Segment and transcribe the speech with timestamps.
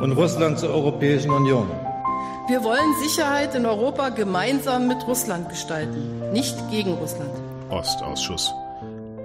[0.00, 1.68] und Russland zur Europäischen Union.
[2.46, 7.30] Wir wollen Sicherheit in Europa gemeinsam mit Russland gestalten, nicht gegen Russland.
[7.70, 8.54] Ostausschuss.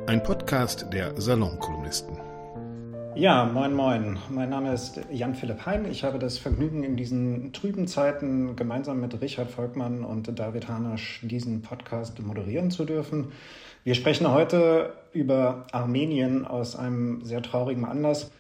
[0.08, 2.18] Ein Podcast der Salonkolumnisten.
[3.16, 4.18] Ja, moin, moin.
[4.30, 5.86] Mein Name ist Jan-Philipp Hein.
[5.92, 11.20] Ich habe das Vergnügen, in diesen trüben Zeiten gemeinsam mit Richard Volkmann und David Hanasch
[11.22, 13.32] diesen Podcast moderieren zu dürfen.
[13.84, 18.32] Wir sprechen heute über Armenien aus einem sehr traurigen Anlass.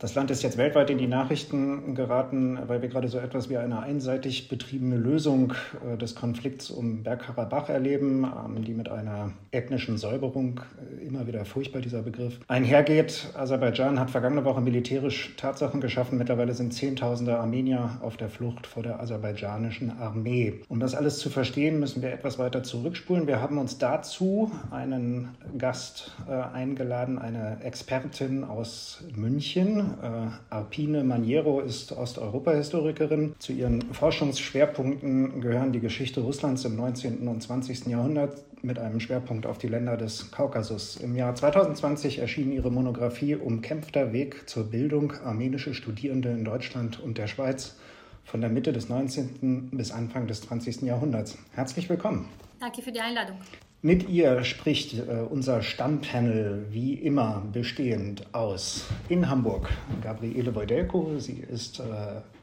[0.00, 3.56] Das Land ist jetzt weltweit in die Nachrichten geraten, weil wir gerade so etwas wie
[3.56, 9.98] eine einseitig betriebene Lösung äh, des Konflikts um Bergkarabach erleben, ähm, die mit einer ethnischen
[9.98, 10.60] Säuberung,
[11.00, 13.30] äh, immer wieder furchtbar dieser Begriff, einhergeht.
[13.34, 16.16] Aserbaidschan hat vergangene Woche militärisch Tatsachen geschaffen.
[16.16, 20.60] Mittlerweile sind Zehntausende Armenier auf der Flucht vor der aserbaidschanischen Armee.
[20.68, 23.26] Um das alles zu verstehen, müssen wir etwas weiter zurückspulen.
[23.26, 29.87] Wir haben uns dazu einen Gast äh, eingeladen, eine Expertin aus München.
[30.02, 33.34] Äh, Arpine Maniero ist Osteuropa-Historikerin.
[33.38, 37.26] Zu ihren Forschungsschwerpunkten gehören die Geschichte Russlands im 19.
[37.28, 37.86] und 20.
[37.86, 40.96] Jahrhundert mit einem Schwerpunkt auf die Länder des Kaukasus.
[40.96, 47.18] Im Jahr 2020 erschien ihre Monographie Umkämpfter Weg zur Bildung armenische Studierende in Deutschland und
[47.18, 47.76] der Schweiz
[48.24, 49.70] von der Mitte des 19.
[49.72, 50.82] bis Anfang des 20.
[50.82, 51.38] Jahrhunderts.
[51.52, 52.28] Herzlich willkommen.
[52.60, 53.36] Danke für die Einladung.
[53.80, 59.68] Mit ihr spricht äh, unser Stammpanel wie immer bestehend aus in Hamburg
[60.02, 61.20] Gabriele Wojdelko.
[61.20, 61.84] Sie ist äh,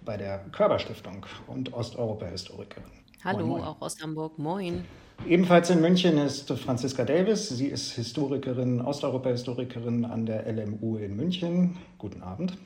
[0.05, 2.89] bei der Körperstiftung und Osteuropa-Historikerin.
[3.25, 3.63] Hallo, moin, moin.
[3.63, 4.39] auch aus Hamburg.
[4.39, 4.85] Moin.
[5.27, 7.49] Ebenfalls in München ist Franziska Davis.
[7.49, 11.75] Sie ist Historikerin, Osteuropa-Historikerin an der LMU in München.
[11.97, 12.57] Guten Abend.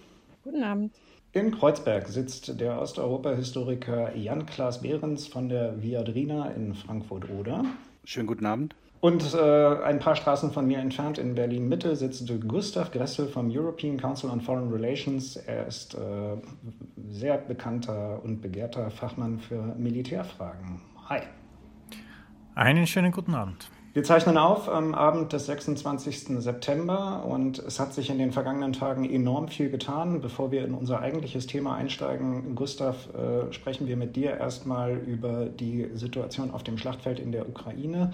[0.44, 0.94] Guten Abend.
[1.32, 7.66] In Kreuzberg sitzt der Osteuropa-Historiker Jan-Klaas Behrens von der Viadrina in Frankfurt-Oder.
[8.10, 8.76] Schönen guten Abend.
[9.02, 13.98] Und äh, ein paar Straßen von mir entfernt in Berlin-Mitte sitzt Gustav Gressel vom European
[13.98, 15.36] Council on Foreign Relations.
[15.36, 16.00] Er ist äh,
[17.12, 20.82] sehr bekannter und begehrter Fachmann für Militärfragen.
[21.08, 21.20] Hi.
[22.56, 23.70] Einen schönen guten Abend.
[24.00, 26.42] Wir zeichnen auf am Abend des 26.
[26.42, 30.22] September und es hat sich in den vergangenen Tagen enorm viel getan.
[30.22, 35.48] Bevor wir in unser eigentliches Thema einsteigen, Gustav, äh, sprechen wir mit dir erstmal über
[35.48, 38.14] die Situation auf dem Schlachtfeld in der Ukraine.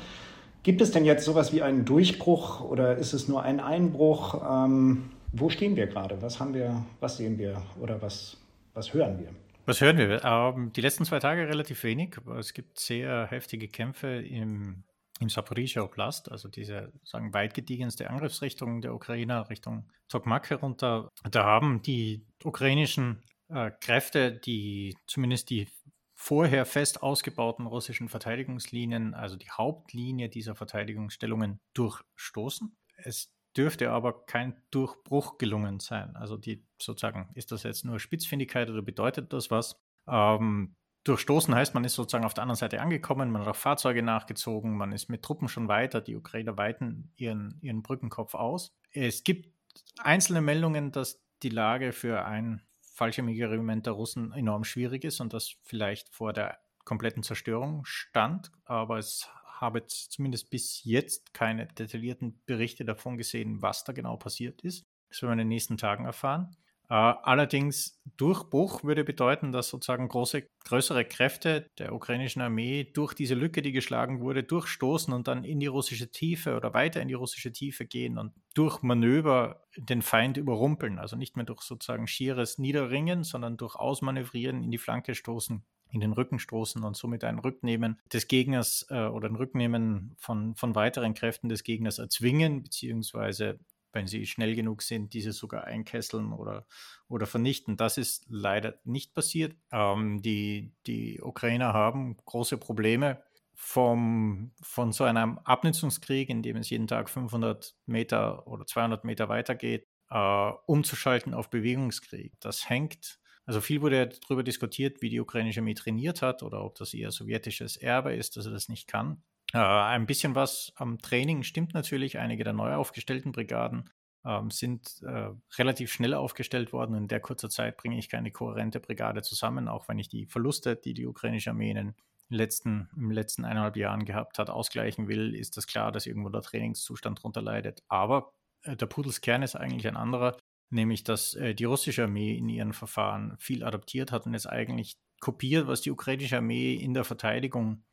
[0.64, 4.42] Gibt es denn jetzt sowas wie einen Durchbruch oder ist es nur ein Einbruch?
[4.44, 6.20] Ähm, wo stehen wir gerade?
[6.20, 8.38] Was haben wir, was sehen wir oder was,
[8.74, 9.28] was hören wir?
[9.68, 10.26] Was hören wir?
[10.26, 12.18] Ähm, die letzten zwei Tage relativ wenig.
[12.40, 14.84] Es gibt sehr heftige Kämpfe im
[15.20, 21.10] im Saporizhia Oblast, also diese sagen weit gediegenste Angriffsrichtung der Ukrainer Richtung Tokmak herunter.
[21.30, 25.68] Da haben die ukrainischen äh, Kräfte, die zumindest die
[26.16, 32.76] vorher fest ausgebauten russischen Verteidigungslinien, also die Hauptlinie dieser Verteidigungsstellungen, durchstoßen.
[32.98, 36.16] Es dürfte aber kein Durchbruch gelungen sein.
[36.16, 39.82] Also die sozusagen, ist das jetzt nur Spitzfindigkeit oder bedeutet das was?
[40.08, 44.02] Ähm, Durchstoßen heißt, man ist sozusagen auf der anderen Seite angekommen, man hat auch Fahrzeuge
[44.02, 48.76] nachgezogen, man ist mit Truppen schon weiter, die Ukrainer weiten ihren, ihren Brückenkopf aus.
[48.92, 49.54] Es gibt
[50.00, 55.56] einzelne Meldungen, dass die Lage für ein Fallschirmjägerregiment der Russen enorm schwierig ist und das
[55.64, 62.84] vielleicht vor der kompletten Zerstörung stand, aber es habe zumindest bis jetzt keine detaillierten Berichte
[62.84, 64.86] davon gesehen, was da genau passiert ist.
[65.10, 66.56] Das werden wir in den nächsten Tagen erfahren.
[66.90, 73.36] Äh, allerdings Durchbruch würde bedeuten, dass sozusagen große, größere Kräfte der ukrainischen Armee durch diese
[73.36, 77.14] Lücke, die geschlagen wurde, durchstoßen und dann in die russische Tiefe oder weiter in die
[77.14, 81.00] russische Tiefe gehen und durch Manöver den Feind überrumpeln.
[81.00, 86.02] Also nicht mehr durch sozusagen schieres Niederringen, sondern durch Ausmanövrieren in die Flanke stoßen in
[86.02, 90.76] den Rücken stoßen und somit ein Rücknehmen des Gegners äh, oder ein Rücknehmen von, von
[90.76, 93.60] weiteren Kräften des Gegners erzwingen, beziehungsweise
[93.96, 96.68] wenn sie schnell genug sind, diese sogar einkesseln oder,
[97.08, 97.78] oder vernichten.
[97.78, 99.56] Das ist leider nicht passiert.
[99.72, 103.24] Ähm, die, die Ukrainer haben große Probleme
[103.56, 109.30] vom, von so einem Abnutzungskrieg, in dem es jeden Tag 500 Meter oder 200 Meter
[109.30, 112.34] weitergeht, äh, umzuschalten auf Bewegungskrieg.
[112.42, 116.76] Das hängt, also viel wurde darüber diskutiert, wie die ukrainische Armee trainiert hat oder ob
[116.76, 119.24] das eher sowjetisches Erbe ist, dass er das nicht kann.
[119.56, 122.20] Äh, ein bisschen was am Training stimmt natürlich.
[122.20, 123.90] Einige der neu aufgestellten Brigaden
[124.26, 126.94] ähm, sind äh, relativ schnell aufgestellt worden.
[126.96, 130.76] In der kurzer Zeit bringe ich keine kohärente Brigade zusammen, auch wenn ich die Verluste,
[130.76, 131.96] die die ukrainische Armee in den
[132.28, 136.42] letzten, im letzten eineinhalb Jahren gehabt hat, ausgleichen will, ist das klar, dass irgendwo der
[136.42, 137.82] Trainingszustand darunter leidet.
[137.88, 140.36] Aber äh, der Pudelskern ist eigentlich ein anderer,
[140.70, 144.98] nämlich dass äh, die russische Armee in ihren Verfahren viel adaptiert hat und es eigentlich
[145.22, 147.86] kopiert, was die ukrainische Armee in der Verteidigung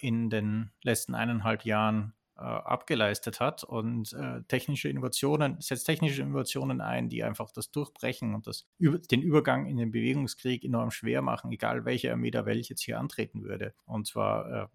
[0.00, 3.62] in den letzten eineinhalb Jahren äh, abgeleistet hat.
[3.62, 9.22] Und äh, technische Innovationen, setzt technische Innovationen ein, die einfach das Durchbrechen und das, den
[9.22, 13.44] Übergang in den Bewegungskrieg enorm schwer machen, egal welche Armee der Welt jetzt hier antreten
[13.44, 13.74] würde.
[13.84, 14.66] Und zwar äh,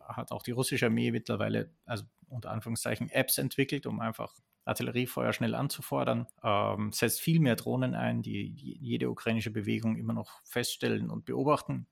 [0.00, 4.34] hat auch die russische Armee mittlerweile, also unter Anführungszeichen, Apps entwickelt, um einfach
[4.64, 10.42] Artilleriefeuer schnell anzufordern, ähm, setzt viel mehr Drohnen ein, die jede ukrainische Bewegung immer noch
[10.44, 11.86] feststellen und beobachten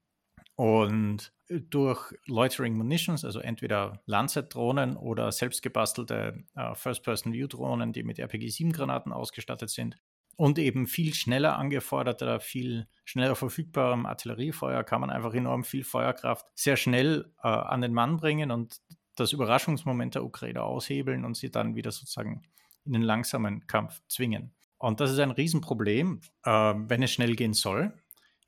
[0.57, 9.13] und äh, durch Loitering Munitions, also entweder Lancet-Drohnen oder selbstgebastelte äh, First-Person-View-Drohnen, die mit RPG-7-Granaten
[9.13, 9.97] ausgestattet sind,
[10.37, 16.47] und eben viel schneller angeforderter, viel schneller verfügbarem Artilleriefeuer kann man einfach enorm viel Feuerkraft
[16.55, 18.77] sehr schnell äh, an den Mann bringen und
[19.17, 22.43] das Überraschungsmoment der Ukraine aushebeln und sie dann wieder sozusagen
[22.85, 24.55] in den langsamen Kampf zwingen.
[24.79, 27.95] Und das ist ein Riesenproblem, äh, wenn es schnell gehen soll.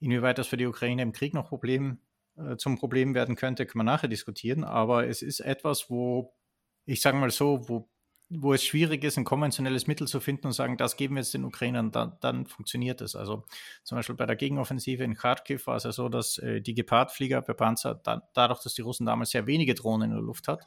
[0.00, 1.98] Inwieweit das für die Ukraine im Krieg noch Problem,
[2.36, 4.64] äh, zum Problem werden könnte, kann man nachher diskutieren.
[4.64, 6.34] Aber es ist etwas, wo,
[6.84, 7.88] ich sage mal so, wo,
[8.30, 11.34] wo es schwierig ist, ein konventionelles Mittel zu finden und sagen, das geben wir jetzt
[11.34, 13.16] den Ukrainern, dann, dann funktioniert es.
[13.16, 13.44] Also
[13.84, 17.42] zum Beispiel bei der Gegenoffensive in Kharkiv war es ja so, dass äh, die Gepard-Flieger
[17.42, 20.66] bei Panzer, da, dadurch, dass die Russen damals sehr wenige Drohnen in der Luft hat,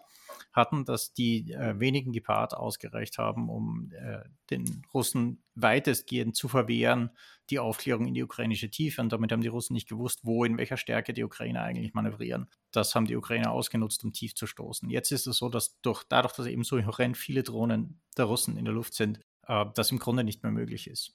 [0.52, 4.20] hatten, dass die äh, wenigen Gepard ausgereicht haben, um äh,
[4.50, 7.12] den Russen weitestgehend zu verwehren,
[7.50, 9.02] die Aufklärung in die ukrainische Tiefe.
[9.02, 12.48] Und damit haben die Russen nicht gewusst, wo, in welcher Stärke die Ukrainer eigentlich manövrieren.
[12.72, 14.90] Das haben die Ukrainer ausgenutzt, um tief zu stoßen.
[14.90, 18.58] Jetzt ist es so, dass durch, dadurch, dass eben so horrend viele Drohnen der Russen
[18.58, 21.14] in der Luft sind, äh, das im Grunde nicht mehr möglich ist.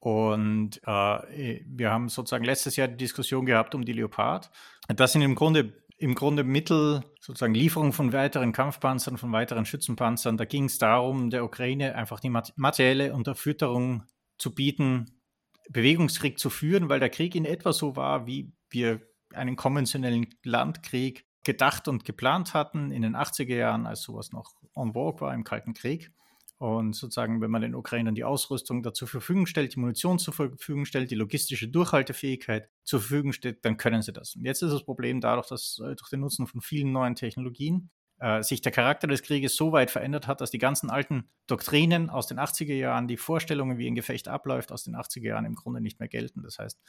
[0.00, 4.50] Und äh, wir haben sozusagen letztes Jahr die Diskussion gehabt um die Leopard.
[4.88, 10.38] Das sind im Grunde im Grunde Mittel, sozusagen Lieferung von weiteren Kampfpanzern, von weiteren Schützenpanzern.
[10.38, 14.04] Da ging es darum, der Ukraine einfach die materielle Unterfütterung
[14.38, 15.20] zu bieten,
[15.68, 19.02] Bewegungskrieg zu führen, weil der Krieg in etwa so war, wie wir
[19.34, 24.94] einen konventionellen Landkrieg gedacht und geplant hatten in den 80er Jahren, als sowas noch en
[24.94, 26.10] vogue war im Kalten Krieg.
[26.60, 30.84] Und sozusagen, wenn man den Ukrainern die Ausrüstung dazu Verfügung stellt, die Munition zur Verfügung
[30.84, 34.36] stellt, die logistische Durchhaltefähigkeit zur Verfügung stellt, dann können sie das.
[34.36, 37.88] Und jetzt ist das Problem dadurch, dass äh, durch den Nutzen von vielen neuen Technologien
[38.20, 42.10] äh, sich der Charakter des Krieges so weit verändert hat, dass die ganzen alten Doktrinen
[42.10, 45.54] aus den 80er Jahren, die Vorstellungen, wie ein Gefecht abläuft, aus den 80er Jahren im
[45.54, 46.42] Grunde nicht mehr gelten.
[46.42, 46.80] Das heißt,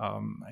[0.00, 0.44] ähm,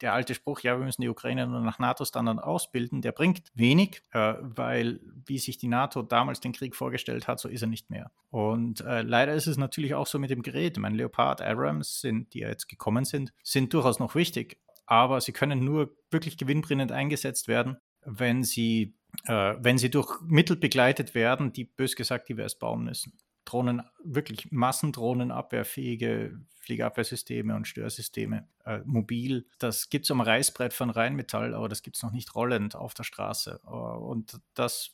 [0.00, 4.02] der alte Spruch, ja, wir müssen die Ukraine nur nach NATO-Standard ausbilden, der bringt wenig,
[4.12, 7.90] äh, weil wie sich die NATO damals den Krieg vorgestellt hat, so ist er nicht
[7.90, 8.10] mehr.
[8.30, 10.78] Und äh, leider ist es natürlich auch so mit dem Gerät.
[10.78, 15.32] Mein Leopard Abrams, sind, die ja jetzt gekommen sind, sind durchaus noch wichtig, aber sie
[15.32, 21.52] können nur wirklich gewinnbringend eingesetzt werden, wenn sie äh, wenn sie durch Mittel begleitet werden,
[21.52, 23.12] die bös gesagt, erst bauen müssen.
[23.44, 29.46] Drohnen, wirklich Massendrohnenabwehrfähige Fliegerabwehrsysteme und Störsysteme, äh, mobil.
[29.58, 32.92] Das gibt es am Reißbrett von Rheinmetall, aber das gibt es noch nicht rollend auf
[32.94, 33.60] der Straße.
[33.64, 34.90] Uh, und das,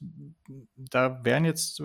[0.76, 1.82] da wären jetzt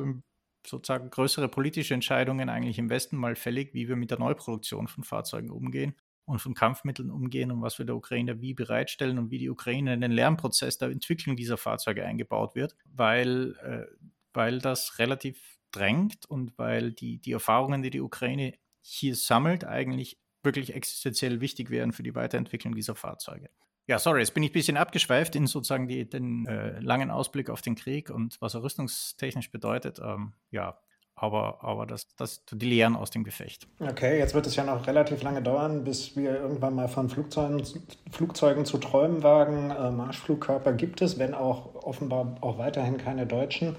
[0.66, 5.06] sozusagen größere politische Entscheidungen eigentlich im Westen mal fällig, wie wir mit der Neuproduktion von
[5.06, 5.96] Fahrzeugen umgehen
[6.28, 9.94] und von Kampfmitteln umgehen und was wir der Ukraine wie bereitstellen und wie die Ukraine
[9.94, 13.86] in den Lernprozess der Entwicklung dieser Fahrzeuge eingebaut wird, weil, äh,
[14.34, 20.20] weil das relativ drängt und weil die, die Erfahrungen, die die Ukraine hier sammelt, eigentlich
[20.44, 23.50] wirklich existenziell wichtig wären für die Weiterentwicklung dieser Fahrzeuge.
[23.88, 27.50] Ja, sorry, jetzt bin ich ein bisschen abgeschweift in sozusagen die, den äh, langen Ausblick
[27.50, 30.00] auf den Krieg und was er rüstungstechnisch bedeutet.
[30.04, 30.78] Ähm, ja,
[31.20, 33.68] aber, aber das, das die Lehren aus dem Gefecht.
[33.80, 37.64] Okay, jetzt wird es ja noch relativ lange dauern, bis wir irgendwann mal von Flugzeugen,
[38.12, 39.72] Flugzeugen zu träumen wagen.
[39.72, 43.76] Äh, Marschflugkörper gibt es, wenn auch offenbar auch weiterhin keine deutschen.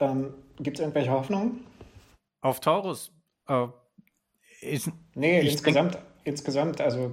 [0.00, 1.64] Ähm, gibt es irgendwelche Hoffnungen?
[2.40, 3.12] Auf Taurus?
[3.46, 3.68] Äh,
[4.60, 7.10] ist, nee, insgesamt, denk, insgesamt, also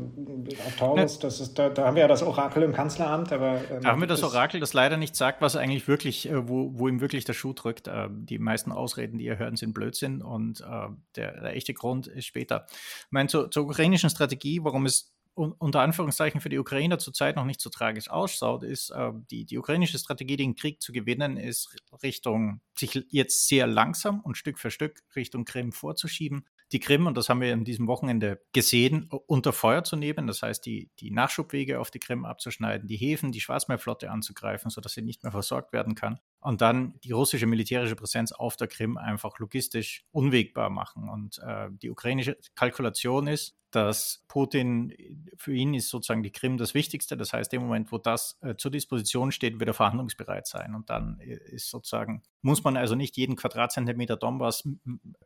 [0.66, 3.62] auf Taurus, das ist, da, da, haben wir ja das Orakel im Kanzleramt, aber.
[3.72, 6.72] Ähm, da haben wir das Orakel, das leider nicht sagt, was eigentlich wirklich, äh, wo,
[6.74, 7.88] wo ihm wirklich der Schuh drückt.
[7.88, 12.08] Äh, die meisten Ausreden, die ihr hören, sind Blödsinn und äh, der, der, echte Grund
[12.08, 12.66] ist später.
[12.70, 17.46] Ich meine, zur, zur ukrainischen Strategie, warum es unter Anführungszeichen für die Ukrainer zurzeit noch
[17.46, 18.92] nicht so tragisch ausschaut, ist,
[19.30, 24.36] die, die ukrainische Strategie, den Krieg zu gewinnen, ist Richtung, sich jetzt sehr langsam und
[24.36, 26.48] Stück für Stück Richtung Krim vorzuschieben.
[26.72, 30.28] Die Krim, und das haben wir in diesem Wochenende gesehen, unter Feuer zu nehmen.
[30.28, 34.94] Das heißt, die, die Nachschubwege auf die Krim abzuschneiden, die Häfen, die Schwarzmeerflotte anzugreifen, sodass
[34.94, 36.20] sie nicht mehr versorgt werden kann.
[36.40, 41.10] Und dann die russische militärische Präsenz auf der Krim einfach logistisch unwegbar machen.
[41.10, 44.92] Und äh, die ukrainische Kalkulation ist, dass Putin,
[45.38, 47.16] für ihn ist sozusagen die Krim das Wichtigste.
[47.16, 50.74] Das heißt, im Moment, wo das äh, zur Disposition steht, wird er verhandlungsbereit sein.
[50.74, 54.68] Und dann äh, ist sozusagen, muss man also nicht jeden Quadratzentimeter Donbass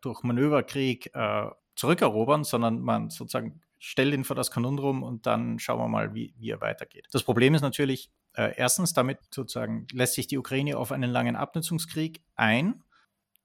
[0.01, 5.79] durch Manöverkrieg äh, zurückerobern, sondern man sozusagen stellt ihn vor das Konundrum und dann schauen
[5.79, 7.07] wir mal, wie, wie er weitergeht.
[7.13, 11.37] Das Problem ist natürlich, äh, erstens, damit sozusagen lässt sich die Ukraine auf einen langen
[11.37, 12.83] Abnutzungskrieg ein,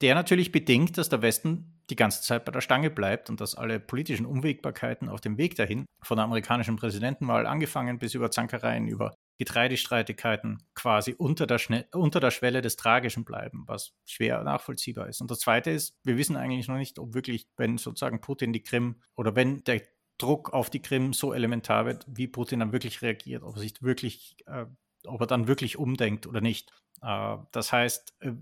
[0.01, 3.55] der natürlich bedingt, dass der Westen die ganze Zeit bei der Stange bleibt und dass
[3.55, 8.89] alle politischen Unwägbarkeiten auf dem Weg dahin, von der amerikanischen Präsidentenwahl angefangen bis über Zankereien,
[8.89, 15.09] über Getreidestreitigkeiten quasi unter der, Schne unter der Schwelle des Tragischen bleiben, was schwer nachvollziehbar
[15.09, 15.21] ist.
[15.21, 18.63] Und das Zweite ist, wir wissen eigentlich noch nicht, ob wirklich, wenn sozusagen Putin die
[18.63, 19.83] Krim oder wenn der
[20.19, 23.83] Druck auf die Krim so elementar wird, wie Putin dann wirklich reagiert, ob er sich
[23.83, 24.65] wirklich, äh,
[25.05, 26.73] ob er dann wirklich umdenkt oder nicht.
[27.03, 28.33] Äh, das heißt, äh,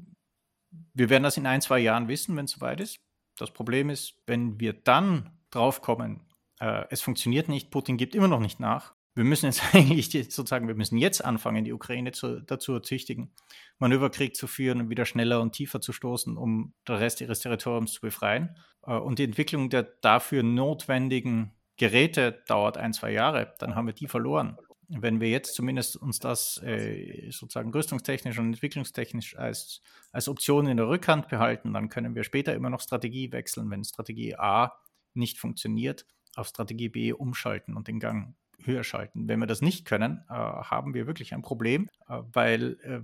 [0.93, 3.01] wir werden das in ein, zwei Jahren wissen, wenn es soweit ist.
[3.37, 6.21] Das Problem ist, wenn wir dann draufkommen,
[6.61, 8.95] äh, es funktioniert nicht, Putin gibt immer noch nicht nach.
[9.15, 13.33] Wir müssen jetzt eigentlich sozusagen, wir müssen jetzt anfangen, die Ukraine zu, dazu erzichtigen,
[13.79, 17.93] Manöverkrieg zu führen und wieder schneller und tiefer zu stoßen, um den Rest ihres Territoriums
[17.93, 18.57] zu befreien.
[18.87, 23.95] Äh, und die Entwicklung der dafür notwendigen Geräte dauert ein, zwei Jahre, dann haben wir
[23.95, 24.57] die verloren
[25.03, 29.83] wenn wir jetzt zumindest uns das äh, sozusagen rüstungstechnisch und entwicklungstechnisch als,
[30.13, 33.85] als Option in der Rückhand behalten, dann können wir später immer noch Strategie wechseln, wenn
[33.85, 34.73] Strategie A
[35.15, 39.29] nicht funktioniert, auf Strategie B umschalten und den Gang höher schalten.
[39.29, 43.01] Wenn wir das nicht können, äh, haben wir wirklich ein Problem, äh, weil, äh,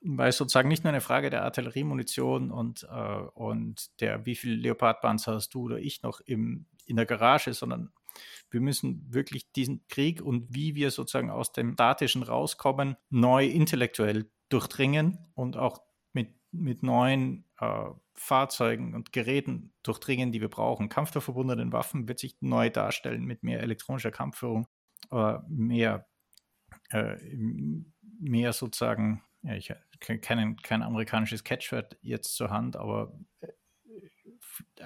[0.00, 4.54] weil es sozusagen nicht nur eine Frage der Artilleriemunition und, äh, und der, wie viel
[4.54, 7.92] Leopardpanzer hast du oder ich noch im, in der Garage, sondern
[8.50, 14.30] wir müssen wirklich diesen Krieg und wie wir sozusagen aus dem Statischen rauskommen, neu intellektuell
[14.48, 20.88] durchdringen und auch mit, mit neuen äh, Fahrzeugen und Geräten durchdringen, die wir brauchen.
[20.88, 24.66] Kampf der verbundenen Waffen wird sich neu darstellen mit mehr elektronischer Kampfführung,
[25.10, 26.08] äh, mehr,
[26.90, 27.16] äh,
[28.20, 33.48] mehr sozusagen, ja, ich kein, kein amerikanisches Catchword jetzt zur Hand, aber äh,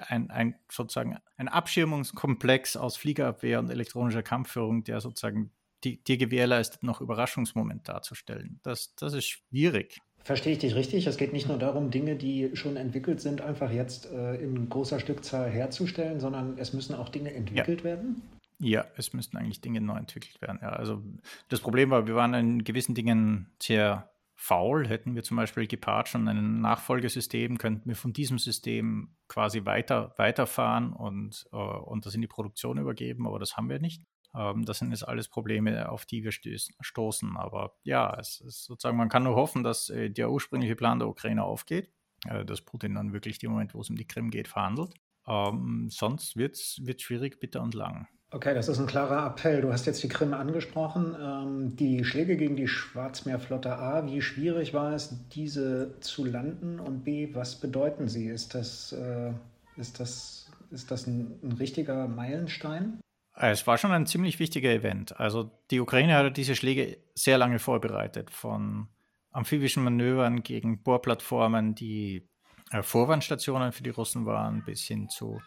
[0.07, 5.51] ein, ein sozusagen ein Abschirmungskomplex aus Fliegerabwehr und elektronischer Kampfführung, der sozusagen
[5.83, 8.59] die, dir gewährleistet, noch Überraschungsmoment darzustellen.
[8.63, 10.01] Das, das ist schwierig.
[10.23, 11.05] Verstehe ich dich richtig?
[11.05, 14.99] Es geht nicht nur darum, Dinge, die schon entwickelt sind, einfach jetzt äh, in großer
[15.01, 17.83] Stückzahl herzustellen, sondern es müssen auch Dinge entwickelt ja.
[17.85, 18.21] werden?
[18.59, 20.59] Ja, es müssten eigentlich Dinge neu entwickelt werden.
[20.61, 21.03] Ja, also
[21.49, 24.12] das Problem war, wir waren in gewissen Dingen sehr
[24.43, 24.85] faul.
[24.89, 30.13] Hätten wir zum Beispiel gepaart schon ein Nachfolgesystem, könnten wir von diesem System quasi weiter,
[30.17, 34.03] weiterfahren und, äh, und das in die Produktion übergeben, aber das haben wir nicht.
[34.35, 37.37] Ähm, das sind jetzt alles Probleme, auf die wir stoßen.
[37.37, 41.07] Aber ja, es ist sozusagen, man kann nur hoffen, dass äh, der ursprüngliche Plan der
[41.07, 41.93] Ukraine aufgeht,
[42.27, 44.93] äh, dass Putin dann wirklich den Moment, wo es um die Krim geht, verhandelt.
[45.25, 48.09] Ähm, sonst wird es schwierig, bitter und lang.
[48.33, 49.61] Okay, das ist ein klarer Appell.
[49.61, 51.15] Du hast jetzt die Krim angesprochen.
[51.21, 56.79] Ähm, die Schläge gegen die Schwarzmeerflotte A, wie schwierig war es, diese zu landen?
[56.79, 58.25] Und B, was bedeuten sie?
[58.25, 59.33] Ist das, äh,
[59.77, 62.99] ist das, ist das ein, ein richtiger Meilenstein?
[63.35, 65.19] Es war schon ein ziemlich wichtiger Event.
[65.19, 68.87] Also die Ukraine hatte diese Schläge sehr lange vorbereitet, von
[69.31, 72.27] amphibischen Manövern gegen Bohrplattformen, die
[72.71, 75.39] äh, Vorwandstationen für die Russen waren, bis hin zu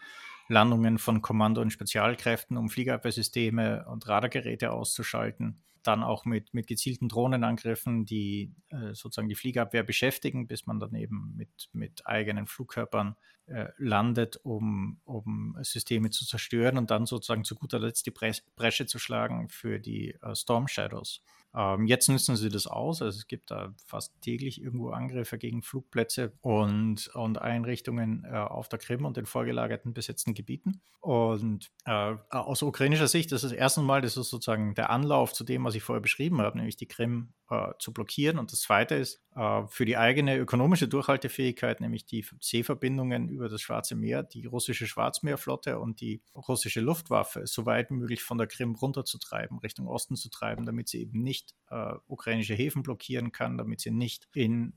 [0.47, 5.61] Landungen von Kommando- und Spezialkräften, um Fliegerabwehrsysteme und Radargeräte auszuschalten.
[5.83, 10.95] Dann auch mit, mit gezielten Drohnenangriffen, die äh, sozusagen die Fliegerabwehr beschäftigen, bis man dann
[10.95, 13.15] eben mit, mit eigenen Flugkörpern
[13.47, 18.85] äh, landet, um, um Systeme zu zerstören und dann sozusagen zu guter Letzt die Bresche
[18.85, 21.21] zu schlagen für die äh, Storm Shadows.
[21.55, 23.01] Ähm, jetzt nutzen sie das aus.
[23.01, 28.69] Also es gibt da fast täglich irgendwo Angriffe gegen Flugplätze und, und Einrichtungen äh, auf
[28.69, 30.81] der Krim und den vorgelagerten besetzten Gebieten.
[30.99, 35.43] Und äh, aus ukrainischer Sicht ist das erste Mal, das ist sozusagen der Anlauf zu
[35.43, 38.39] dem, was ich vorher beschrieben habe, nämlich die Krim äh, zu blockieren.
[38.39, 43.61] Und das Zweite ist, äh, für die eigene ökonomische Durchhaltefähigkeit, nämlich die Seeverbindungen über das
[43.61, 48.47] Schwarze Meer, die russische Schwarzmeerflotte und die russische Luftwaffe so weit wie möglich von der
[48.47, 51.36] Krim runterzutreiben, Richtung Osten zu treiben, damit sie eben nicht
[51.69, 54.73] äh, ukrainische Häfen blockieren kann, damit sie nicht in,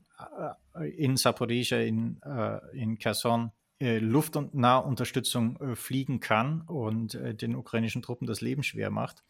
[0.75, 7.55] äh, in Saporizhia, in, äh, in Kherson äh, Luft- und Nahunterstützung fliegen kann und den
[7.55, 9.23] ukrainischen Truppen das Leben schwer macht.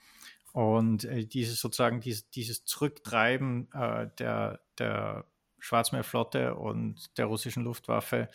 [0.54, 5.26] Und äh, dieses sozusagen, dieses, dieses Zurücktreiben äh, der, der
[5.60, 8.30] Schwarzmeerflotte und der russischen Luftwaffe,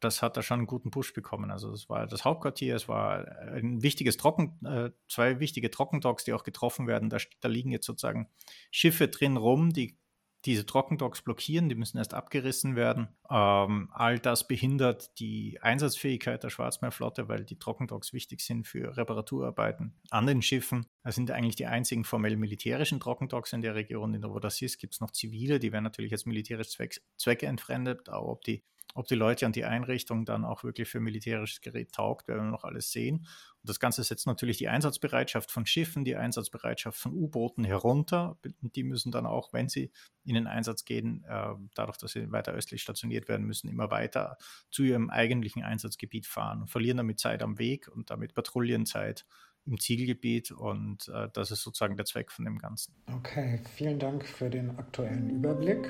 [0.00, 1.50] das hat da schon einen guten Push bekommen.
[1.50, 6.32] Also es war das Hauptquartier, es war ein wichtiges Trocken, äh, zwei wichtige Trockendocks, die
[6.32, 7.08] auch getroffen werden.
[7.08, 8.28] Da, da liegen jetzt sozusagen
[8.70, 9.98] Schiffe drin rum, die
[10.46, 13.08] diese Trockendocks blockieren, die müssen erst abgerissen werden.
[13.28, 19.94] Ähm, all das behindert die Einsatzfähigkeit der Schwarzmeerflotte, weil die Trockendocks wichtig sind für Reparaturarbeiten
[20.10, 20.86] an den Schiffen.
[21.02, 24.14] Das sind eigentlich die einzigen formell militärischen Trockendocks in der Region.
[24.14, 28.28] In ist, gibt es noch zivile, die werden natürlich als militärisch Zweck, Zwecke entfremdet, aber
[28.28, 28.62] ob die
[28.96, 32.50] ob die Leute und die Einrichtung dann auch wirklich für militärisches Gerät taugt, werden wir
[32.50, 33.18] noch alles sehen.
[33.18, 38.38] Und das Ganze setzt natürlich die Einsatzbereitschaft von Schiffen, die Einsatzbereitschaft von U-Booten herunter.
[38.62, 39.90] Und die müssen dann auch, wenn sie
[40.24, 44.38] in den Einsatz gehen, äh, dadurch, dass sie weiter östlich stationiert werden müssen, immer weiter
[44.70, 49.26] zu ihrem eigentlichen Einsatzgebiet fahren und verlieren damit Zeit am Weg und damit Patrouillenzeit
[49.66, 52.94] im Zielgebiet und äh, das ist sozusagen der Zweck von dem Ganzen.
[53.12, 55.88] Okay, vielen Dank für den aktuellen Überblick.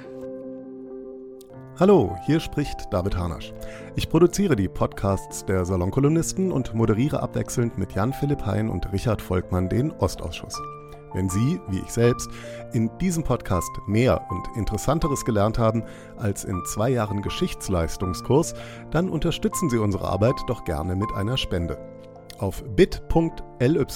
[1.79, 3.53] Hallo, hier spricht David Hanasch.
[3.97, 9.69] Ich produziere die Podcasts der Salonkolumnisten und moderiere abwechselnd mit Jan-Philipp Hein und Richard Volkmann
[9.69, 10.59] den Ostausschuss.
[11.13, 12.29] Wenn Sie, wie ich selbst,
[12.73, 15.83] in diesem Podcast mehr und Interessanteres gelernt haben
[16.17, 18.55] als in zwei Jahren Geschichtsleistungskurs,
[18.91, 21.79] dann unterstützen Sie unsere Arbeit doch gerne mit einer Spende.
[22.39, 23.87] Auf bit.ly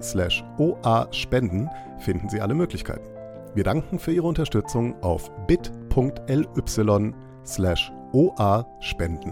[0.00, 3.11] slash oa spenden finden Sie alle Möglichkeiten.
[3.54, 9.30] Wir danken für Ihre Unterstützung auf bit.ly slash oa spenden.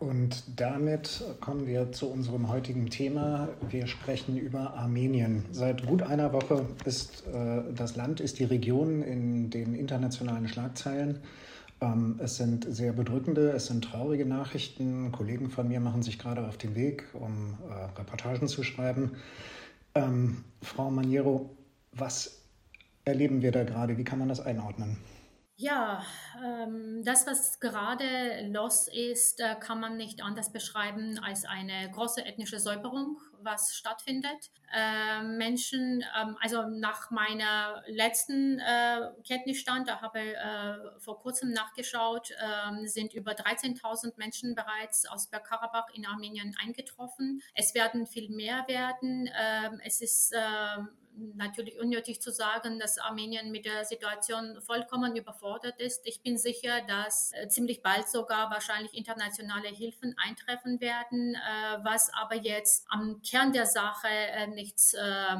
[0.00, 3.48] Und damit kommen wir zu unserem heutigen Thema.
[3.70, 5.44] Wir sprechen über Armenien.
[5.52, 11.20] Seit gut einer Woche ist äh, das Land, ist die Region in den internationalen Schlagzeilen.
[11.80, 15.12] Ähm, es sind sehr bedrückende, es sind traurige Nachrichten.
[15.12, 19.12] Kollegen von mir machen sich gerade auf den Weg, um äh, Reportagen zu schreiben.
[19.98, 21.56] Ähm, Frau Maniero,
[21.90, 22.40] was
[23.04, 23.98] erleben wir da gerade?
[23.98, 24.96] Wie kann man das einordnen?
[25.56, 26.04] Ja,
[26.44, 32.24] ähm, das, was gerade los ist, äh, kann man nicht anders beschreiben als eine große
[32.24, 34.50] ethnische Säuberung, was stattfindet.
[34.72, 41.52] Äh, Menschen, ähm, also nach meiner letzten äh, Kenntnisstand, da habe ich äh, vor kurzem
[41.52, 47.42] nachgeschaut, ähm, sind über 13.000 Menschen bereits aus Bergkarabach in Armenien eingetroffen.
[47.54, 49.30] Es werden viel mehr werden.
[49.34, 50.88] Ähm, es ist ähm,
[51.34, 56.06] natürlich unnötig zu sagen, dass Armenien mit der Situation vollkommen überfordert ist.
[56.06, 62.12] Ich bin sicher, dass äh, ziemlich bald sogar wahrscheinlich internationale Hilfen eintreffen werden, äh, was
[62.12, 65.36] aber jetzt am Kern der Sache äh, nichts, äh,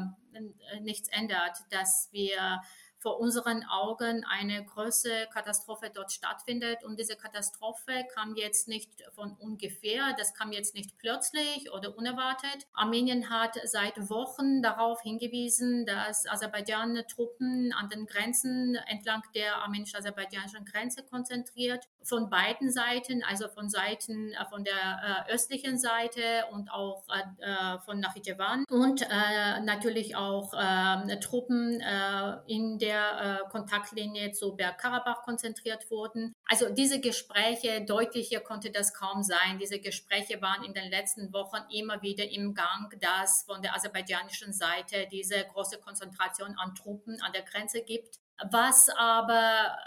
[0.81, 2.61] nichts ändert, dass wir
[2.99, 6.83] vor unseren Augen eine große Katastrophe dort stattfindet.
[6.83, 12.67] Und diese Katastrophe kam jetzt nicht von ungefähr, das kam jetzt nicht plötzlich oder unerwartet.
[12.73, 20.65] Armenien hat seit Wochen darauf hingewiesen, dass Aserbaidschan Truppen an den Grenzen entlang der armenisch-aserbaidschanischen
[20.65, 21.85] Grenze konzentriert.
[22.03, 27.79] Von beiden Seiten, also von Seiten äh, von der äh, östlichen Seite und auch äh,
[27.79, 34.55] von Nachitjevan und äh, natürlich auch ähm, Truppen äh, in der der äh, Kontaktlinie zu
[34.55, 36.33] Bergkarabach konzentriert wurden.
[36.45, 39.59] Also diese Gespräche, deutlicher konnte das kaum sein.
[39.59, 44.53] Diese Gespräche waren in den letzten Wochen immer wieder im Gang, dass von der aserbaidschanischen
[44.53, 48.17] Seite diese große Konzentration an Truppen an der Grenze gibt.
[48.51, 49.77] Was aber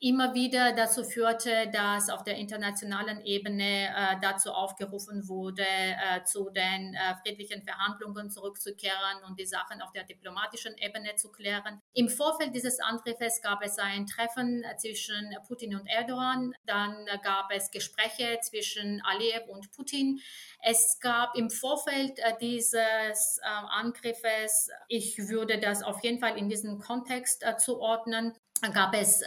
[0.00, 6.50] immer wieder dazu führte, dass auf der internationalen Ebene äh, dazu aufgerufen wurde, äh, zu
[6.50, 11.82] den äh, friedlichen Verhandlungen zurückzukehren und die Sachen auf der diplomatischen Ebene zu klären.
[11.94, 16.54] Im Vorfeld dieses Angriffes gab es ein Treffen zwischen Putin und Erdogan.
[16.64, 20.20] Dann gab es Gespräche zwischen Aliyev und Putin.
[20.62, 26.48] Es gab im Vorfeld äh, dieses äh, Angriffes, ich würde das auf jeden Fall in
[26.48, 28.34] diesen Kontext äh, zuordnen,
[28.72, 29.22] gab es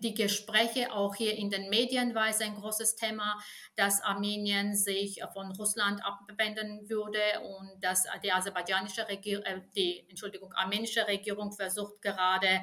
[0.00, 3.38] die Gespräche auch hier in den Medien war es ein großes Thema,
[3.76, 10.52] dass Armenien sich von Russland abwenden würde und dass die aserbaidschanische Regierung, äh, die Entschuldigung,
[10.54, 12.62] armenische Regierung versucht gerade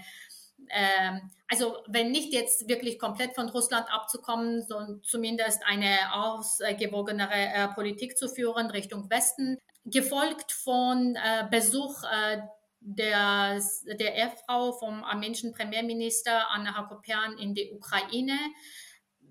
[0.69, 7.67] ähm, also wenn nicht jetzt wirklich komplett von Russland abzukommen, sondern zumindest eine ausgewogenere äh,
[7.69, 12.41] Politik zu führen Richtung Westen, gefolgt von äh, Besuch äh,
[12.81, 13.61] der,
[13.99, 18.37] der Ehefrau vom armenischen Premierminister Anna Hakopian in die Ukraine.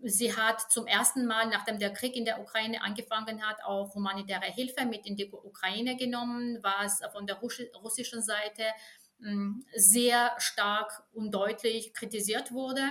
[0.02, 4.46] Sie hat zum ersten Mal, nachdem der Krieg in der Ukraine angefangen hat, auch humanitäre
[4.46, 8.64] Hilfe mit in die Ukraine genommen, was von der russischen Seite
[9.20, 12.82] hm, sehr stark und deutlich kritisiert wurde.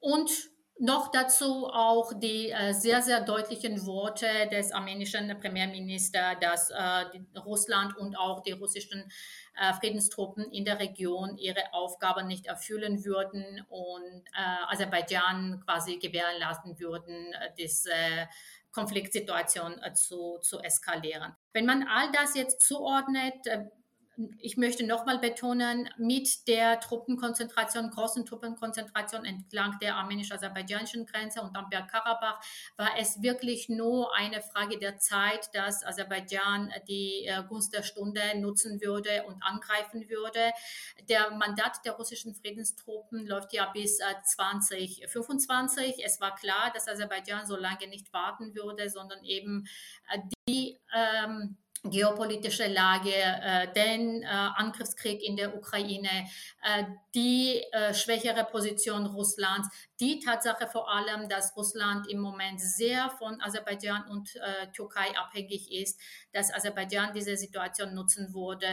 [0.00, 0.30] Und
[0.78, 7.96] Noch dazu auch die äh, sehr, sehr deutlichen Worte des armenischen Premierministers, dass äh, Russland
[7.96, 9.08] und auch die russischen
[9.54, 16.40] äh, Friedenstruppen in der Region ihre Aufgaben nicht erfüllen würden und äh, Aserbaidschan quasi gewähren
[16.40, 17.92] lassen würden, äh, diese
[18.72, 21.36] Konfliktsituation äh, zu, zu eskalieren.
[21.52, 23.34] Wenn man all das jetzt zuordnet,
[24.38, 31.70] ich möchte nochmal betonen, mit der Truppenkonzentration, großen Truppenkonzentration entlang der armenisch-aserbaidschanischen Grenze und am
[31.70, 32.40] Bergkarabach
[32.76, 38.20] war es wirklich nur eine Frage der Zeit, dass Aserbaidschan die äh, Gunst der Stunde
[38.36, 40.52] nutzen würde und angreifen würde.
[41.08, 46.04] Der Mandat der russischen Friedenstruppen läuft ja bis äh, 2025.
[46.04, 49.66] Es war klar, dass Aserbaidschan so lange nicht warten würde, sondern eben
[50.10, 56.28] äh, die ähm, geopolitische Lage, äh, den äh, Angriffskrieg in der Ukraine,
[56.62, 59.68] äh, die äh, schwächere Position Russlands,
[59.98, 65.72] die Tatsache vor allem, dass Russland im Moment sehr von Aserbaidschan und äh, Türkei abhängig
[65.72, 66.00] ist,
[66.32, 68.68] dass Aserbaidschan diese Situation nutzen würde,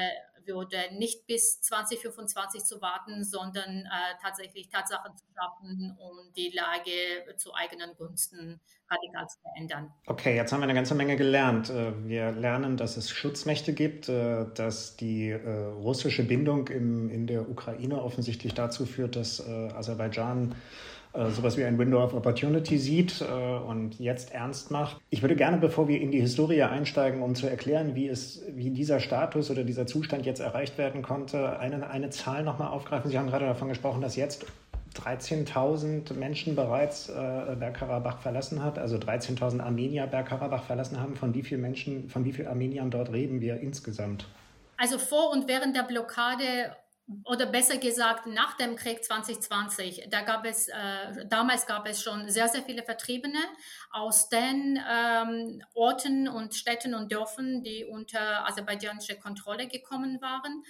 [0.49, 3.89] würde nicht bis 2025 zu warten, sondern äh,
[4.21, 8.59] tatsächlich Tatsachen zu schaffen, um die Lage zu eigenen Gunsten
[8.89, 9.93] radikal zu verändern.
[10.07, 11.69] Okay, jetzt haben wir eine ganze Menge gelernt.
[11.69, 17.27] Äh, wir lernen, dass es Schutzmächte gibt, äh, dass die äh, russische Bindung im, in
[17.27, 20.55] der Ukraine offensichtlich dazu führt, dass Aserbaidschan
[21.13, 25.01] sowas wie ein Window of Opportunity sieht und jetzt ernst macht.
[25.09, 28.69] Ich würde gerne, bevor wir in die Historie einsteigen, um zu erklären, wie, es, wie
[28.69, 33.09] dieser Status oder dieser Zustand jetzt erreicht werden konnte, eine, eine Zahl nochmal aufgreifen.
[33.09, 34.45] Sie haben gerade davon gesprochen, dass jetzt
[34.95, 37.13] 13.000 Menschen bereits äh,
[37.57, 41.15] Bergkarabach verlassen hat, also 13.000 Armenier Bergkarabach verlassen haben.
[41.15, 44.27] Von wie vielen Menschen, von wie vielen Armeniern dort reden wir insgesamt?
[44.77, 46.75] Also vor und während der Blockade
[47.25, 52.29] oder besser gesagt nach dem Krieg 2020, da gab es, äh, damals gab es schon
[52.29, 53.39] sehr, sehr viele Vertriebene
[53.91, 60.63] aus den ähm, Orten und Städten und Dörfern, die unter aserbaidschanische Kontrolle gekommen waren.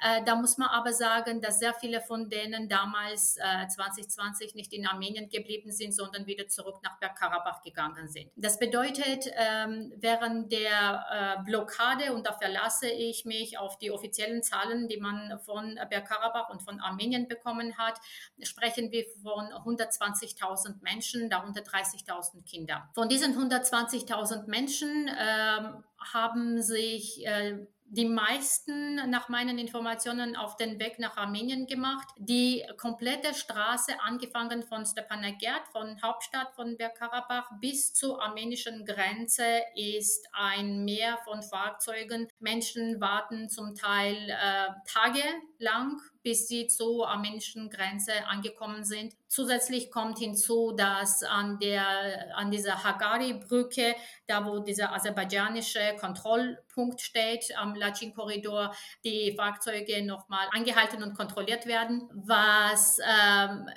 [0.00, 4.72] Äh, da muss man aber sagen, dass sehr viele von denen damals äh, 2020 nicht
[4.72, 8.30] in Armenien geblieben sind, sondern wieder zurück nach Bergkarabach gegangen sind.
[8.36, 14.42] Das bedeutet, ähm, während der äh, Blockade, und da verlasse ich mich auf die offiziellen
[14.42, 17.98] Zahlen, die man von Bergkarabach und von Armenien bekommen hat,
[18.42, 22.88] sprechen wir von 120.000 Menschen, darunter 30.000 Kinder.
[22.94, 30.78] Von diesen 120.000 Menschen ähm, haben sich äh, die meisten nach meinen Informationen auf den
[30.80, 32.08] Weg nach Armenien gemacht.
[32.18, 40.26] Die komplette Straße, angefangen von Stepanakert, von Hauptstadt von Bergkarabach bis zur armenischen Grenze, ist
[40.32, 42.28] ein Meer von Fahrzeugen.
[42.40, 49.14] Menschen warten zum Teil äh, tagelang bis sie zur armenischen Grenze angekommen sind.
[49.28, 53.94] Zusätzlich kommt hinzu, dass an, der, an dieser Hagari-Brücke,
[54.26, 62.10] da wo dieser aserbaidschanische Kontrollpunkt steht, am Lachin-Korridor, die Fahrzeuge nochmal angehalten und kontrolliert werden,
[62.12, 63.68] was ähm,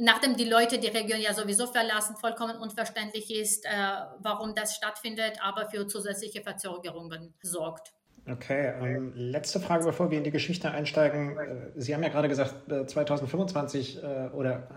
[0.00, 3.68] nachdem die Leute die Region ja sowieso verlassen, vollkommen unverständlich ist, äh,
[4.20, 7.92] warum das stattfindet, aber für zusätzliche Verzögerungen sorgt.
[8.26, 11.36] Okay, ähm, letzte Frage, bevor wir in die Geschichte einsteigen.
[11.36, 14.68] Äh, Sie haben ja gerade gesagt, 2025 äh, äh, oder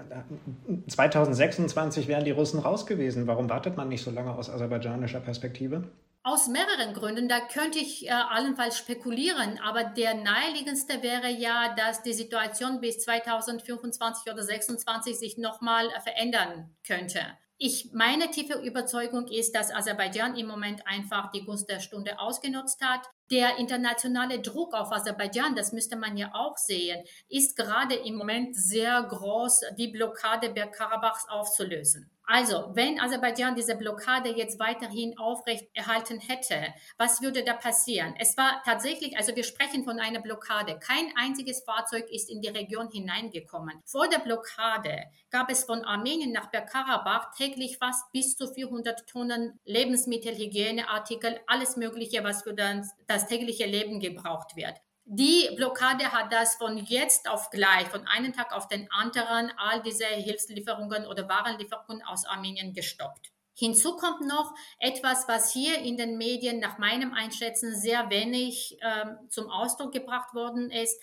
[0.87, 3.25] 2026 wären die Russen raus gewesen.
[3.25, 5.83] Warum wartet man nicht so lange aus aserbaidschanischer Perspektive?
[6.23, 7.29] Aus mehreren Gründen.
[7.29, 12.99] Da könnte ich äh, allenfalls spekulieren, aber der naheliegendste wäre ja, dass die Situation bis
[12.99, 17.21] 2025 oder 2026 sich nochmal verändern könnte.
[17.59, 22.81] Ich, meine tiefe Überzeugung ist, dass Aserbaidschan im Moment einfach die Gunst der Stunde ausgenutzt
[22.85, 23.09] hat.
[23.31, 28.55] Der internationale Druck auf Aserbaidschan, das müsste man ja auch sehen, ist gerade im Moment
[28.55, 32.11] sehr groß, die Blockade Bergkarabachs aufzulösen.
[32.29, 38.15] Also, wenn Aserbaidschan diese Blockade jetzt weiterhin aufrechterhalten hätte, was würde da passieren?
[38.19, 40.77] Es war tatsächlich, also wir sprechen von einer Blockade.
[40.77, 43.81] Kein einziges Fahrzeug ist in die Region hineingekommen.
[43.85, 49.57] Vor der Blockade gab es von Armenien nach Bergkarabach täglich fast bis zu 400 Tonnen
[49.63, 54.75] Lebensmittel, Hygieneartikel, alles Mögliche, was für das, das tägliche Leben gebraucht wird.
[55.09, 59.81] Die Blockade hat das von jetzt auf gleich, von einem Tag auf den anderen, all
[59.81, 63.31] diese Hilfslieferungen oder Warenlieferungen aus Armenien gestoppt.
[63.55, 69.05] Hinzu kommt noch etwas, was hier in den Medien nach meinem Einschätzen sehr wenig äh,
[69.29, 71.01] zum Ausdruck gebracht worden ist.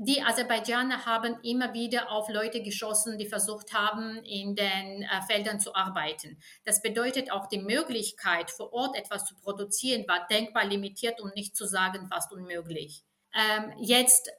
[0.00, 5.60] Die Aserbaidschaner haben immer wieder auf Leute geschossen, die versucht haben, in den äh, Feldern
[5.60, 6.40] zu arbeiten.
[6.64, 11.54] Das bedeutet auch die Möglichkeit, vor Ort etwas zu produzieren, war denkbar limitiert, um nicht
[11.54, 13.04] zu sagen fast unmöglich.
[13.34, 14.30] Ähm, jetzt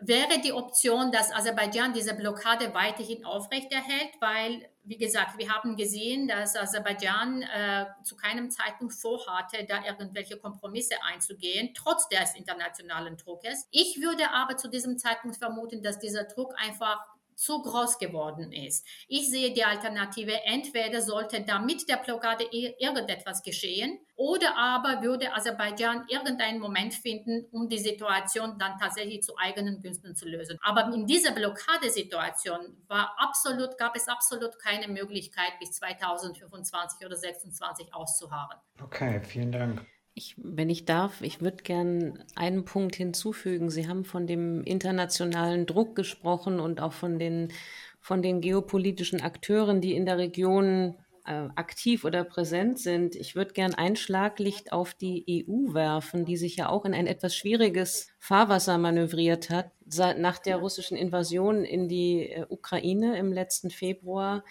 [0.00, 6.26] wäre die Option, dass Aserbaidschan diese Blockade weiterhin aufrechterhält, weil, wie gesagt, wir haben gesehen,
[6.26, 13.68] dass Aserbaidschan äh, zu keinem Zeitpunkt vorhatte, da irgendwelche Kompromisse einzugehen, trotz des internationalen Druckes.
[13.70, 16.98] Ich würde aber zu diesem Zeitpunkt vermuten, dass dieser Druck einfach
[17.38, 18.84] zu groß geworden ist.
[19.06, 26.06] Ich sehe die Alternative, entweder sollte damit der Blockade irgendetwas geschehen oder aber würde Aserbaidschan
[26.08, 30.58] irgendeinen Moment finden, um die Situation dann tatsächlich zu eigenen Günsten zu lösen.
[30.62, 37.94] Aber in dieser Blockadesituation war absolut, gab es absolut keine Möglichkeit, bis 2025 oder 2026
[37.94, 38.58] auszuharren.
[38.82, 39.86] Okay, vielen Dank.
[40.18, 43.70] Ich, wenn ich darf, ich würde gern einen Punkt hinzufügen.
[43.70, 47.52] Sie haben von dem internationalen Druck gesprochen und auch von den,
[48.00, 53.14] von den geopolitischen Akteuren, die in der Region äh, aktiv oder präsent sind.
[53.14, 57.06] Ich würde gern ein Schlaglicht auf die EU werfen, die sich ja auch in ein
[57.06, 59.70] etwas schwieriges Fahrwasser manövriert hat.
[60.18, 64.42] Nach der russischen Invasion in die äh, Ukraine im letzten Februar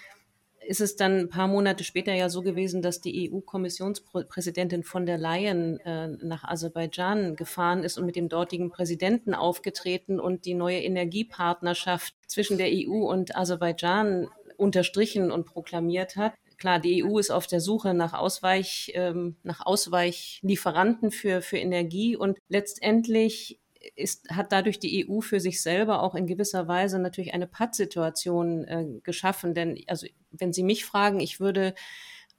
[0.68, 5.18] ist es dann ein paar Monate später ja so gewesen, dass die EU-Kommissionspräsidentin von der
[5.18, 10.82] Leyen äh, nach Aserbaidschan gefahren ist und mit dem dortigen Präsidenten aufgetreten und die neue
[10.82, 14.28] Energiepartnerschaft zwischen der EU und Aserbaidschan
[14.58, 16.34] unterstrichen und proklamiert hat.
[16.58, 22.18] Klar, die EU ist auf der Suche nach Ausweich, ähm, nach Ausweichlieferanten für, für Energie
[22.18, 23.60] und letztendlich
[23.96, 28.64] ist, hat dadurch die EU für sich selber auch in gewisser Weise natürlich eine Pattsituation
[28.66, 29.54] äh, geschaffen.
[29.54, 31.74] Denn, also, wenn Sie mich fragen, ich würde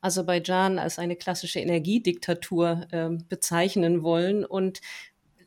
[0.01, 4.45] Aserbaidschan als eine klassische Energiediktatur äh, bezeichnen wollen.
[4.45, 4.81] Und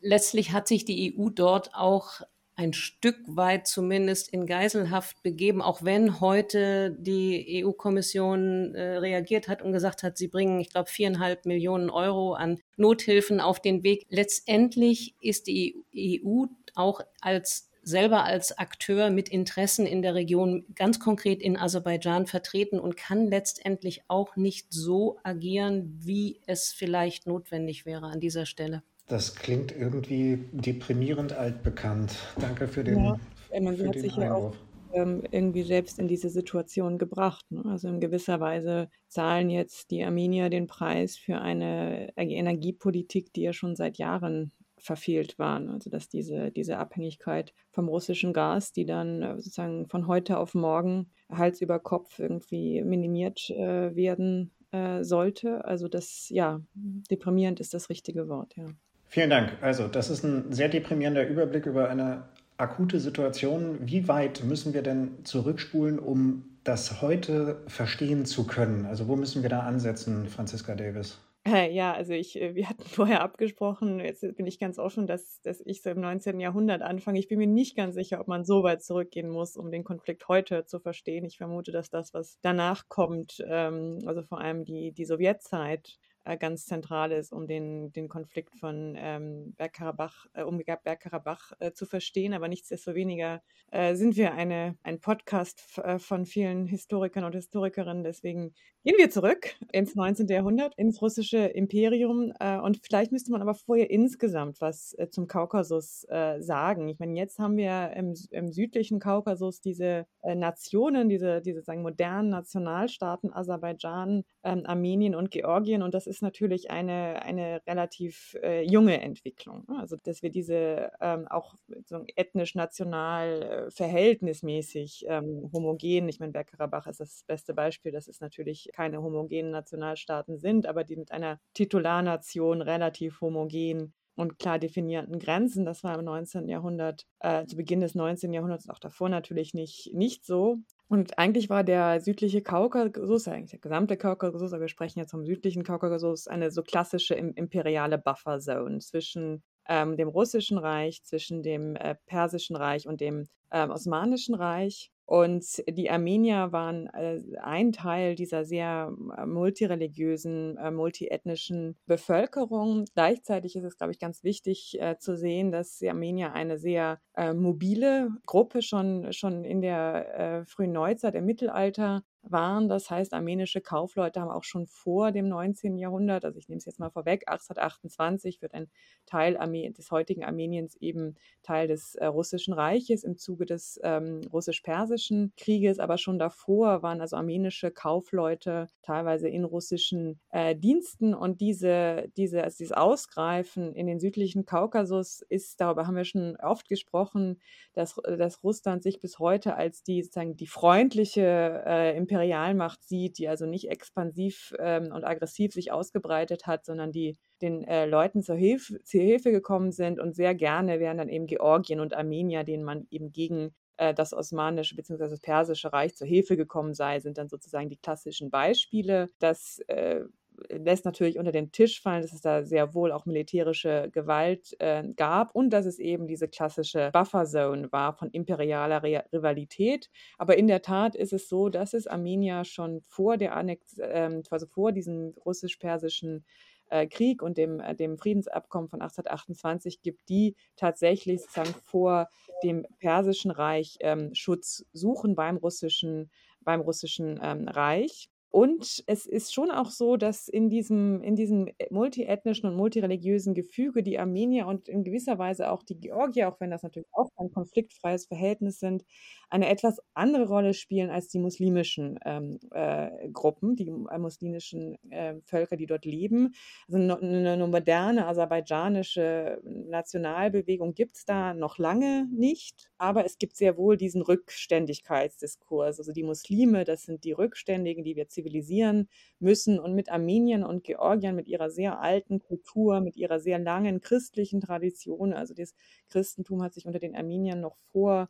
[0.02, 2.22] letztlich hat sich die EU dort auch
[2.62, 9.64] ein Stück weit zumindest in Geiselhaft begeben, auch wenn heute die EU-Kommission äh, reagiert hat
[9.64, 14.06] und gesagt hat, sie bringen, ich glaube, viereinhalb Millionen Euro an Nothilfen auf den Weg.
[14.10, 16.46] Letztendlich ist die EU
[16.76, 22.80] auch als selber als Akteur mit Interessen in der Region ganz konkret in Aserbaidschan vertreten
[22.80, 28.84] und kann letztendlich auch nicht so agieren, wie es vielleicht notwendig wäre an dieser Stelle.
[29.12, 32.16] Das klingt irgendwie deprimierend altbekannt.
[32.40, 33.20] Danke für den, ja,
[33.60, 34.56] man für hat den sich ja auch
[34.94, 37.46] ähm, irgendwie selbst in diese Situation gebracht.
[37.52, 37.62] Ne?
[37.66, 43.52] Also in gewisser Weise zahlen jetzt die Armenier den Preis für eine Energiepolitik, die ja
[43.52, 45.70] schon seit Jahren verfehlt waren.
[45.70, 50.54] Also dass diese, diese Abhängigkeit vom russischen Gas, die dann äh, sozusagen von heute auf
[50.54, 55.66] morgen Hals über Kopf irgendwie minimiert äh, werden äh, sollte.
[55.66, 58.68] Also das, ja, deprimierend ist das richtige Wort, ja.
[59.14, 59.58] Vielen Dank.
[59.60, 62.24] Also, das ist ein sehr deprimierender Überblick über eine
[62.56, 63.78] akute Situation.
[63.82, 68.86] Wie weit müssen wir denn zurückspulen, um das heute verstehen zu können?
[68.86, 71.20] Also, wo müssen wir da ansetzen, Franziska Davis?
[71.46, 75.42] Äh, ja, also ich, äh, wir hatten vorher abgesprochen, jetzt bin ich ganz offen, dass,
[75.42, 76.40] dass ich so im 19.
[76.40, 77.20] Jahrhundert anfange.
[77.20, 80.30] Ich bin mir nicht ganz sicher, ob man so weit zurückgehen muss, um den Konflikt
[80.30, 81.26] heute zu verstehen.
[81.26, 86.38] Ich vermute, dass das, was danach kommt, ähm, also vor allem die, die Sowjetzeit, äh,
[86.38, 91.86] ganz zentral ist, um den, den Konflikt von ähm, Bergkarabach, äh, um Bergkarabach äh, zu
[91.86, 92.34] verstehen.
[92.34, 98.04] Aber nichtsdestoweniger äh, sind wir eine, ein Podcast äh, von vielen Historikern und Historikerinnen.
[98.04, 98.54] Deswegen
[98.84, 100.28] gehen wir zurück ins 19.
[100.28, 102.34] Jahrhundert, ins russische Imperium.
[102.40, 106.06] Äh, und vielleicht müsste man aber vorher insgesamt was zum Kaukasus
[106.40, 106.88] sagen.
[106.90, 112.30] Ich meine, jetzt haben wir im, im südlichen Kaukasus diese Nationen, diese, diese sagen, modernen
[112.30, 115.84] Nationalstaaten, Aserbaidschan, ähm, Armenien und Georgien.
[115.84, 119.64] Und das ist natürlich eine, eine relativ äh, junge Entwicklung.
[119.68, 119.80] Ne?
[119.80, 126.34] Also, dass wir diese ähm, auch so ethnisch, national, äh, verhältnismäßig ähm, homogen, ich meine,
[126.34, 131.12] Bergkarabach ist das beste Beispiel, dass es natürlich keine homogenen Nationalstaaten sind, aber die mit
[131.12, 135.66] einer Titularnation relativ homogen und klar definierten Grenzen.
[135.66, 136.48] Das war im 19.
[136.50, 138.34] Jahrhundert, äh, zu Beginn des 19.
[138.34, 140.58] Jahrhunderts, auch davor natürlich nicht, nicht so.
[140.92, 145.24] Und eigentlich war der südliche Kaukasus, eigentlich der gesamte Kaukasus, aber wir sprechen jetzt vom
[145.24, 151.96] südlichen Kaukasus, eine so klassische imperiale Bufferzone zwischen ähm, dem Russischen Reich, zwischen dem äh,
[152.08, 154.92] Persischen Reich und dem äh, Osmanischen Reich.
[155.12, 162.86] Und die Armenier waren äh, ein Teil dieser sehr äh, multireligiösen, äh, multiethnischen Bevölkerung.
[162.94, 167.00] Gleichzeitig ist es, glaube ich, ganz wichtig zu sehen, dass die Armenier eine sehr
[167.34, 172.70] mobile Gruppe schon, schon in der frühen Neuzeit, im Mittelalter waren.
[172.70, 175.78] Das heißt, armenische Kaufleute haben auch schon vor dem 19.
[175.78, 178.70] Jahrhundert, also ich nehme es jetzt mal vorweg, 1828 wird ein
[179.06, 179.38] Teil
[179.72, 185.80] des heutigen Armeniens eben Teil des äh, russischen Reiches im Zuge des ähm, russisch-persischen Krieges,
[185.80, 192.44] aber schon davor waren also armenische Kaufleute teilweise in russischen äh, Diensten und diese, diese,
[192.44, 197.40] also dieses Ausgreifen in den südlichen Kaukasus ist, darüber haben wir schon oft gesprochen,
[197.74, 203.30] dass, dass Russland sich bis heute als die sozusagen die freundliche äh, Imperialmacht sieht, die
[203.30, 208.36] also nicht expansiv ähm, und aggressiv sich ausgebreitet hat, sondern die den äh, Leuten zur
[208.36, 212.64] Hilfe, zur Hilfe gekommen sind und sehr gerne wären dann eben Georgien und Armenier, denen
[212.64, 215.08] man eben gegen äh, das Osmanische bzw.
[215.08, 219.08] das Persische Reich zur Hilfe gekommen sei, sind dann sozusagen die klassischen Beispiele.
[219.20, 220.02] Das äh,
[220.50, 224.84] lässt natürlich unter den Tisch fallen, dass es da sehr wohl auch militärische Gewalt äh,
[224.96, 229.90] gab und dass es eben diese klassische Bufferzone war von imperialer Re Rivalität.
[230.18, 234.22] Aber in der Tat ist es so, dass es Armenier schon vor der Annex, äh,
[234.30, 236.26] also vor diesem russisch-persischen
[236.72, 242.08] äh, Krieg und dem, äh, dem Friedensabkommen von 1828 gibt, die tatsächlich sozusagen vor
[242.44, 246.10] dem Persischen Reich ähm, Schutz suchen beim russischen,
[246.42, 248.10] beim russischen ähm, Reich.
[248.32, 253.34] Und es ist schon auch so, dass in diesem, in diesem äh, multiethnischen und multireligiösen
[253.34, 257.10] Gefüge die Armenier und in gewisser Weise auch die Georgier, auch wenn das natürlich auch
[257.18, 258.86] ein konfliktfreies Verhältnis sind,
[259.30, 265.16] eine etwas andere Rolle spielen als die muslimischen ähm, äh, Gruppen, die äh, muslimischen äh,
[265.26, 266.34] Völker, die dort leben.
[266.68, 273.36] Also eine, eine moderne aserbaidschanische Nationalbewegung gibt es da noch lange nicht, aber es gibt
[273.36, 275.80] sehr wohl diesen Rückständigkeitsdiskurs.
[275.80, 278.88] Also die Muslime, das sind die Rückständigen, die wir zivilisieren
[279.20, 279.60] müssen.
[279.60, 284.42] Und mit Armenien und Georgien, mit ihrer sehr alten Kultur, mit ihrer sehr langen christlichen
[284.42, 285.54] Tradition, also das
[285.90, 288.10] Christentum hat sich unter den Armeniern noch vor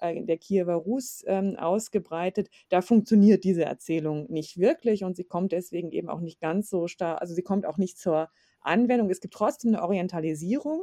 [0.00, 2.50] äh, der Kiewer Rus ähm, ausgebreitet.
[2.68, 6.88] Da funktioniert diese Erzählung nicht wirklich und sie kommt deswegen eben auch nicht ganz so
[6.88, 8.28] stark, also sie kommt auch nicht zur
[8.60, 9.10] Anwendung.
[9.10, 10.82] Es gibt trotzdem eine Orientalisierung,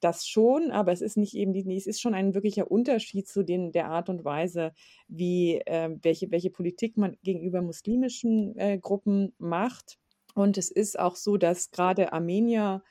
[0.00, 3.42] das schon, aber es ist nicht eben die, es ist schon ein wirklicher Unterschied zu
[3.42, 4.72] den, der Art und Weise,
[5.08, 9.98] wie äh, welche, welche Politik man gegenüber muslimischen äh, Gruppen macht.
[10.34, 12.82] Und es ist auch so, dass gerade Armenier,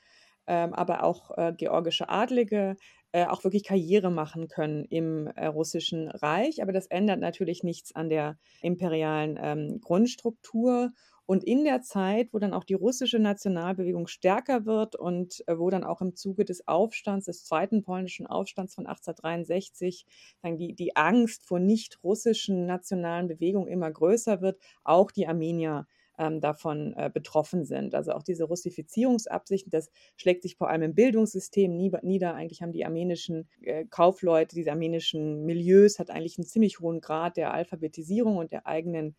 [0.52, 2.76] aber auch äh, georgische Adlige
[3.12, 6.62] äh, auch wirklich Karriere machen können im äh, russischen Reich.
[6.62, 10.90] Aber das ändert natürlich nichts an der imperialen ähm, Grundstruktur.
[11.26, 15.84] Und in der Zeit, wo dann auch die russische Nationalbewegung stärker wird und wo dann
[15.84, 20.06] auch im Zuge des Aufstands, des zweiten polnischen Aufstands von 1863,
[20.42, 25.86] dann die, die Angst vor nicht russischen nationalen Bewegungen immer größer wird, auch die Armenier
[26.20, 27.94] ähm, davon äh, betroffen sind.
[27.94, 32.34] Also auch diese Russifizierungsabsichten, das schlägt sich vor allem im Bildungssystem nieder.
[32.34, 37.38] Eigentlich haben die armenischen äh, Kaufleute, diese armenischen Milieus, hat eigentlich einen ziemlich hohen Grad
[37.38, 39.16] der Alphabetisierung und der eigenen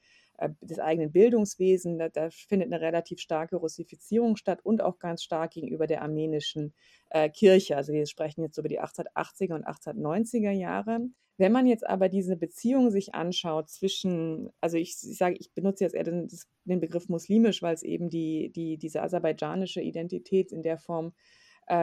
[0.62, 1.98] des eigenen Bildungswesens.
[1.98, 6.74] Da, da, findet eine relativ starke Russifizierung statt und auch ganz stark gegenüber der armenischen
[7.10, 7.78] äh, Kirche.
[7.78, 11.00] Also wir sprechen jetzt über die 1880er und 1890er Jahre.
[11.38, 15.84] Wenn man jetzt aber diese Beziehung sich anschaut zwischen, also ich, ich sage, ich benutze
[15.84, 16.28] jetzt eher den,
[16.66, 21.41] den Begriff muslimisch, weil es eben die, die, diese aserbaidschanische Identität in der Form äh,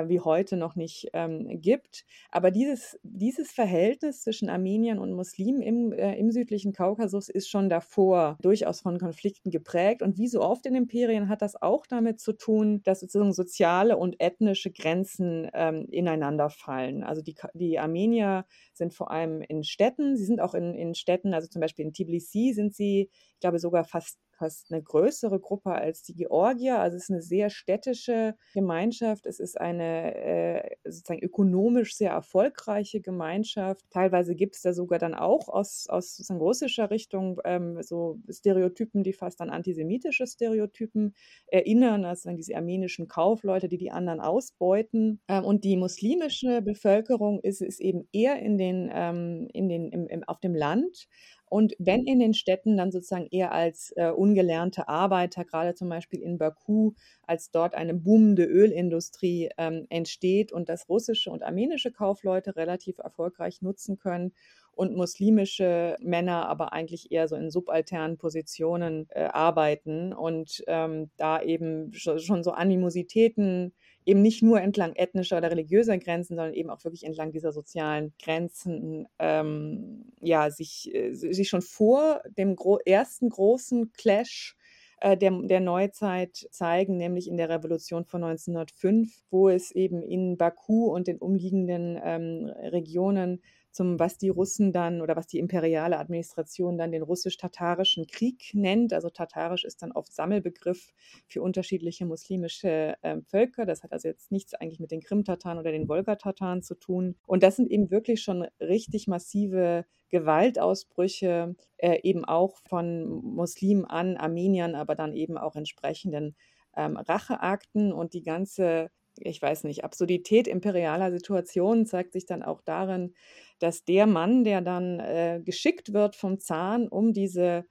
[0.08, 2.04] wie heute noch nicht ähm, gibt.
[2.30, 7.68] Aber dieses, dieses Verhältnis zwischen Armeniern und Muslimen im, äh, im südlichen Kaukasus ist schon
[7.68, 10.02] davor durchaus von Konflikten geprägt.
[10.02, 13.96] Und wie so oft in Imperien hat das auch damit zu tun, dass sozusagen soziale
[13.96, 17.02] und ethnische Grenzen ähm, ineinander fallen.
[17.02, 21.34] Also die, die Armenier sind vor allem in Städten, sie sind auch in, in Städten,
[21.34, 25.72] also zum Beispiel in Tbilisi sind sie, ich glaube, sogar fast fast eine größere Gruppe
[25.72, 26.78] als die Georgier.
[26.78, 29.26] Also es ist eine sehr städtische Gemeinschaft.
[29.26, 33.84] Es ist eine äh, sozusagen ökonomisch sehr erfolgreiche Gemeinschaft.
[33.90, 39.02] Teilweise gibt es da sogar dann auch aus, aus sozusagen russischer Richtung ähm, so Stereotypen,
[39.02, 41.14] die fast an antisemitische Stereotypen
[41.48, 45.20] erinnern, also diese armenischen Kaufleute, die die anderen ausbeuten.
[45.28, 50.06] Ähm, und die muslimische Bevölkerung ist, ist eben eher in den, ähm, in den, im,
[50.06, 51.08] im, auf dem Land
[51.50, 56.20] und wenn in den Städten, dann sozusagen eher als äh, ungelernte Arbeiter, gerade zum Beispiel
[56.20, 62.56] in Baku, als dort eine boomende Ölindustrie ähm, entsteht und das russische und armenische Kaufleute
[62.56, 64.32] relativ erfolgreich nutzen können
[64.72, 71.42] und muslimische Männer aber eigentlich eher so in subalternen Positionen äh, arbeiten und ähm, da
[71.42, 73.74] eben schon so Animositäten
[74.08, 78.14] eben nicht nur entlang ethnischer oder religiöser Grenzen, sondern eben auch wirklich entlang dieser sozialen
[78.22, 84.56] Grenzen, ähm, ja, sich, äh, sich schon vor dem gro ersten großen Clash
[85.00, 90.38] äh, der, der Neuzeit zeigen, nämlich in der Revolution von 1905, wo es eben in
[90.38, 95.98] Baku und den umliegenden ähm, Regionen zum, was die Russen dann oder was die imperiale
[95.98, 98.92] Administration dann den russisch-tatarischen Krieg nennt.
[98.92, 100.92] Also tatarisch ist dann oft Sammelbegriff
[101.26, 103.66] für unterschiedliche muslimische äh, Völker.
[103.66, 107.16] Das hat also jetzt nichts eigentlich mit den Krim-Tataren oder den Wolga-Tataren zu tun.
[107.26, 114.16] Und das sind eben wirklich schon richtig massive Gewaltausbrüche, äh, eben auch von Muslimen an
[114.16, 116.34] Armeniern, aber dann eben auch entsprechenden
[116.76, 118.90] ähm, Racheakten und die ganze
[119.20, 123.14] ich weiß nicht, Absurdität imperialer Situationen zeigt sich dann auch darin,
[123.58, 127.64] dass der Mann, der dann äh, geschickt wird vom Zahn, um diese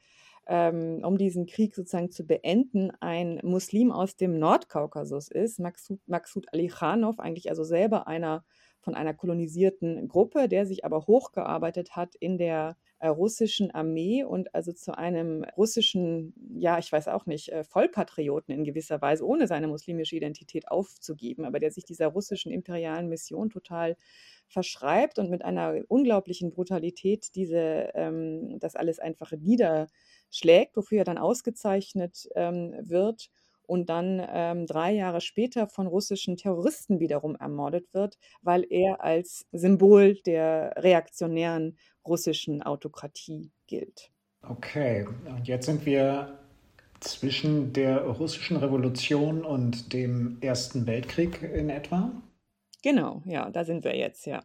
[0.48, 6.68] ähm, um diesen Krieg sozusagen zu beenden, ein Muslim aus dem Nordkaukasus ist, Maksud, Ali
[6.68, 8.46] Khanov, eigentlich also selber einer
[8.88, 14.56] von einer kolonisierten Gruppe, der sich aber hochgearbeitet hat in der äh, russischen Armee und
[14.56, 19.46] also zu einem russischen, ja, ich weiß auch nicht, äh, Vollpatrioten in gewisser Weise, ohne
[19.46, 23.98] seine muslimische Identität aufzugeben, aber der sich dieser russischen imperialen Mission total
[24.48, 31.18] verschreibt und mit einer unglaublichen Brutalität diese, ähm, das alles einfach niederschlägt, wofür er dann
[31.18, 33.30] ausgezeichnet ähm, wird
[33.68, 39.46] und dann ähm, drei Jahre später von russischen Terroristen wiederum ermordet wird, weil er als
[39.52, 44.12] Symbol der reaktionären russischen Autokratie gilt.
[44.42, 46.40] Okay, und jetzt sind wir
[47.00, 52.12] zwischen der russischen Revolution und dem Ersten Weltkrieg in etwa?
[52.82, 54.42] Genau, ja, da sind wir jetzt, ja.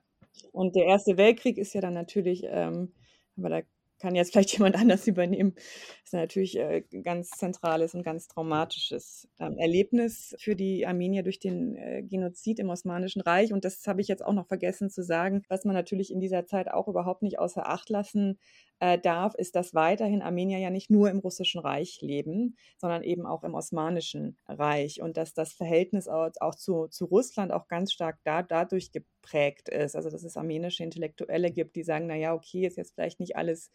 [0.51, 2.93] Und der Erste Weltkrieg ist ja dann natürlich, ähm,
[3.37, 3.61] aber da
[4.03, 5.55] kann jetzt vielleicht jemand anders übernehmen.
[5.55, 11.23] Das ist natürlich ein äh, ganz zentrales und ganz traumatisches ähm, Erlebnis für die Armenier
[11.23, 13.53] durch den äh, Genozid im Osmanischen Reich.
[13.53, 16.45] Und das habe ich jetzt auch noch vergessen zu sagen, was man natürlich in dieser
[16.45, 18.39] Zeit auch überhaupt nicht außer Acht lassen
[18.83, 23.27] äh, darf, ist, dass weiterhin Armenier ja nicht nur im Russischen Reich leben, sondern eben
[23.27, 27.93] auch im Osmanischen Reich und dass das Verhältnis auch, auch zu, zu Russland auch ganz
[27.93, 29.95] stark da, dadurch geprägt ist.
[29.95, 33.71] Also dass es armenische Intellektuelle gibt, die sagen, naja, okay, ist jetzt vielleicht nicht alles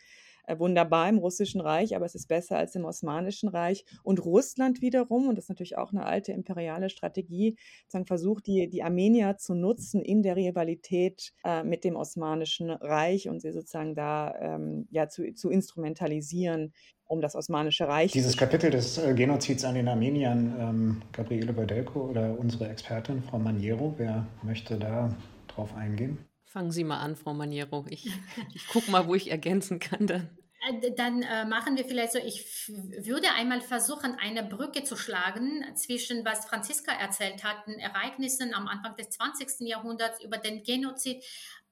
[0.56, 3.86] wunderbar im Russischen Reich, aber es ist besser als im Osmanischen Reich.
[4.04, 8.70] Und Russland wiederum, und das ist natürlich auch eine alte imperiale Strategie, sagen, versucht, die,
[8.70, 13.96] die Armenier zu nutzen in der Rivalität äh, mit dem Osmanischen Reich und sie sozusagen
[13.96, 16.74] da ähm, ja, zu, zu instrumentalisieren,
[17.06, 18.12] um das Osmanische Reich.
[18.12, 23.40] Dieses Kapitel des äh, Genozids an den Armeniern, ähm, Gabriele Beudelko oder unsere Expertin, Frau
[23.40, 25.16] Maniero, wer möchte da
[25.48, 26.18] drauf eingehen?
[26.46, 27.86] Fangen Sie mal an, Frau Maniero.
[27.90, 28.10] Ich,
[28.54, 30.30] ich gucke mal, wo ich ergänzen kann dann.
[30.66, 35.64] Äh, dann äh, machen wir vielleicht so, ich würde einmal versuchen, eine Brücke zu schlagen
[35.76, 39.68] zwischen, was Franziska erzählt hat, den Ereignissen am Anfang des 20.
[39.68, 41.24] Jahrhunderts über den Genozid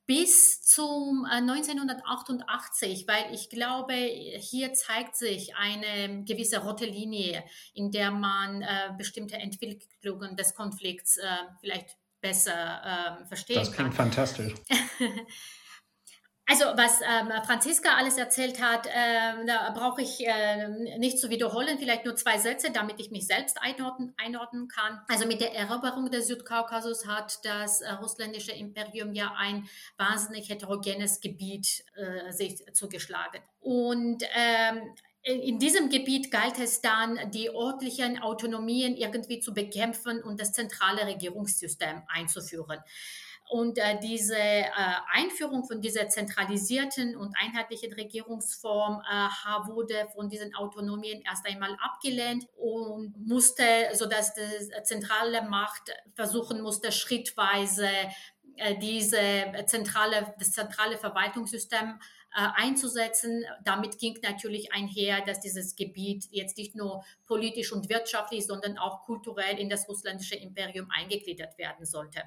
[0.05, 7.91] bis zum 1988, äh, weil ich glaube, hier zeigt sich eine gewisse rote Linie, in
[7.91, 11.25] der man äh, bestimmte Entwicklungen des Konflikts äh,
[11.59, 13.65] vielleicht besser äh, verstehen kann.
[13.65, 14.11] Das klingt kann.
[14.11, 14.53] fantastisch.
[16.47, 21.79] Also was ähm, Franziska alles erzählt hat, äh, da brauche ich äh, nicht zu wiederholen,
[21.79, 25.01] vielleicht nur zwei Sätze, damit ich mich selbst einordnen, einordnen kann.
[25.07, 29.67] Also mit der Eroberung des Südkaukasus hat das äh, russländische Imperium ja ein
[29.97, 33.41] wahnsinnig heterogenes Gebiet äh, sich zugeschlagen.
[33.59, 34.93] Und ähm,
[35.23, 41.07] in diesem Gebiet galt es dann, die örtlichen Autonomien irgendwie zu bekämpfen und das zentrale
[41.07, 42.79] Regierungssystem einzuführen.
[43.47, 44.71] Und äh, diese äh,
[45.13, 52.47] Einführung von dieser zentralisierten und einheitlichen Regierungsform äh, wurde von diesen Autonomien erst einmal abgelehnt
[52.57, 57.87] und musste, sodass die zentrale Macht versuchen musste, schrittweise
[58.57, 59.19] äh, diese
[59.67, 61.99] zentrale, das zentrale Verwaltungssystem
[62.37, 63.45] äh, einzusetzen.
[63.63, 69.03] Damit ging natürlich einher, dass dieses Gebiet jetzt nicht nur politisch und wirtschaftlich, sondern auch
[69.03, 72.23] kulturell in das russländische Imperium eingegliedert werden sollte.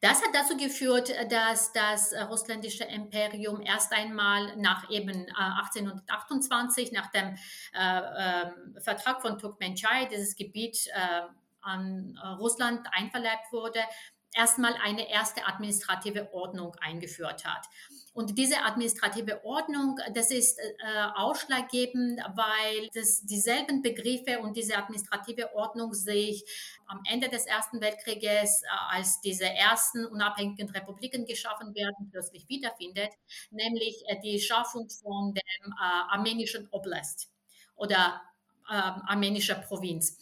[0.00, 7.10] Das hat dazu geführt, dass das russländische Imperium erst einmal nach eben 1828, äh, nach
[7.10, 7.36] dem
[7.72, 11.22] äh, äh, Vertrag von Turkmenchai, dieses Gebiet äh,
[11.62, 13.80] an äh, Russland einverleibt wurde,
[14.34, 17.66] erstmal eine erste administrative Ordnung eingeführt hat.
[18.12, 20.62] Und diese administrative Ordnung, das ist äh,
[21.14, 26.44] ausschlaggebend, weil das dieselben Begriffe und diese administrative Ordnung sich
[26.86, 33.10] am Ende des Ersten Weltkrieges, äh, als diese ersten unabhängigen Republiken geschaffen werden, plötzlich wiederfindet,
[33.50, 37.30] nämlich äh, die Schaffung von dem äh, armenischen Oblast
[37.76, 38.20] oder
[38.70, 40.16] ähm, armenischer Provinz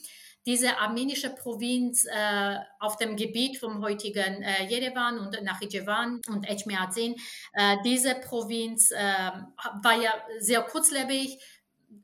[0.46, 7.16] diese armenische Provinz äh, auf dem Gebiet vom heutigen äh, Yerevan und Nachitjevan und Echmiadzin,
[7.52, 11.38] äh, diese Provinz äh, war ja sehr kurzlebig,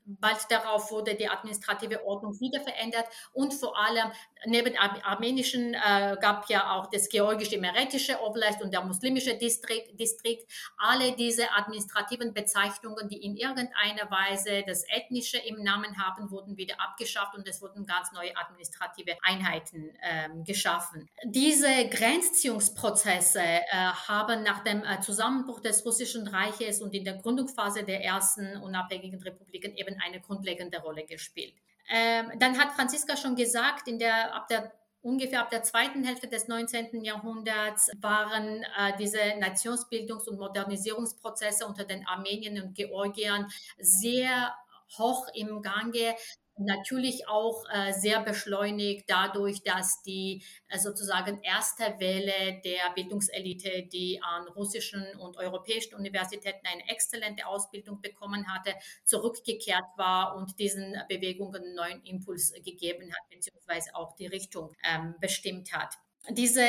[0.05, 4.11] bald darauf wurde die administrative Ordnung wieder verändert und vor allem
[4.45, 10.49] neben armenischen äh, gab ja auch das georgische emeretische Oblast und der muslimische Distrikt, Distrikt.
[10.77, 16.79] Alle diese administrativen Bezeichnungen, die in irgendeiner Weise das Ethnische im Namen haben, wurden wieder
[16.79, 21.09] abgeschafft und es wurden ganz neue administrative Einheiten ähm, geschaffen.
[21.23, 23.61] Diese Grenzziehungsprozesse äh,
[24.07, 29.21] haben nach dem äh, Zusammenbruch des Russischen Reiches und in der Gründungsphase der ersten unabhängigen
[29.21, 31.53] Republiken eben eine grundlegende Rolle gespielt.
[31.89, 34.71] Ähm, dann hat Franziska schon gesagt, in der, ab der
[35.01, 37.03] ungefähr ab der zweiten Hälfte des 19.
[37.03, 44.53] Jahrhunderts waren äh, diese Nationsbildungs- und Modernisierungsprozesse unter den Armeniern und Georgiern sehr
[44.97, 46.15] hoch im Gange
[46.59, 54.21] natürlich auch äh, sehr beschleunigt dadurch, dass die äh, sozusagen erste Welle der Bildungselite, die
[54.21, 61.55] an russischen und europäischen Universitäten eine exzellente Ausbildung bekommen hatte, zurückgekehrt war und diesen Bewegungen
[61.63, 65.95] einen neuen Impuls gegeben hat, beziehungsweise auch die Richtung ähm, bestimmt hat.
[66.29, 66.63] Diese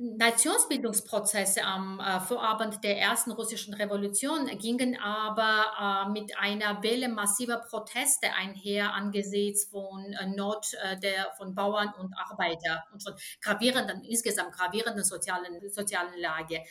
[0.00, 7.56] Nationsbildungsprozesse am äh, Vorabend der ersten russischen Revolution gingen aber äh, mit einer Welle massiver
[7.56, 14.04] Proteste einher angesichts von äh, Not äh, der, von Bauern und Arbeiter und von gravierenden,
[14.04, 16.62] insgesamt gravierenden sozialen, sozialen Lage.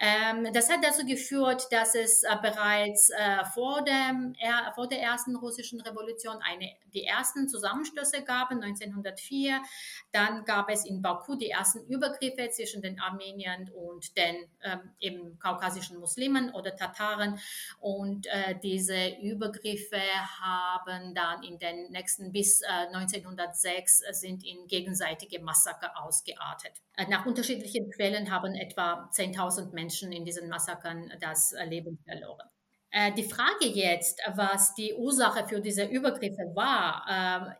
[0.00, 5.00] Ähm, das hat dazu geführt, dass es äh, bereits äh, vor, dem, äh, vor der
[5.00, 9.60] ersten russischen Revolution eine, die ersten Zusammenstöße gab, 1904.
[10.10, 15.38] Dann gab es in Baku die ersten Übergriffe zwischen den Armeniern und den ähm, eben
[15.38, 17.38] kaukasischen Muslimen oder Tataren.
[17.78, 20.02] Und äh, diese Übergriffe
[20.40, 26.72] haben dann in den nächsten bis 1906 äh, sind in gegenseitige Massaker ausgeartet.
[26.96, 32.48] Äh, nach unterschiedlichen Quellen haben etwa 10.000 Menschen in diesen Massakern das Leben verloren.
[32.90, 37.54] Äh, die Frage jetzt, was die Ursache für diese Übergriffe war, ähm,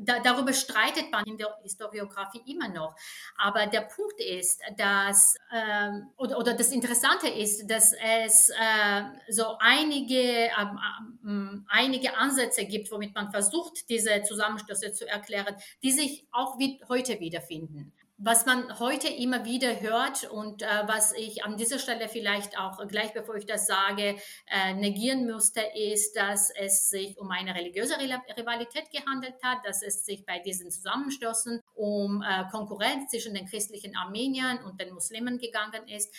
[0.00, 2.94] da, darüber streitet man in der Historiografie immer noch.
[3.36, 10.50] Aber der Punkt ist, dass, ähm, oder, das Interessante ist, dass es äh, so einige,
[10.58, 10.78] ähm,
[11.24, 16.56] ähm, einige Ansätze gibt, womit man versucht, diese Zusammenstöße zu erklären, die sich auch
[16.88, 17.92] heute wiederfinden.
[18.20, 22.84] Was man heute immer wieder hört und äh, was ich an dieser Stelle vielleicht auch
[22.88, 24.16] gleich bevor ich das sage,
[24.48, 30.04] äh, negieren müsste, ist, dass es sich um eine religiöse Rivalität gehandelt hat, dass es
[30.04, 35.86] sich bei diesen Zusammenstößen um äh, Konkurrenz zwischen den christlichen Armeniern und den Muslimen gegangen
[35.86, 36.12] ist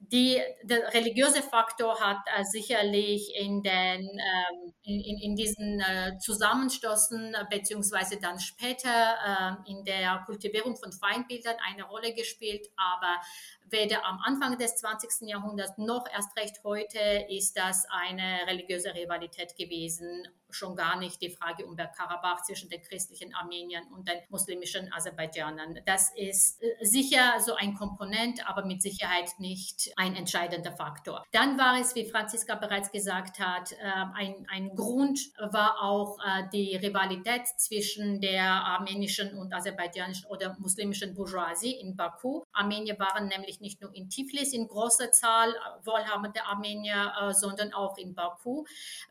[0.00, 7.34] die, der religiöse Faktor hat äh, sicherlich in, den, ähm, in, in, diesen äh, Zusammenstößen
[7.50, 13.20] beziehungsweise dann später äh, in der Kultivierung von Feindbildern eine Rolle gespielt, aber
[13.64, 15.28] weder am Anfang des 20.
[15.28, 21.30] Jahrhunderts noch erst recht heute ist das eine religiöse Rivalität gewesen schon gar nicht die
[21.30, 25.80] Frage um Bergkarabach zwischen den christlichen Armeniern und den muslimischen Aserbaidschanern.
[25.84, 31.24] Das ist äh, sicher so ein Komponent, aber mit Sicherheit nicht ein entscheidender Faktor.
[31.32, 36.44] Dann war es, wie Franziska bereits gesagt hat, ähm, ein, ein Grund war auch äh,
[36.52, 42.42] die Rivalität zwischen der armenischen und aserbaidschanischen oder muslimischen Bourgeoisie in Baku.
[42.52, 47.96] Armenier waren nämlich nicht nur in Tiflis in großer Zahl äh, wohlhabende Armenier, sondern auch
[47.98, 48.64] in Baku.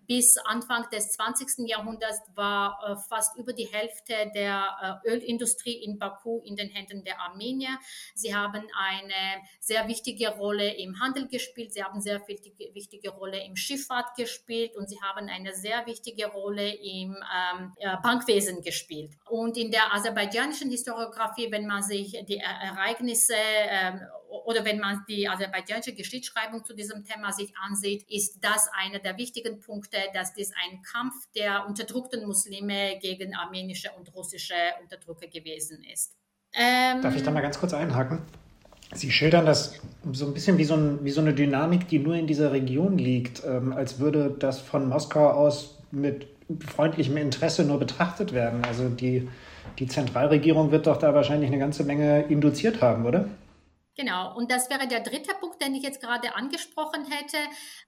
[0.08, 1.44] Bis Anfang des 20.
[1.48, 1.68] 20.
[1.68, 7.04] Jahrhunderts war äh, fast über die Hälfte der äh, Ölindustrie in Baku in den Händen
[7.04, 7.80] der Armenier.
[8.14, 13.44] Sie haben eine sehr wichtige Rolle im Handel gespielt, sie haben sehr wichtige, wichtige Rolle
[13.44, 19.12] im Schifffahrt gespielt und sie haben eine sehr wichtige Rolle im ähm, Bankwesen gespielt.
[19.30, 24.02] Und in der aserbaidschanischen Historiografie, wenn man sich die Ereignisse ähm,
[24.46, 29.18] oder wenn man die aserbaidschanische Geschichtsschreibung zu diesem Thema sich ansieht, ist das einer der
[29.18, 35.84] wichtigen Punkte, dass dies ein Kampf der unterdrückten Muslime gegen armenische und russische Unterdrücker gewesen
[35.84, 36.16] ist.
[36.54, 38.20] Ähm, Darf ich da mal ganz kurz einhaken?
[38.94, 39.80] Sie schildern das
[40.12, 42.98] so ein bisschen wie so, ein, wie so eine Dynamik, die nur in dieser Region
[42.98, 46.28] liegt, ähm, als würde das von Moskau aus mit
[46.68, 48.64] freundlichem Interesse nur betrachtet werden.
[48.66, 49.28] Also die,
[49.80, 53.28] die Zentralregierung wird doch da wahrscheinlich eine ganze Menge induziert haben, oder?
[53.96, 57.38] Genau, und das wäre der dritte Punkt, den ich jetzt gerade angesprochen hätte,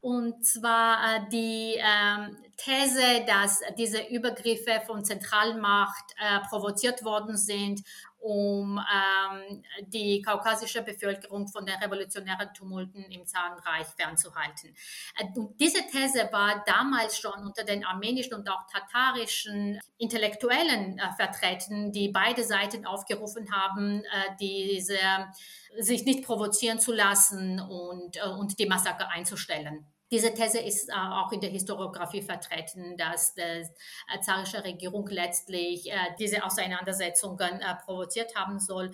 [0.01, 7.81] und zwar äh, die ähm, These, dass diese Übergriffe von Zentralmacht äh, provoziert worden sind
[8.25, 14.75] um ähm, die kaukasische Bevölkerung von den revolutionären Tumulten im Zarenreich fernzuhalten.
[15.15, 21.13] Äh, und diese These war damals schon unter den armenischen und auch tatarischen Intellektuellen äh,
[21.15, 24.97] vertreten, die beide Seiten aufgerufen haben, äh, diese,
[25.77, 29.85] sich nicht provozieren zu lassen und, äh, und die Massaker einzustellen.
[30.11, 35.91] Diese These ist äh, auch in der Historiografie vertreten, dass die äh, zarische Regierung letztlich
[35.91, 38.91] äh, diese Auseinandersetzungen provoziert haben soll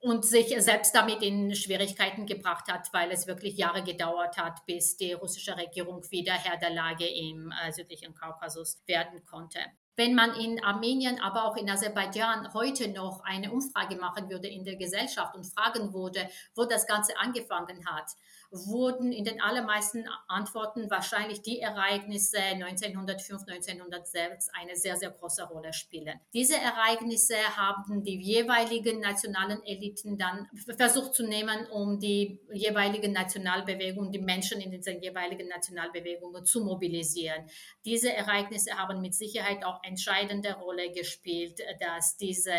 [0.00, 4.96] und sich selbst damit in Schwierigkeiten gebracht hat, weil es wirklich Jahre gedauert hat, bis
[4.96, 9.60] die russische Regierung wieder Herr der Lage im südlichen Kaukasus werden konnte.
[9.96, 14.64] Wenn man in Armenien, aber auch in Aserbaidschan heute noch eine Umfrage machen würde in
[14.64, 18.10] der Gesellschaft und fragen würde, wo das Ganze angefangen hat,
[18.66, 25.72] wurden in den allermeisten Antworten wahrscheinlich die Ereignisse 1905, 1906 eine sehr, sehr große Rolle
[25.72, 26.20] spielen.
[26.32, 34.12] Diese Ereignisse haben die jeweiligen nationalen Eliten dann versucht zu nehmen, um die jeweiligen Nationalbewegungen,
[34.12, 37.48] die Menschen in den jeweiligen Nationalbewegungen zu mobilisieren.
[37.84, 42.52] Diese Ereignisse haben mit Sicherheit auch entscheidende Rolle gespielt, dass diese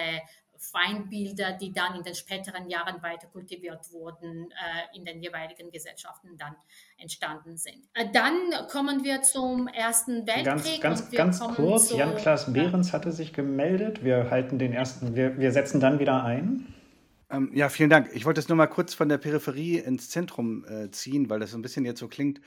[0.59, 6.37] Feindbilder, die dann in den späteren Jahren weiter kultiviert wurden, äh, in den jeweiligen Gesellschaften
[6.37, 6.55] dann
[6.97, 7.87] entstanden sind.
[7.93, 8.33] Äh, dann
[8.69, 10.81] kommen wir zum Ersten Weltkrieg.
[10.81, 14.03] Ganz, ganz, ganz kurz, Jan-Klaas Behrens hatte sich gemeldet.
[14.03, 16.73] Wir halten den ersten, wir, wir setzen dann wieder ein.
[17.29, 18.11] Ähm, ja, vielen Dank.
[18.13, 21.51] Ich wollte es nur mal kurz von der Peripherie ins Zentrum äh, ziehen, weil das
[21.51, 22.39] so ein bisschen jetzt so klingt,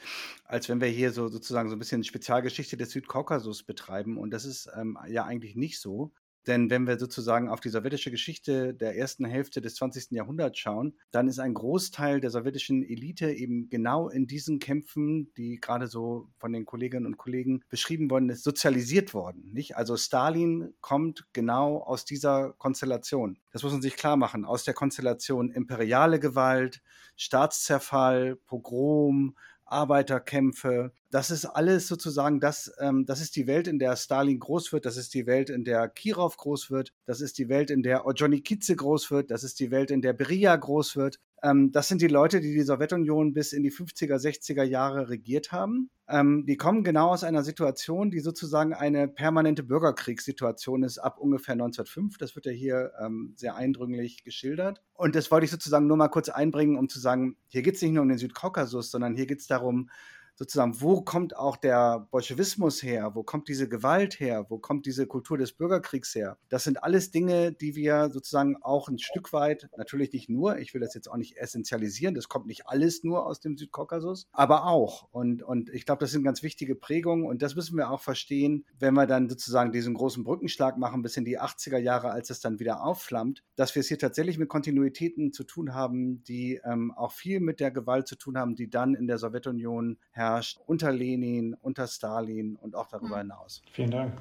[0.44, 4.16] als wenn wir hier so sozusagen so ein bisschen Spezialgeschichte des Südkaukasus betreiben.
[4.16, 6.12] Und das ist ähm, ja eigentlich nicht so.
[6.48, 10.12] Denn wenn wir sozusagen auf die sowjetische Geschichte der ersten Hälfte des 20.
[10.12, 15.60] Jahrhunderts schauen, dann ist ein Großteil der sowjetischen Elite eben genau in diesen Kämpfen, die
[15.60, 19.52] gerade so von den Kolleginnen und Kollegen beschrieben worden ist, sozialisiert worden.
[19.52, 19.76] Nicht?
[19.76, 23.38] Also Stalin kommt genau aus dieser Konstellation.
[23.52, 24.46] Das muss man sich klar machen.
[24.46, 26.80] Aus der Konstellation imperiale Gewalt,
[27.16, 29.36] Staatszerfall, Pogrom,
[29.70, 30.92] Arbeiterkämpfe.
[31.10, 34.86] Das ist alles sozusagen das, ähm, das ist die Welt, in der Stalin groß wird,
[34.86, 38.04] das ist die Welt, in der Kirov groß wird, das ist die Welt, in der
[38.06, 41.18] Orjonikidze groß wird, das ist die Welt, in der Beria groß wird.
[41.42, 45.52] Ähm, das sind die Leute, die die Sowjetunion bis in die 50er, 60er Jahre regiert
[45.52, 45.90] haben.
[46.08, 51.52] Ähm, die kommen genau aus einer Situation, die sozusagen eine permanente Bürgerkriegssituation ist ab ungefähr
[51.52, 52.18] 1905.
[52.18, 54.82] Das wird ja hier ähm, sehr eindrücklich geschildert.
[54.94, 57.82] Und das wollte ich sozusagen nur mal kurz einbringen, um zu sagen, hier geht es
[57.82, 59.90] nicht nur um den Südkaukasus, sondern hier geht es darum,
[60.38, 63.16] sozusagen, wo kommt auch der Bolschewismus her?
[63.16, 64.46] Wo kommt diese Gewalt her?
[64.48, 66.38] Wo kommt diese Kultur des Bürgerkriegs her?
[66.48, 70.74] Das sind alles Dinge, die wir sozusagen auch ein Stück weit, natürlich nicht nur, ich
[70.74, 74.66] will das jetzt auch nicht essentialisieren, das kommt nicht alles nur aus dem Südkaukasus, aber
[74.66, 75.08] auch.
[75.10, 78.64] Und, und ich glaube, das sind ganz wichtige Prägungen und das müssen wir auch verstehen,
[78.78, 82.38] wenn wir dann sozusagen diesen großen Brückenschlag machen bis in die 80er Jahre, als es
[82.38, 86.92] dann wieder aufflammt, dass wir es hier tatsächlich mit Kontinuitäten zu tun haben, die ähm,
[86.92, 90.58] auch viel mit der Gewalt zu tun haben, die dann in der Sowjetunion herrscht herrscht,
[90.66, 93.30] unter Lenin, unter Stalin und auch darüber mhm.
[93.32, 93.62] hinaus.
[93.72, 94.12] Vielen Dank.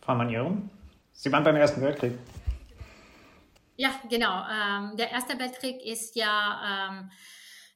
[0.00, 0.70] Frau Manieren,
[1.12, 2.18] Sie waren beim Ersten Weltkrieg.
[3.76, 4.44] Ja, genau.
[4.50, 7.10] Ähm, der Erste Weltkrieg ist ja ähm,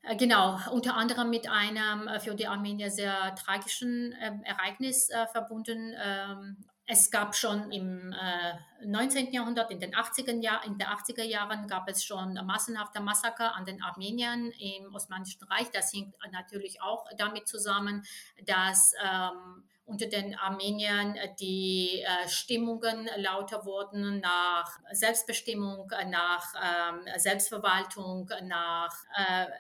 [0.02, 5.26] äh, genau unter anderem mit einem äh, für die Armenier sehr tragischen äh, Ereignis äh,
[5.26, 5.94] verbunden.
[6.02, 6.56] Ähm,
[6.86, 9.32] es gab schon im äh, 19.
[9.32, 13.64] Jahrhundert, in den 80er, Jahr, in den 80er Jahren gab es schon massenhafte Massaker an
[13.64, 15.70] den Armeniern im Osmanischen Reich.
[15.72, 18.04] Das hing natürlich auch damit zusammen,
[18.44, 26.54] dass ähm, unter den Armeniern äh, die äh, Stimmungen lauter wurden nach Selbstbestimmung, äh, nach
[26.54, 28.94] ähm, Selbstverwaltung, nach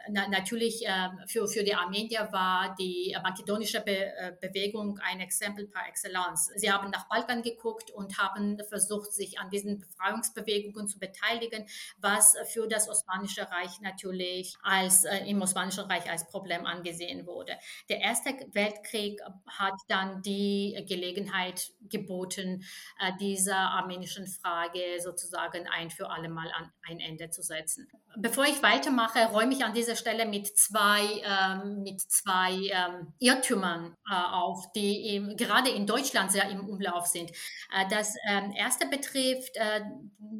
[0.08, 0.86] na, natürlich
[1.26, 6.50] für, für die Armenier war die makedonische Be Bewegung ein Exempel par excellence.
[6.56, 11.66] Sie haben nach Balkan geguckt und haben versucht, sich an diesen Befreiungsbewegungen zu beteiligen,
[11.98, 17.56] was für das Osmanische Reich natürlich als im Osmanischen Reich als Problem angesehen wurde.
[17.88, 22.64] Der Erste Weltkrieg hat dann die Gelegenheit geboten,
[23.00, 27.88] äh, dieser armenischen Frage sozusagen ein für alle Mal an ein Ende zu setzen.
[28.16, 33.96] Bevor ich weitermache, räume ich an dieser Stelle mit zwei, ähm, mit zwei ähm, Irrtümern
[34.08, 37.30] äh, auf, die im, gerade in Deutschland sehr im Umlauf sind.
[37.30, 39.80] Äh, das ähm, erste betrifft äh,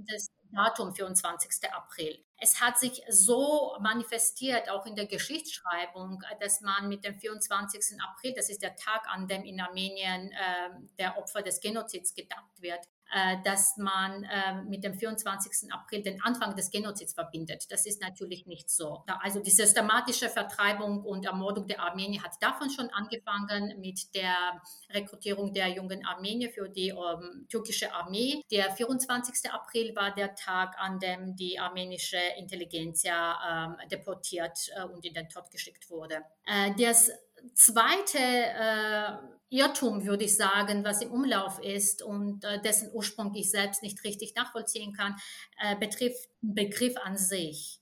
[0.07, 1.72] das Datum 24.
[1.72, 2.24] April.
[2.36, 8.00] Es hat sich so manifestiert, auch in der Geschichtsschreibung, dass man mit dem 24.
[8.00, 12.61] April, das ist der Tag, an dem in Armenien äh, der Opfer des Genozids gedacht
[12.61, 15.72] wird, äh, dass man äh, mit dem 24.
[15.72, 17.64] April den Anfang des Genozids verbindet.
[17.70, 19.04] Das ist natürlich nicht so.
[19.22, 24.60] Also die systematische Vertreibung und Ermordung der Armenier hat davon schon angefangen mit der
[24.90, 28.42] Rekrutierung der jungen Armenier für die ähm, türkische Armee.
[28.50, 29.52] Der 24.
[29.52, 35.14] April war der Tag, an dem die armenische Intelligenz ja ähm, deportiert äh, und in
[35.14, 36.24] den Tod geschickt wurde.
[36.46, 37.12] Äh, das
[37.54, 39.12] zweite äh,
[39.55, 44.02] Irrtum, würde ich sagen, was im Umlauf ist und äh, dessen Ursprung ich selbst nicht
[44.02, 45.14] richtig nachvollziehen kann,
[45.61, 47.80] äh, betrifft den Begriff an sich.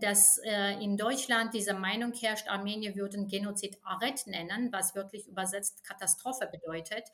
[0.00, 5.84] dass äh, in Deutschland diese Meinung herrscht, Armenier würden Genozid Aret nennen, was wörtlich übersetzt
[5.84, 7.04] Katastrophe bedeutet.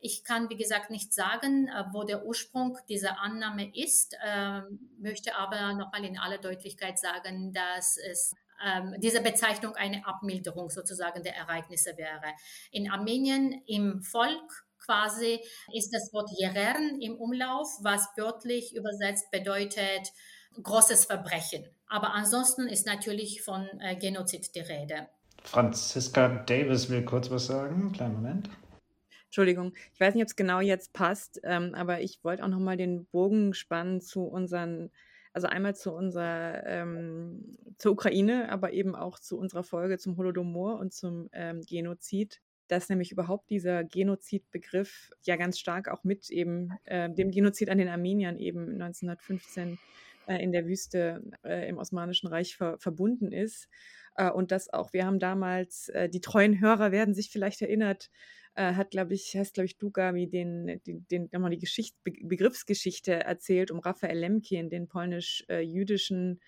[0.00, 4.60] Ich kann, wie gesagt, nicht sagen, äh, wo der Ursprung dieser Annahme ist, äh,
[4.98, 8.34] möchte aber nochmal in aller Deutlichkeit sagen, dass es
[8.64, 12.34] ähm, diese Bezeichnung eine Abmilderung sozusagen der Ereignisse wäre.
[12.70, 15.40] In Armenien im Volk quasi
[15.72, 20.12] ist das Wort Jerern im Umlauf, was wörtlich übersetzt bedeutet
[20.62, 21.64] großes Verbrechen.
[21.88, 25.08] Aber ansonsten ist natürlich von äh, Genozid die Rede.
[25.42, 27.92] Franziska Davis will kurz was sagen.
[27.92, 28.50] Kleinen Moment.
[29.26, 32.76] Entschuldigung, ich weiß nicht, ob es genau jetzt passt, ähm, aber ich wollte auch nochmal
[32.76, 34.90] den Bogen spannen zu unseren,
[35.36, 40.78] also einmal zu unserer, ähm, zur Ukraine, aber eben auch zu unserer Folge zum Holodomor
[40.78, 46.70] und zum ähm, Genozid dass nämlich überhaupt dieser Genozidbegriff ja ganz stark auch mit eben
[46.84, 49.78] äh, dem Genozid an den Armeniern eben 1915
[50.26, 53.68] äh, in der Wüste äh, im Osmanischen Reich ver verbunden ist.
[54.16, 58.10] Äh, und das auch, wir haben damals, äh, die treuen Hörer werden sich vielleicht erinnert,
[58.56, 62.12] äh, hat, glaube ich, heißt, glaube ich, Dugami den, den, den nochmal die Geschichte, Be
[62.22, 66.40] Begriffsgeschichte erzählt um Raphael Lemkin, den polnisch-jüdischen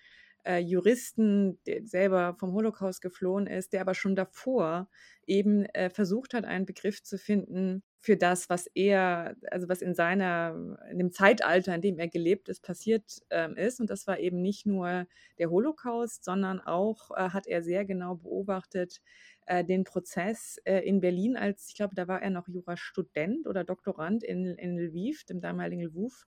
[0.45, 4.89] äh, Juristen, der selber vom Holocaust geflohen ist, der aber schon davor
[5.27, 9.93] eben äh, versucht hat, einen Begriff zu finden für das, was er, also was in
[9.93, 13.81] seiner, in dem Zeitalter, in dem er gelebt ist, passiert ähm, ist.
[13.81, 15.05] Und das war eben nicht nur
[15.37, 19.01] der Holocaust, sondern auch äh, hat er sehr genau beobachtet
[19.49, 23.63] äh, den Prozess äh, in Berlin, als ich glaube, da war er noch Jurastudent oder
[23.63, 26.25] Doktorand in, in Lviv, dem damaligen Lviv,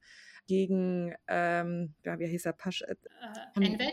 [0.48, 2.96] gegen, ähm, ja, wie hieß er, Pasch, äh,
[3.54, 3.92] Envet?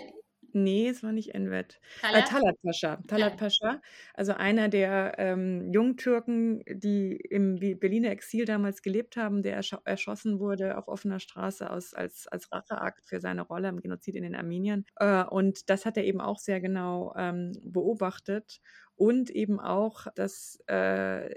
[0.53, 1.79] Nee, es war nicht Envet.
[2.11, 2.27] Äh, Talat?
[2.27, 2.95] Talat Pascha.
[3.07, 3.37] Talat Ja.
[3.37, 3.81] Pascha,
[4.13, 10.39] also einer der ähm, Jungtürken, die im Berliner Exil damals gelebt haben, der erscho erschossen
[10.39, 14.35] wurde auf offener Straße aus, als, als Racheakt für seine Rolle im Genozid in den
[14.35, 14.85] Armeniern.
[14.95, 18.59] Äh, und das hat er eben auch sehr genau ähm, beobachtet.
[18.99, 21.29] Und eben auch das, äh,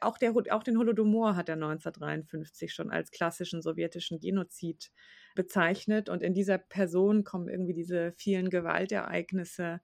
[0.00, 4.92] auch, der, auch den Holodomor hat er 1953 schon als klassischen sowjetischen Genozid
[5.34, 6.08] bezeichnet.
[6.08, 9.80] Und in dieser Person kommen irgendwie diese vielen Gewaltereignisse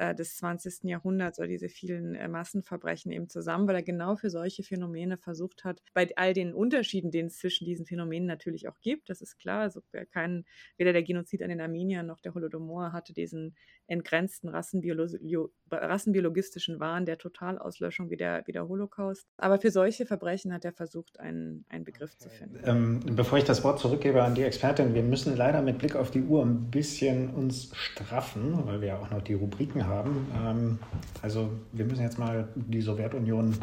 [0.00, 0.84] äh, des 20.
[0.84, 5.62] Jahrhunderts oder diese vielen äh, Massenverbrechen eben zusammen, weil er genau für solche Phänomene versucht
[5.64, 9.38] hat, bei all den Unterschieden, den es zwischen diesen Phänomenen natürlich auch gibt, das ist
[9.38, 10.46] klar, also kein,
[10.78, 13.54] weder der Genozid an den Armeniern noch der Holodomor hatte diesen
[13.88, 15.06] entgrenzten Rassenbiolo
[15.70, 19.26] rassenbiologistischen Wahn der Totalauslöschung wie der, wie der Holocaust.
[19.36, 22.60] Aber für solche Verbrechen hat er versucht, einen, einen Begriff zu finden.
[22.64, 26.10] Ähm, bevor ich das Wort zurückgebe an die Expertin, wir müssen leider mit Blick auf
[26.10, 29.89] die Uhr ein bisschen uns straffen, weil wir ja auch noch die Rubriken haben.
[30.34, 30.78] Ähm,
[31.22, 33.56] also wir müssen jetzt mal die Sowjetunion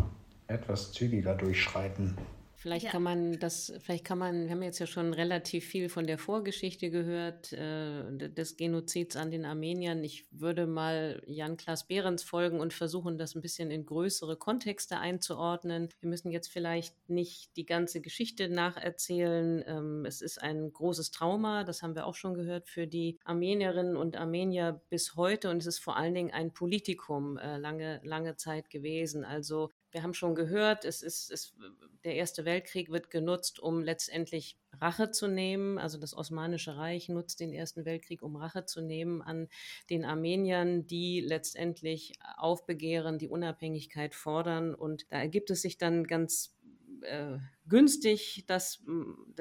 [0.47, 2.15] etwas zügiger durchschreiten.
[2.59, 2.91] Vielleicht Ja.
[2.91, 6.17] kann man das, vielleicht kann man, wir haben jetzt ja schon relativ viel von der
[6.17, 10.03] Vorgeschichte gehört, äh, des Genozids an den Armeniern.
[10.03, 15.89] Ich würde mal Jan-Klaas Behrens folgen und versuchen, das ein bisschen in größere Kontexte einzuordnen.
[15.99, 19.63] Wir müssen jetzt vielleicht nicht die ganze Geschichte nacherzählen.
[19.67, 23.95] Ähm, es ist ein großes Trauma, das haben wir auch schon gehört, für die Armenierinnen
[23.95, 25.51] und Armenier bis heute.
[25.51, 29.23] Und es ist vor allen Dingen ein Politikum äh, lange, lange Zeit gewesen.
[29.23, 31.55] Also wir haben schon gehört, es ist, es,
[32.03, 35.77] der Erste Weltkrieg wird genutzt, um letztendlich Rache zu nehmen.
[35.77, 39.47] Also das Osmanische Reich nutzt den Ersten Weltkrieg, um Rache zu nehmen an
[39.89, 44.75] den Armeniern, die letztendlich aufbegehren, die Unabhängigkeit fordern.
[44.75, 46.55] Und da ergibt es sich dann ganz
[47.01, 48.83] äh, günstig, dass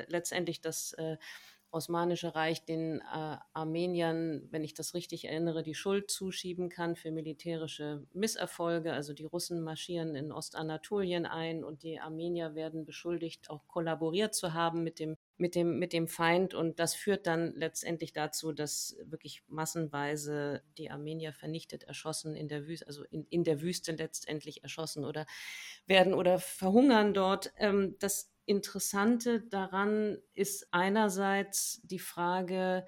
[0.08, 1.16] letztendlich das äh,
[1.76, 7.10] Osmanische Reich den äh, Armeniern, wenn ich das richtig erinnere, die Schuld zuschieben kann für
[7.10, 8.94] militärische Misserfolge.
[8.94, 14.54] Also die Russen marschieren in Ostanatolien ein und die Armenier werden beschuldigt, auch kollaboriert zu
[14.54, 16.54] haben mit dem, mit dem, mit dem Feind.
[16.54, 22.66] Und das führt dann letztendlich dazu, dass wirklich massenweise die Armenier vernichtet, erschossen in der
[22.66, 25.26] Wüste, also in, in der Wüste letztendlich erschossen oder
[25.86, 27.52] werden oder verhungern dort.
[27.58, 32.86] Ähm, das Interessante daran ist einerseits die Frage,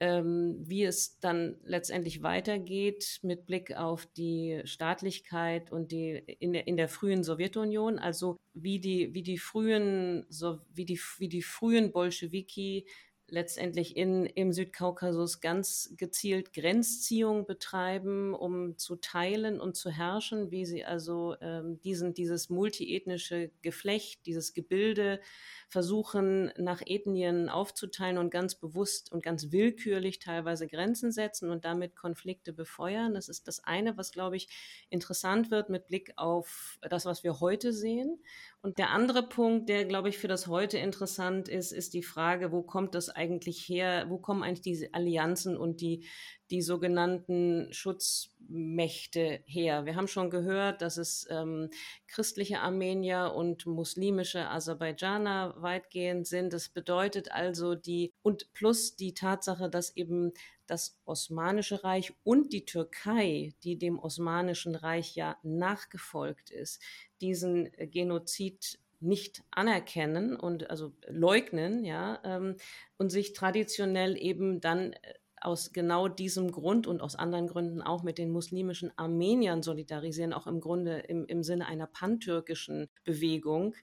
[0.00, 6.66] ähm, wie es dann letztendlich weitergeht mit Blick auf die Staatlichkeit und die in der,
[6.68, 11.42] in der frühen Sowjetunion, also wie die, wie die frühen, so, wie die, wie die
[11.42, 12.86] frühen Bolschewiki
[13.30, 20.64] letztendlich in, im Südkaukasus ganz gezielt Grenzziehung betreiben, um zu teilen und zu herrschen, wie
[20.64, 25.20] sie also ähm, diesen, dieses multiethnische Geflecht, dieses Gebilde
[25.68, 31.94] versuchen nach Ethnien aufzuteilen und ganz bewusst und ganz willkürlich teilweise Grenzen setzen und damit
[31.94, 33.12] Konflikte befeuern.
[33.12, 34.48] Das ist das eine, was, glaube ich,
[34.88, 38.18] interessant wird mit Blick auf das, was wir heute sehen.
[38.62, 42.50] Und der andere Punkt, der, glaube ich, für das heute interessant ist, ist die Frage,
[42.50, 44.06] wo kommt das eigentlich her?
[44.08, 46.06] Wo kommen eigentlich diese Allianzen und die,
[46.50, 49.84] die sogenannten Schutzmächte her?
[49.84, 51.68] Wir haben schon gehört, dass es ähm,
[52.06, 56.52] christliche Armenier und muslimische Aserbaidschaner weitgehend sind.
[56.52, 60.32] Das bedeutet also die, und plus die Tatsache, dass eben
[60.66, 66.80] das Osmanische Reich und die Türkei, die dem Osmanischen Reich ja nachgefolgt ist,
[67.20, 72.56] diesen Genozid nicht anerkennen und also leugnen, ja, ähm,
[72.96, 78.02] und sich traditionell eben dann äh, aus genau diesem Grund und aus anderen Gründen auch
[78.02, 83.74] mit den muslimischen Armeniern solidarisieren, auch im Grunde im, im Sinne einer pantürkischen Bewegung,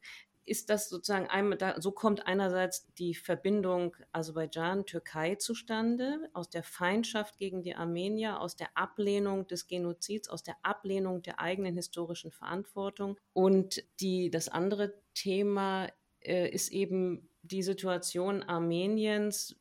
[0.45, 7.37] ist das sozusagen einmal, da, so kommt einerseits die Verbindung Aserbaidschan-Türkei zustande, aus der Feindschaft
[7.37, 13.17] gegen die Armenier, aus der Ablehnung des Genozids, aus der Ablehnung der eigenen historischen Verantwortung.
[13.33, 15.89] Und die, das andere Thema
[16.19, 19.55] äh, ist eben die Situation Armeniens,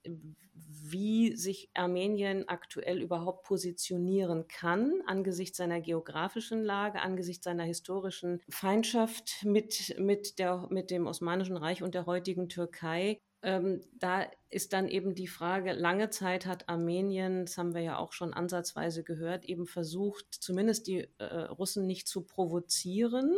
[0.95, 9.45] wie sich Armenien aktuell überhaupt positionieren kann angesichts seiner geografischen Lage, angesichts seiner historischen Feindschaft
[9.45, 13.19] mit, mit, der, mit dem Osmanischen Reich und der heutigen Türkei.
[13.43, 17.99] Ähm, da ist dann eben die Frage, lange Zeit hat Armenien, das haben wir ja
[17.99, 23.35] auch schon ansatzweise gehört, eben versucht, zumindest die äh, Russen nicht zu provozieren,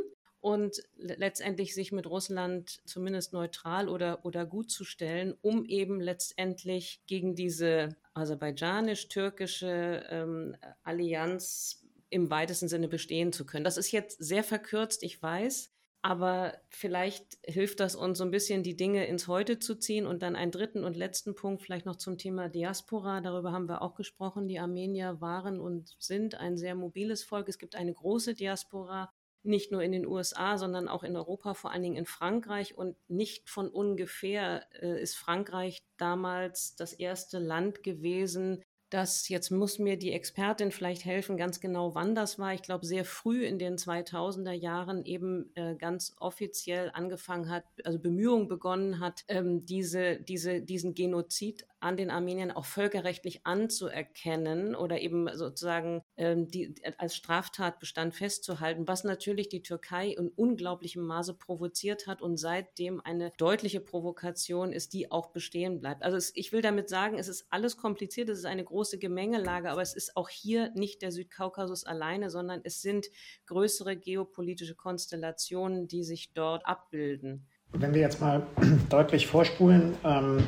[0.47, 7.03] und letztendlich sich mit Russland zumindest neutral oder, oder gut zu stellen, um eben letztendlich
[7.09, 13.65] gegen diese aserbaidschanisch-türkische ähm, Allianz im weitesten Sinne bestehen zu können.
[13.65, 18.63] Das ist jetzt sehr verkürzt, ich weiß, aber vielleicht hilft das uns so ein bisschen,
[18.63, 20.07] die Dinge ins Heute zu ziehen.
[20.07, 23.21] Und dann einen dritten und letzten Punkt vielleicht noch zum Thema Diaspora.
[23.21, 24.47] Darüber haben wir auch gesprochen.
[24.47, 27.49] Die Armenier waren und sind ein sehr mobiles Volk.
[27.49, 29.13] Es gibt eine große Diaspora
[29.47, 32.77] nicht nur in den USA, sondern auch in Europa, vor allen Dingen in Frankreich.
[32.77, 39.79] Und nicht von ungefähr äh, ist Frankreich damals das erste Land gewesen, das, jetzt muss
[39.79, 42.55] mir die Expertin vielleicht helfen, ganz genau wann das war.
[42.55, 47.99] Ich glaube, sehr früh in den 2000er Jahren eben äh, ganz offiziell angefangen hat, also
[47.99, 55.01] Bemühungen begonnen hat, ähm, diese, diese, diesen Genozid an den Armeniern auch völkerrechtlich anzuerkennen oder
[55.01, 62.09] eben sozusagen ähm, die, als Straftatbestand festzuhalten, was natürlich die Türkei in unglaublichem Maße provoziert
[62.09, 66.03] hat und seitdem eine deutliche Provokation ist, die auch bestehen bleibt.
[66.03, 69.71] Also es, ich will damit sagen, es ist alles kompliziert, es ist eine große Gemengelage,
[69.71, 73.07] aber es ist auch hier nicht der Südkaukasus alleine, sondern es sind
[73.47, 77.47] größere geopolitische Konstellationen, die sich dort abbilden.
[77.73, 78.45] Wenn wir jetzt mal
[78.91, 80.45] deutlich vorspulen, ähm,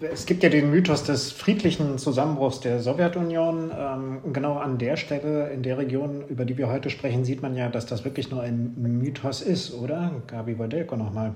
[0.00, 3.70] es gibt ja den Mythos des friedlichen Zusammenbruchs der Sowjetunion.
[3.76, 7.56] Ähm, genau an der Stelle, in der Region, über die wir heute sprechen, sieht man
[7.56, 10.12] ja, dass das wirklich nur ein Mythos ist, oder?
[10.26, 11.34] Gabi Wodelko nochmal.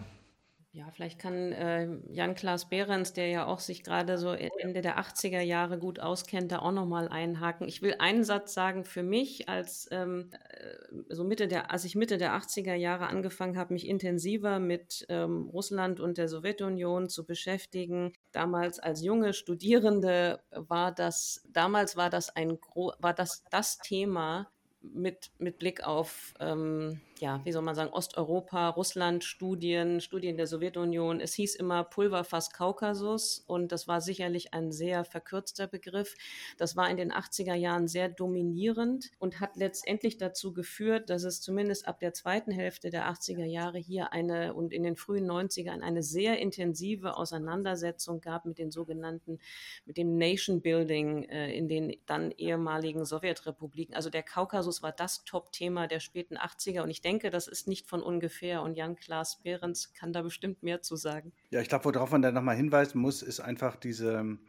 [0.74, 5.42] Ja, vielleicht kann äh, Jan-Klaas Behrens, der ja auch sich gerade so Ende der 80er
[5.42, 7.68] Jahre gut auskennt, da auch nochmal einhaken.
[7.68, 11.94] Ich will einen Satz sagen für mich, als ähm, äh, so Mitte der, als ich
[11.94, 17.26] Mitte der 80er Jahre angefangen habe, mich intensiver mit ähm, Russland und der Sowjetunion zu
[17.26, 18.14] beschäftigen.
[18.32, 22.58] Damals als junge Studierende war das, damals war das ein
[22.98, 24.50] war das das Thema
[24.80, 30.48] mit, mit Blick auf ähm, ja, wie soll man sagen, Osteuropa, Russland, Studien, Studien der
[30.48, 31.20] Sowjetunion.
[31.20, 36.16] Es hieß immer Pulverfass Kaukasus und das war sicherlich ein sehr verkürzter Begriff.
[36.58, 41.40] Das war in den 80er Jahren sehr dominierend und hat letztendlich dazu geführt, dass es
[41.40, 45.80] zumindest ab der zweiten Hälfte der 80er Jahre hier eine und in den frühen 90ern
[45.80, 49.38] eine sehr intensive Auseinandersetzung gab mit den sogenannten,
[49.86, 53.94] mit dem Nation Building äh, in den dann ehemaligen Sowjetrepubliken.
[53.94, 57.68] Also der Kaukasus war das Top-Thema der späten 80er und ich denke, denke, das ist
[57.68, 61.32] nicht von ungefähr und Jan-Klaas Behrens kann da bestimmt mehr zu sagen.
[61.50, 64.40] Ja, ich glaube, worauf man da nochmal hinweisen muss, ist einfach diese ähm,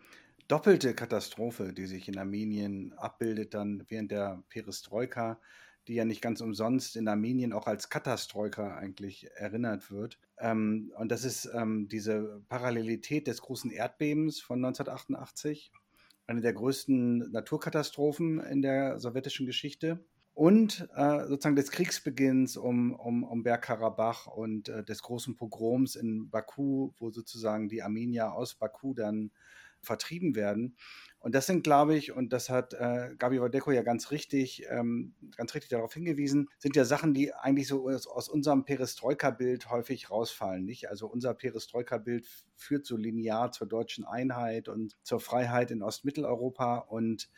[0.47, 5.41] doppelte Katastrophe, die sich in Armenien abbildet, dann während der Perestroika,
[5.89, 10.17] die ja nicht ganz umsonst in Armenien auch als Katastroika eigentlich erinnert wird.
[10.39, 15.73] Ähm, und das ist ähm, diese Parallelität des großen Erdbebens von 1988,
[16.27, 19.99] eine der größten Naturkatastrophen in der sowjetischen Geschichte
[20.33, 26.29] und äh, sozusagen des Kriegsbeginns um, um, um Bergkarabach und äh, des großen Pogroms in
[26.29, 29.31] Baku, wo sozusagen die Armenier aus Baku dann
[29.83, 30.75] vertrieben werden.
[31.19, 35.13] Und das sind, glaube ich, und das hat äh, Gabi Wadeko ja ganz richtig, ähm,
[35.37, 40.09] ganz richtig darauf hingewiesen, sind ja Sachen, die eigentlich so aus, aus unserem Perestroika-Bild häufig
[40.09, 40.89] rausfallen, nicht?
[40.89, 47.29] Also unser Perestroika-Bild führt so linear zur deutschen Einheit und zur Freiheit in Ostmitteleuropa und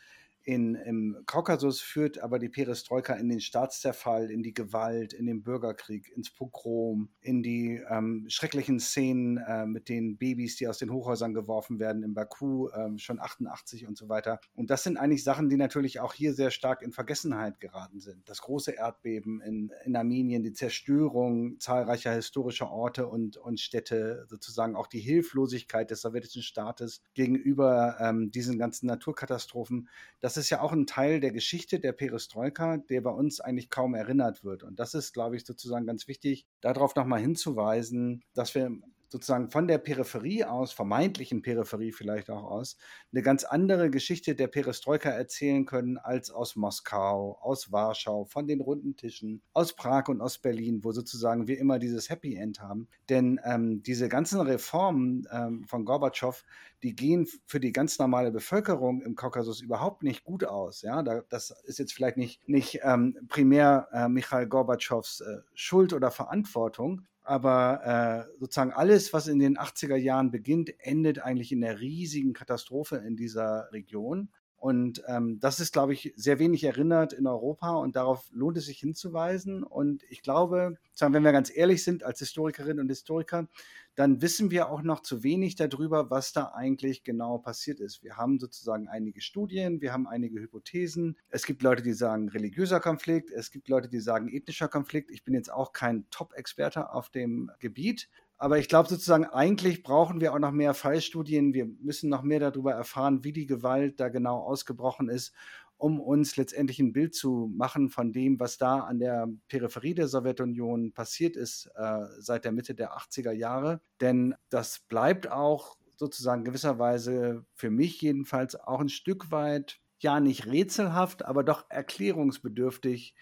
[0.46, 5.42] in, im Kaukasus führt aber die Perestroika in den Staatszerfall, in die Gewalt, in den
[5.42, 10.92] Bürgerkrieg, ins Pogrom, in die ähm, schrecklichen Szenen äh, mit den Babys, die aus den
[10.92, 14.38] Hochhäusern geworfen werden in Baku, ähm, schon 88 und so weiter.
[14.54, 18.28] Und das sind eigentlich Sachen, die natürlich auch hier sehr stark in Vergessenheit geraten sind.
[18.28, 24.76] Das große Erdbeben in, in Armenien, die Zerstörung zahlreicher historischer Orte und, und Städte, sozusagen
[24.76, 29.88] auch die Hilflosigkeit des sowjetischen Staates gegenüber ähm, diesen ganzen Naturkatastrophen.
[30.20, 33.94] Das ist ja auch ein Teil der Geschichte der Perestroika, der bei uns eigentlich kaum
[33.94, 34.62] erinnert wird.
[34.62, 38.70] Und das ist, glaube ich, sozusagen ganz wichtig, darauf nochmal hinzuweisen, dass wir
[39.08, 42.76] sozusagen von der Peripherie aus, vermeintlichen Peripherie vielleicht auch aus,
[43.12, 48.60] eine ganz andere Geschichte der Perestroika erzählen können als aus Moskau, aus Warschau, von den
[48.60, 52.88] runden Tischen, aus Prag und aus Berlin, wo sozusagen wir immer dieses Happy End haben.
[53.08, 56.42] Denn ähm, diese ganzen Reformen ähm, von Gorbatschow,
[56.82, 60.82] die gehen für die ganz normale Bevölkerung im Kaukasus überhaupt nicht gut aus.
[60.82, 65.92] Ja, da, das ist jetzt vielleicht nicht, nicht ähm, primär äh, Michail Gorbatschows äh, Schuld
[65.92, 71.60] oder Verantwortung, aber äh, sozusagen alles, was in den 80er Jahren beginnt, endet eigentlich in
[71.60, 74.30] der riesigen Katastrophe in dieser Region.
[74.66, 78.66] Und ähm, das ist, glaube ich, sehr wenig erinnert in Europa und darauf lohnt es
[78.66, 79.62] sich hinzuweisen.
[79.62, 83.46] Und ich glaube, wenn wir ganz ehrlich sind als Historikerinnen und Historiker,
[83.94, 88.02] dann wissen wir auch noch zu wenig darüber, was da eigentlich genau passiert ist.
[88.02, 91.16] Wir haben sozusagen einige Studien, wir haben einige Hypothesen.
[91.28, 95.12] Es gibt Leute, die sagen religiöser Konflikt, es gibt Leute, die sagen ethnischer Konflikt.
[95.12, 98.08] Ich bin jetzt auch kein Top-Experte auf dem Gebiet,
[98.38, 101.54] aber ich glaube sozusagen, eigentlich brauchen wir auch noch mehr Fallstudien.
[101.54, 105.32] Wir müssen noch mehr darüber erfahren, wie die Gewalt da genau ausgebrochen ist,
[105.78, 110.08] um uns letztendlich ein Bild zu machen von dem, was da an der Peripherie der
[110.08, 113.80] Sowjetunion passiert ist äh, seit der Mitte der 80er Jahre.
[114.00, 120.46] Denn das bleibt auch sozusagen gewisserweise für mich jedenfalls auch ein Stück weit, ja nicht
[120.46, 123.14] rätselhaft, aber doch erklärungsbedürftig,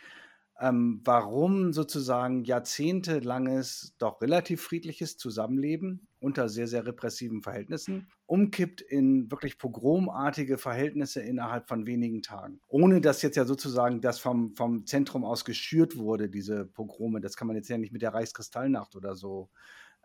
[0.60, 9.30] ähm, warum sozusagen jahrzehntelanges, doch relativ friedliches Zusammenleben unter sehr, sehr repressiven Verhältnissen umkippt in
[9.30, 12.60] wirklich pogromartige Verhältnisse innerhalb von wenigen Tagen.
[12.68, 17.20] Ohne dass jetzt ja sozusagen das vom, vom Zentrum aus geschürt wurde, diese Pogrome.
[17.20, 19.50] Das kann man jetzt ja nicht mit der Reichskristallnacht oder so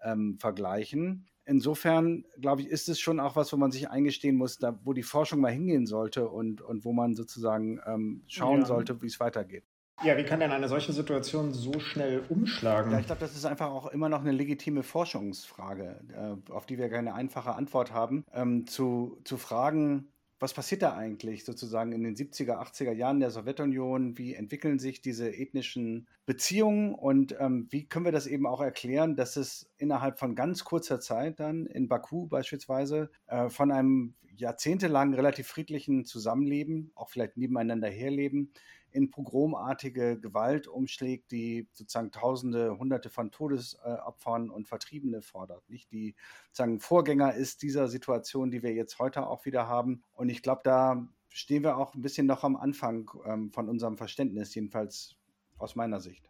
[0.04, 1.28] ähm, vergleichen.
[1.46, 4.94] Insofern, glaube ich, ist es schon auch was, wo man sich eingestehen muss, da, wo
[4.94, 8.66] die Forschung mal hingehen sollte und, und wo man sozusagen ähm, schauen ja.
[8.66, 9.64] sollte, wie es weitergeht.
[10.04, 12.92] Ja, wie kann denn eine solche Situation so schnell umschlagen?
[12.92, 16.78] Ja, ich glaube, das ist einfach auch immer noch eine legitime Forschungsfrage, äh, auf die
[16.78, 18.24] wir keine einfache Antwort haben.
[18.34, 23.30] Ähm, zu, zu fragen, was passiert da eigentlich sozusagen in den 70er, 80er Jahren der
[23.30, 24.18] Sowjetunion?
[24.18, 29.18] Wie entwickeln sich diese ethnischen Beziehungen und ähm, wie können wir das eben auch erklären,
[29.18, 35.14] dass es innerhalb von ganz kurzer Zeit dann in Baku beispielsweise äh, von einem jahrzehntelang
[35.14, 38.54] relativ friedlichen Zusammenleben, auch vielleicht nebeneinander herleben,
[38.92, 45.70] in pogromartige Gewalt umschlägt, die sozusagen Tausende, Hunderte von Todesopfern und Vertriebene fordert.
[45.70, 46.16] Nicht die
[46.48, 50.04] sozusagen Vorgänger ist dieser Situation, die wir jetzt heute auch wieder haben.
[50.14, 53.98] Und ich glaube, da stehen wir auch ein bisschen noch am Anfang ähm, von unserem
[53.98, 55.16] Verständnis, jedenfalls
[55.58, 56.30] aus meiner Sicht.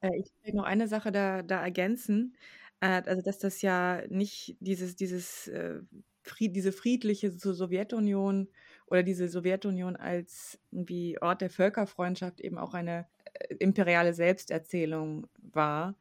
[0.00, 2.34] Äh, ich will noch eine Sache da, da ergänzen.
[2.80, 5.80] Äh, also, dass das ja nicht dieses, dieses, äh,
[6.40, 8.48] diese friedliche Sowjetunion
[8.92, 15.96] oder diese Sowjetunion als irgendwie Ort der Völkerfreundschaft eben auch eine äh, imperiale Selbsterzählung war.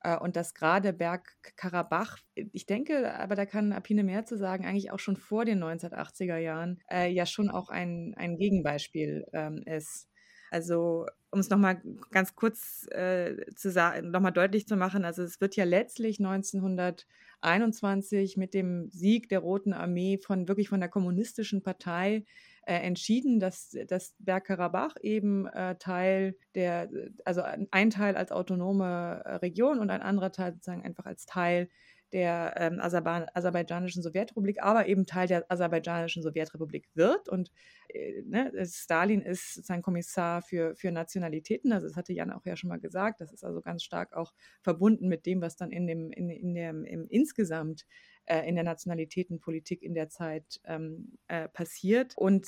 [0.00, 4.92] Äh, und dass gerade Bergkarabach, ich denke, aber da kann Apine mehr zu sagen, eigentlich
[4.92, 10.08] auch schon vor den 1980er Jahren äh, ja schon auch ein, ein Gegenbeispiel ähm, ist.
[10.50, 15.40] Also um es nochmal ganz kurz äh, zu sagen, nochmal deutlich zu machen, also es
[15.40, 21.62] wird ja letztlich 1921 mit dem Sieg der Roten Armee von wirklich von der kommunistischen
[21.62, 22.24] Partei
[22.62, 26.88] äh, entschieden, dass, dass Bergkarabach eben äh, Teil der,
[27.24, 31.68] also ein Teil als autonome Region und ein anderer Teil sozusagen einfach als Teil
[32.12, 37.28] der ähm, Aserba aserbaidschanischen Sowjetrepublik, aber eben Teil der aserbaidschanischen Sowjetrepublik wird.
[37.28, 37.50] Und
[37.88, 42.56] äh, ne, Stalin ist sozusagen Kommissar für, für Nationalitäten, also das hatte Jan auch ja
[42.56, 44.32] schon mal gesagt, das ist also ganz stark auch
[44.62, 47.86] verbunden mit dem, was dann in dem, in, in dem, im insgesamt
[48.26, 52.12] äh, in der Nationalitätenpolitik in der Zeit ähm, äh, passiert.
[52.16, 52.46] Und,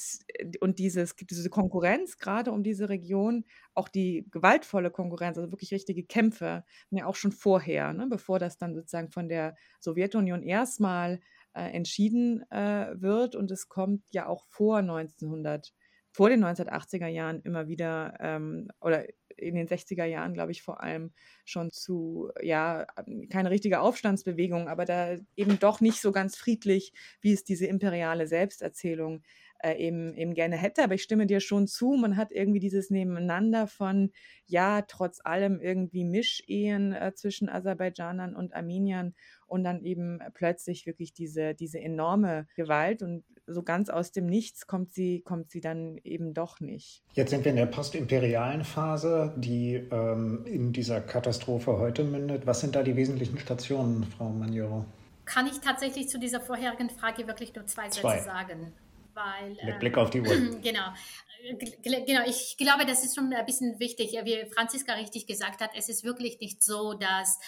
[0.61, 6.05] und dieses, diese Konkurrenz gerade um diese Region, auch die gewaltvolle Konkurrenz, also wirklich richtige
[6.05, 11.21] Kämpfe, ja auch schon vorher, ne, bevor das dann sozusagen von der Sowjetunion erstmal
[11.55, 13.37] äh, entschieden äh, wird.
[13.37, 15.73] Und es kommt ja auch vor 1900
[16.11, 19.05] vor den 1980er Jahren immer wieder ähm, oder
[19.39, 21.13] in den 60er Jahren, glaube ich, vor allem
[21.45, 22.87] schon zu, ja,
[23.31, 28.27] keine richtige Aufstandsbewegung, aber da eben doch nicht so ganz friedlich, wie es diese imperiale
[28.27, 29.23] Selbsterzählung
[29.59, 30.83] äh, eben, eben gerne hätte.
[30.85, 34.11] Aber ich stimme dir schon zu, man hat irgendwie dieses Nebeneinander von,
[34.47, 39.15] ja, trotz allem irgendwie Mischehen äh, zwischen Aserbaidschanern und Armeniern
[39.47, 44.67] und dann eben plötzlich wirklich diese, diese enorme Gewalt und so ganz aus dem Nichts
[44.67, 47.03] kommt sie, kommt sie dann eben doch nicht.
[47.15, 52.47] Jetzt sind wir in der postimperialen Phase, die ähm, in dieser Katastrophe heute mündet.
[52.47, 54.85] Was sind da die wesentlichen Stationen, Frau Maniero?
[55.25, 58.17] Kann ich tatsächlich zu dieser vorherigen Frage wirklich nur zwei, zwei.
[58.17, 58.73] Sätze sagen?
[59.19, 60.29] Weil, Mit ähm, Blick auf die Uhr.
[60.63, 60.93] Genau.
[61.83, 64.11] Genau, ich glaube, das ist schon ein bisschen wichtig.
[64.25, 67.39] Wie Franziska richtig gesagt hat, es ist wirklich nicht so, dass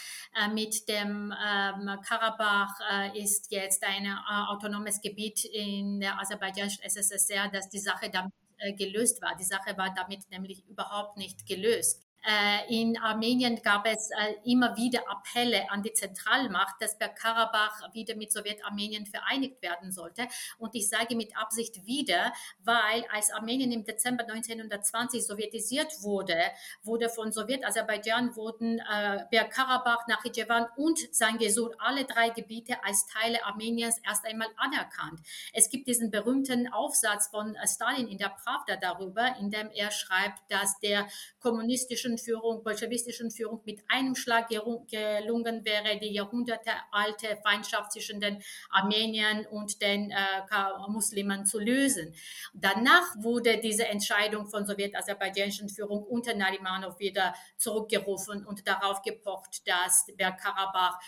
[0.40, 4.10] äh, mit dem ähm, Karabach äh, ist jetzt ein äh,
[4.48, 9.36] autonomes Gebiet in der aserbaidschanischen SSSR, dass die Sache damit äh, gelöst war.
[9.36, 12.09] Die Sache war damit nämlich überhaupt nicht gelöst.
[12.22, 18.14] Äh, in Armenien gab es äh, immer wieder Appelle an die Zentralmacht, dass Bergkarabach wieder
[18.14, 20.28] mit Sowjetarmenien vereinigt werden sollte.
[20.58, 26.36] Und ich sage mit Absicht wieder, weil als Armenien im Dezember 1920 sowjetisiert wurde,
[26.82, 33.96] wurde von Sowjet-Aserbaidschan wurden äh, Bergkarabach, Nachitschewan und Sangesur, alle drei Gebiete als Teile Armeniens
[34.06, 35.20] erst einmal anerkannt.
[35.54, 40.42] Es gibt diesen berühmten Aufsatz von Stalin in der Pravda darüber, in dem er schreibt,
[40.50, 41.08] dass der
[41.40, 48.42] kommunistische kommunistischen Führung, bolschewistischen Führung mit einem Schlag gelungen wäre, die jahrhundertealte Feindschaft zwischen den
[48.70, 52.14] Armeniern und den äh, Muslimen zu lösen.
[52.54, 60.06] Danach wurde diese Entscheidung von sowjet-aserbaidschanischen Führung unter Narimanov wieder zurückgerufen und darauf gepocht, dass
[60.16, 60.98] Bergkarabach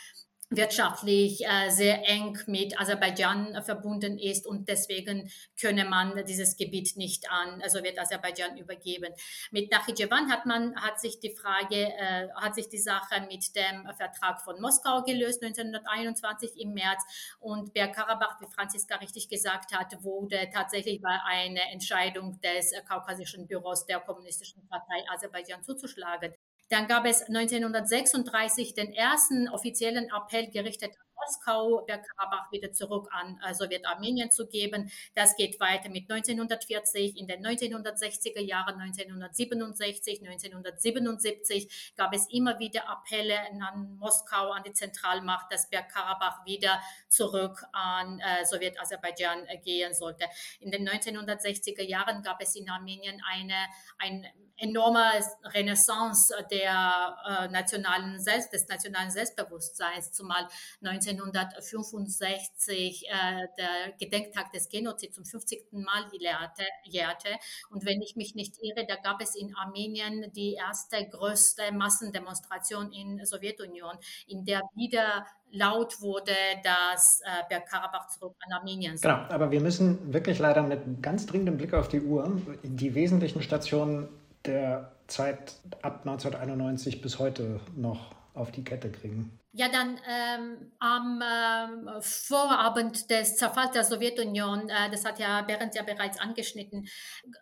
[0.57, 5.31] wirtschaftlich äh, sehr eng mit Aserbaidschan äh, verbunden ist und deswegen
[5.61, 9.13] könne man dieses Gebiet nicht an Sowjet-Aserbaidschan übergeben.
[9.51, 13.89] Mit Nachitschewan hat man hat sich die Frage äh, hat sich die Sache mit dem
[13.97, 17.03] Vertrag von Moskau gelöst 1921 im März
[17.41, 23.87] und Bergkarabach, wie Franziska richtig gesagt hat, wurde tatsächlich bei einer Entscheidung des kaukasischen Büros
[23.87, 26.35] der kommunistischen Partei Aserbaidschan zuzuschlagen.
[26.69, 33.39] Dann gab es 1936 den ersten offiziellen Appell gerichtet an Moskau, Bergkarabach wieder zurück an
[33.47, 34.91] äh, Sowjetarmenien zu geben.
[35.15, 37.17] Das geht weiter mit 1940.
[37.17, 44.73] In den 1960er Jahren, 1967, 1977 gab es immer wieder Appelle an Moskau, an die
[44.73, 50.27] Zentralmacht, dass Bergkarabach wieder zurück an äh, Sowjet-Aserbaidschan äh, gehen sollte.
[50.61, 53.55] In den 1960er Jahren gab es in Armenien eine,
[53.99, 54.27] ein
[54.63, 55.05] enorme
[55.45, 60.47] Renaissance der äh, nationalen Selbst, des nationalen Selbstbewusstseins, zumal
[60.83, 65.73] 1965 äh, der Gedenktag des Genozids zum 50.
[65.73, 67.31] Mal jährte, jährte.
[67.71, 72.93] Und wenn ich mich nicht irre, da gab es in Armenien die erste größte Massendemonstration
[72.93, 73.99] in der Sowjetunion,
[74.29, 79.11] in der wieder laut wurde, dass äh, Bergkarabach zurück an Armenien soll.
[79.11, 83.43] Genau, aber wir müssen wirklich leider mit ganz dringendem Blick auf die Uhr die wesentlichen
[83.43, 89.39] Stationen der Zeit ab 1991 bis heute noch auf die Kette kriegen.
[89.55, 95.75] Ja, dann ähm, am ähm, Vorabend des Zerfalls der Sowjetunion, äh, das hat ja Berendt
[95.75, 96.89] ja bereits angeschnitten,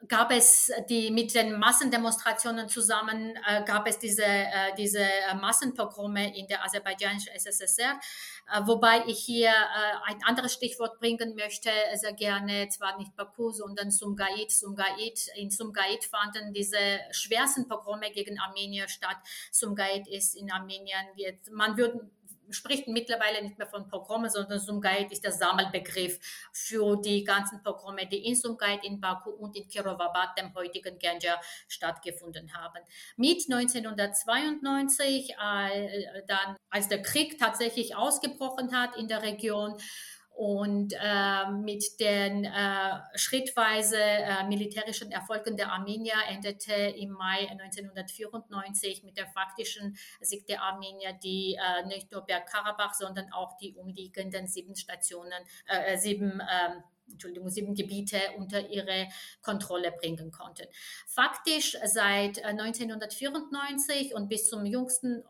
[0.08, 5.06] gab es die mit den Massendemonstrationen zusammen, äh, gab es diese, äh, diese
[5.40, 8.00] Massenpogrome in der aserbaidschanischen SSSR,
[8.64, 13.90] wobei ich hier äh, ein anderes Stichwort bringen möchte, sehr gerne, zwar nicht Baku, sondern
[13.90, 14.50] Sumgait.
[14.50, 15.28] Sumgait.
[15.36, 16.78] In Sumgait fanden diese
[17.10, 19.16] schwersten Pogrome gegen Armenier statt.
[19.50, 22.10] Sumgait ist in Armenien, wird, man würde
[22.52, 26.18] spricht mittlerweile nicht mehr von Pogrome, sondern Sumgait ist der Sammelbegriff
[26.52, 31.40] für die ganzen Pogrome, die in Sumgait, in Baku und in Kirovabad, dem heutigen Genja,
[31.68, 32.82] stattgefunden haben.
[33.16, 39.76] Mit 1992, äh, dann, als der Krieg tatsächlich ausgebrochen hat in der Region,
[40.40, 49.04] und äh, mit den äh, schrittweise äh, militärischen Erfolgen der Armenier endete im Mai 1994
[49.04, 54.46] mit der faktischen Sieg der Armenier, die äh, nicht nur Bergkarabach, sondern auch die umliegenden
[54.46, 59.08] sieben Stationen, äh, sieben ähm, Entschuldigung, sieben Gebiete unter ihre
[59.42, 60.64] Kontrolle bringen konnten.
[61.06, 65.22] Faktisch seit 1994 äh, und bis zum jüngsten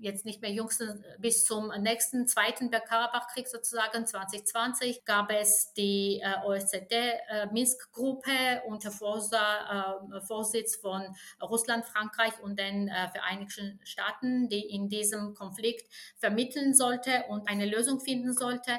[0.00, 6.34] jetzt nicht mehr jüngsten, bis zum nächsten zweiten Bergkarabach-Krieg sozusagen 2020 gab es die äh,
[6.44, 11.02] OSZE-Minsk-Gruppe äh, unter Vorsa, äh, Vorsitz von
[11.42, 17.66] Russland, Frankreich und den äh, Vereinigten Staaten, die in diesem Konflikt vermitteln sollte und eine
[17.66, 18.78] Lösung finden sollte.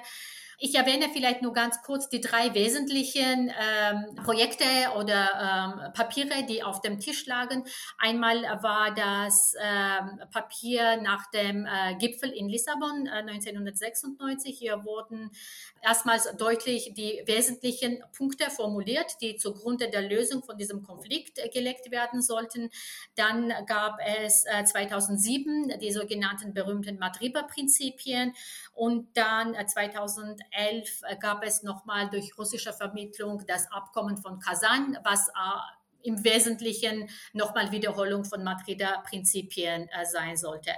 [0.61, 4.65] Ich erwähne vielleicht nur ganz kurz die drei wesentlichen ähm, Projekte
[4.97, 5.29] oder
[5.87, 7.63] ähm, Papiere, die auf dem Tisch lagen.
[7.97, 14.57] Einmal war das ähm, Papier nach dem äh, Gipfel in Lissabon äh, 1996.
[14.59, 15.31] Hier wurden
[15.81, 21.89] erstmals deutlich die wesentlichen Punkte formuliert, die zugrunde der Lösung von diesem Konflikt äh, gelegt
[21.89, 22.69] werden sollten.
[23.15, 28.33] Dann gab es äh, 2007 die sogenannten berühmten Madriba-Prinzipien
[28.73, 35.27] und dann 2011 äh, gab es nochmal durch russische Vermittlung das Abkommen von Kasan, was
[35.29, 35.31] äh,
[36.03, 40.71] im Wesentlichen nochmal Wiederholung von Madrider Prinzipien äh, sein sollte.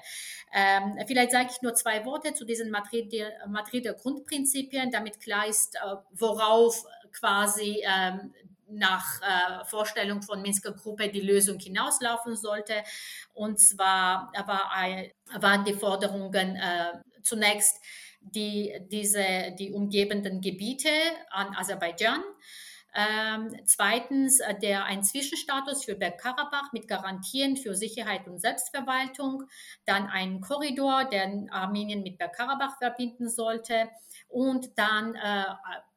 [0.54, 5.76] Ähm, vielleicht sage ich nur zwei Worte zu diesen Madrider, Madrider Grundprinzipien, damit klar ist,
[5.76, 8.34] äh, worauf quasi ähm,
[8.68, 12.84] nach äh, Vorstellung von Minsker Gruppe die Lösung hinauslaufen sollte.
[13.34, 14.72] Und zwar war,
[15.40, 17.82] waren die Forderungen äh, zunächst
[18.22, 20.90] die, diese, die umgebenden Gebiete
[21.30, 22.24] an Aserbaidschan
[22.94, 29.44] ähm, zweitens, äh, der ein Zwischenstatus für Bergkarabach mit Garantien für Sicherheit und Selbstverwaltung.
[29.86, 33.90] Dann ein Korridor, der Armenien mit Bergkarabach verbinden sollte.
[34.28, 35.46] Und dann äh,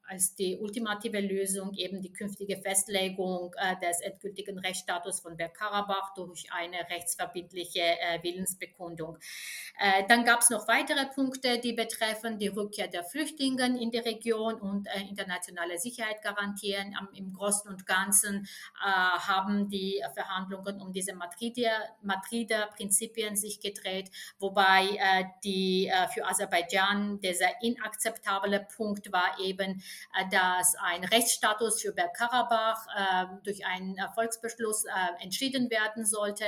[0.07, 6.47] als die ultimative Lösung eben die künftige Festlegung äh, des endgültigen Rechtsstatus von Bergkarabach durch
[6.53, 9.19] eine rechtsverbindliche äh, Willensbekundung.
[9.79, 13.99] Äh, dann gab es noch weitere Punkte, die betreffen die Rückkehr der Flüchtlinge in die
[13.99, 16.95] Region und äh, internationale Sicherheit garantieren.
[16.99, 18.47] Am, Im Großen und Ganzen
[18.85, 27.21] äh, haben die Verhandlungen um diese Madrider, Prinzipien sich gedreht, wobei äh, die für Aserbaidschan
[27.21, 29.83] dieser inakzeptable Punkt war eben,
[30.31, 34.91] dass ein Rechtsstatus für Bergkarabach äh, durch einen Erfolgsbeschluss äh,
[35.23, 36.45] entschieden werden sollte.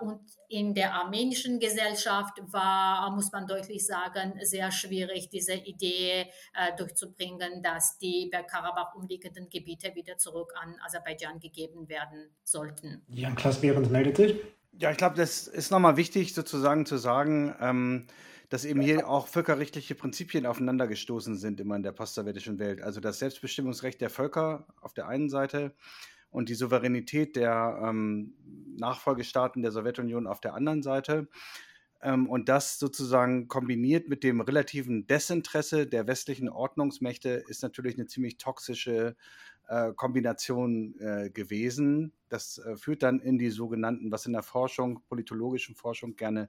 [0.00, 6.30] Und in der armenischen Gesellschaft war, muss man deutlich sagen, sehr schwierig, diese Idee
[6.76, 13.02] durchzubringen, dass die Bergkarabach umliegenden Gebiete wieder zurück an Aserbaidschan gegeben werden sollten.
[13.08, 14.36] Jan-Klaas Behrens meldet sich.
[14.80, 18.06] Ja, ich glaube, das ist nochmal wichtig, sozusagen zu sagen, ähm,
[18.48, 22.80] dass eben hier auch völkerrechtliche Prinzipien aufeinander gestoßen sind, immer in der postsowjetischen Welt.
[22.82, 25.74] Also das Selbstbestimmungsrecht der Völker auf der einen Seite
[26.30, 28.34] und die Souveränität der ähm,
[28.76, 31.28] Nachfolgestaaten der Sowjetunion auf der anderen Seite.
[32.00, 38.06] Ähm, und das sozusagen kombiniert mit dem relativen Desinteresse der westlichen Ordnungsmächte ist natürlich eine
[38.06, 39.16] ziemlich toxische
[39.68, 42.12] äh, Kombination äh, gewesen.
[42.28, 46.48] Das äh, führt dann in die sogenannten, was in der Forschung, politologischen Forschung gerne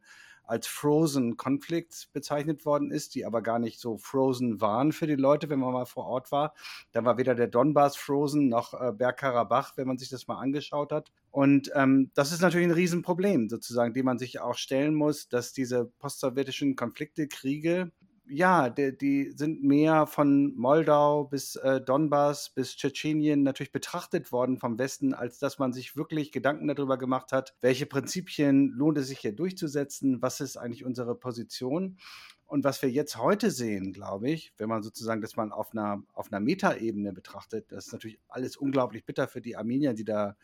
[0.49, 5.15] als Frozen Conflicts bezeichnet worden ist, die aber gar nicht so frozen waren für die
[5.15, 6.55] Leute, wenn man mal vor Ort war.
[6.91, 10.91] Da war weder der Donbass frozen noch äh, Bergkarabach, wenn man sich das mal angeschaut
[10.91, 11.11] hat.
[11.29, 15.53] Und ähm, das ist natürlich ein Riesenproblem, sozusagen, dem man sich auch stellen muss, dass
[15.53, 17.91] diese postsowjetischen Konflikte, Kriege
[18.29, 24.57] ja, die, die, sind mehr von Moldau bis äh, Donbass bis Tschetschenien natürlich betrachtet worden
[24.57, 29.07] vom Westen, als dass man sich wirklich Gedanken darüber gemacht hat, welche Prinzipien lohnt es
[29.07, 31.97] sich hier durchzusetzen, was ist eigentlich unsere Position.
[32.45, 36.03] Und was wir jetzt heute sehen, glaube ich, wenn man sozusagen das mal auf einer,
[36.13, 40.35] auf einer Metaebene betrachtet, das ist natürlich alles unglaublich bitter für die Armenier, die da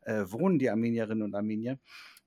[0.00, 1.78] äh, wohnen, die Armenierinnen und Armenier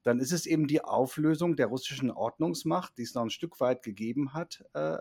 [0.06, 3.82] dann ist es eben die Auflösung der russischen Ordnungsmacht, die es noch ein Stück weit
[3.82, 4.98] gegeben hat äh,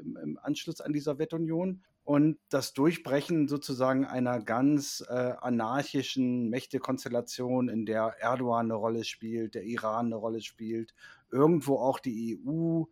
[0.00, 1.82] im, Anschluss an die Sowjetunion.
[2.04, 9.54] Und das Durchbrechen sozusagen einer ganz äh, anarchischen Mächtekonstellation, in der Erdogan eine Rolle spielt,
[9.54, 10.92] der Iran eine Rolle spielt,
[11.30, 12.82] irgendwo auch die EU,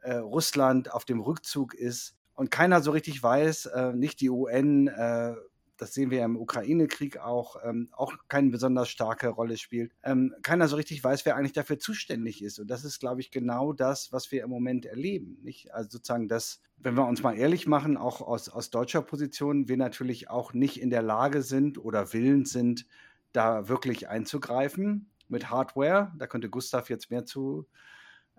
[0.00, 4.86] äh, Russland auf dem Rückzug ist und keiner so richtig weiß, äh, nicht die UN,
[4.86, 5.34] äh,
[5.80, 9.92] das sehen wir im Ukraine-Krieg auch, ähm, auch keine besonders starke Rolle spielt.
[10.02, 12.58] Ähm, keiner so richtig weiß, wer eigentlich dafür zuständig ist.
[12.58, 15.38] Und das ist, glaube ich, genau das, was wir im Moment erleben.
[15.42, 15.72] Nicht?
[15.72, 19.76] Also sozusagen das, wenn wir uns mal ehrlich machen, auch aus, aus deutscher Position, wir
[19.76, 22.86] natürlich auch nicht in der Lage sind oder willens sind,
[23.32, 26.12] da wirklich einzugreifen mit Hardware.
[26.18, 27.66] Da könnte Gustav jetzt mehr zu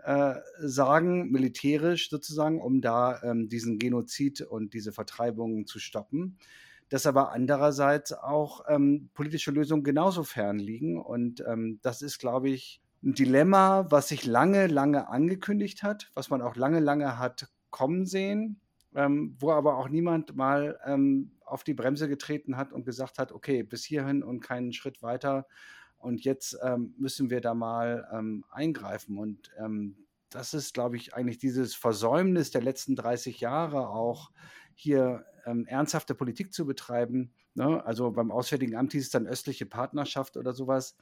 [0.03, 6.37] äh, sagen, militärisch sozusagen, um da ähm, diesen Genozid und diese Vertreibungen zu stoppen
[6.91, 11.01] dass aber andererseits auch ähm, politische Lösungen genauso fern liegen.
[11.01, 16.29] Und ähm, das ist, glaube ich, ein Dilemma, was sich lange, lange angekündigt hat, was
[16.29, 18.59] man auch lange, lange hat kommen sehen,
[18.93, 23.31] ähm, wo aber auch niemand mal ähm, auf die Bremse getreten hat und gesagt hat,
[23.31, 25.47] okay, bis hierhin und keinen Schritt weiter.
[25.97, 29.17] Und jetzt ähm, müssen wir da mal ähm, eingreifen.
[29.17, 29.49] Und
[30.29, 34.31] das ist, glaube ich, eigentlich dieses Versäumnis der letzten 30 Jahre auch
[34.81, 37.33] hier ähm, ernsthafte Politik zu betreiben.
[37.53, 37.83] Ne?
[37.85, 40.95] Also beim Auswärtigen Amt hieß es dann östliche Partnerschaft oder sowas.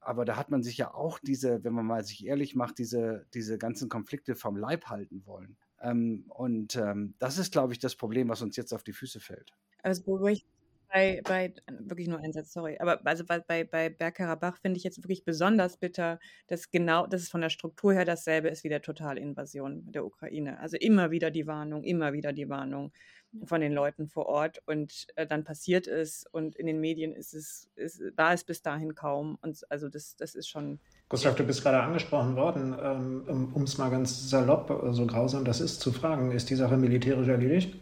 [0.00, 3.26] Aber da hat man sich ja auch diese, wenn man mal sich ehrlich macht, diese,
[3.32, 5.56] diese ganzen Konflikte vom Leib halten wollen.
[5.80, 9.20] Ähm, und ähm, das ist, glaube ich, das Problem, was uns jetzt auf die Füße
[9.20, 9.52] fällt.
[9.82, 10.46] Also, wo ich
[10.94, 15.02] bei, bei, wirklich nur ein Satz, sorry, aber also bei, bei, Bergkarabach finde ich jetzt
[15.02, 18.80] wirklich besonders bitter, dass genau, dass es von der Struktur her dasselbe ist wie der
[18.80, 20.60] Totalinvasion der Ukraine.
[20.60, 22.92] Also immer wieder die Warnung, immer wieder die Warnung
[23.44, 27.34] von den Leuten vor Ort und äh, dann passiert es und in den Medien ist
[27.34, 30.78] es, ist, war es bis dahin kaum und also das, das ist schon.
[31.08, 35.60] Gustav, du bist gerade angesprochen worden, ähm, um es mal ganz salopp, so grausam das
[35.60, 37.80] ist, zu fragen, ist die Sache militärisch erledigt?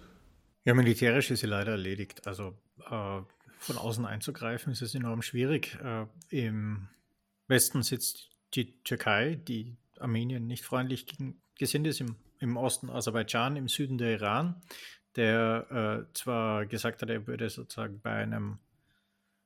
[0.64, 2.26] Ja, militärisch ist sie leider erledigt.
[2.26, 2.56] Also
[2.88, 3.20] äh,
[3.58, 5.78] von außen einzugreifen ist es enorm schwierig.
[5.82, 6.88] Äh, Im
[7.48, 11.06] Westen sitzt die Türkei, die Armenien nicht freundlich
[11.58, 14.62] gesinnt ist, im, im Osten Aserbaidschan, im Süden der Iran,
[15.16, 18.58] der äh, zwar gesagt hat, er würde sozusagen bei einem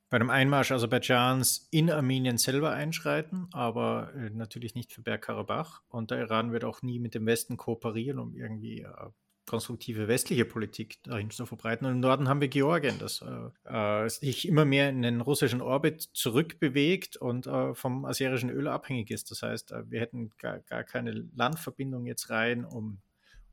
[0.09, 5.83] bei einem Einmarsch Aserbaidschans in Armenien selber einschreiten, aber äh, natürlich nicht für Bergkarabach.
[5.89, 9.11] Und der Iran wird auch nie mit dem Westen kooperieren, um irgendwie äh,
[9.47, 11.87] konstruktive westliche Politik dahin zu verbreiten.
[11.87, 15.63] Und im Norden haben wir Georgien, das äh, äh, sich immer mehr in den russischen
[15.63, 19.31] Orbit zurückbewegt und äh, vom aserischen Öl abhängig ist.
[19.31, 22.99] Das heißt, äh, wir hätten gar, gar keine Landverbindung jetzt rein, um,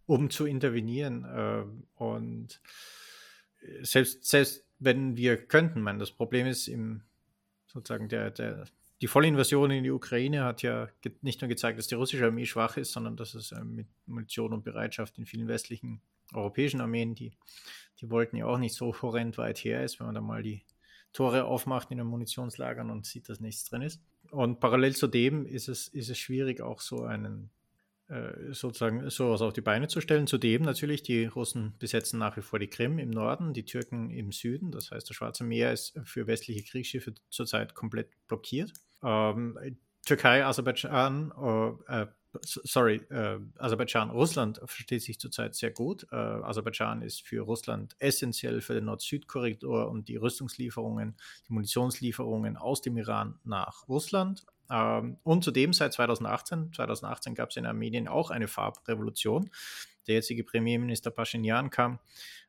[0.05, 1.23] um zu intervenieren.
[1.25, 1.63] Äh,
[2.01, 2.59] und
[3.81, 7.03] selbst, selbst wenn wir könnten, man, das Problem ist im
[7.67, 8.65] sozusagen der, der
[9.03, 10.87] die Vollinvasion in die Ukraine hat ja
[11.21, 14.53] nicht nur gezeigt, dass die russische Armee schwach ist, sondern dass es äh, mit Munition
[14.53, 15.99] und Bereitschaft in vielen westlichen
[16.33, 17.33] europäischen Armeen, die,
[17.99, 20.63] die wollten ja auch nicht so horrend weit her ist, wenn man da mal die
[21.11, 24.01] Tore aufmacht in den Munitionslagern und sieht, dass nichts drin ist.
[24.31, 27.49] Und parallel zu dem ist es, ist es schwierig, auch so einen
[28.51, 30.27] sozusagen sowas auf die Beine zu stellen.
[30.27, 34.31] Zudem natürlich, die Russen besetzen nach wie vor die Krim im Norden, die Türken im
[34.31, 34.71] Süden.
[34.71, 38.71] Das heißt, das Schwarze Meer ist für westliche Kriegsschiffe zurzeit komplett blockiert.
[39.03, 39.57] Ähm,
[40.05, 41.31] Türkei, Aserbaidschan,
[41.87, 42.07] äh, äh,
[42.41, 46.05] sorry, äh, Aserbaidschan, Russland versteht sich zurzeit sehr gut.
[46.11, 51.15] Äh, Aserbaidschan ist für Russland essentiell für den Nord-Süd-Korridor und die Rüstungslieferungen,
[51.47, 54.45] die Munitionslieferungen aus dem Iran nach Russland.
[54.73, 59.51] Ähm, und zudem seit 2018, 2018 gab es in Armenien auch eine Farbrevolution.
[60.07, 61.99] Der jetzige Premierminister Pashinyan kam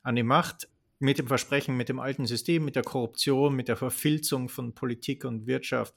[0.03, 0.69] an die Macht
[0.99, 5.25] mit dem Versprechen, mit dem alten System, mit der Korruption, mit der Verfilzung von Politik
[5.25, 5.95] und Wirtschaft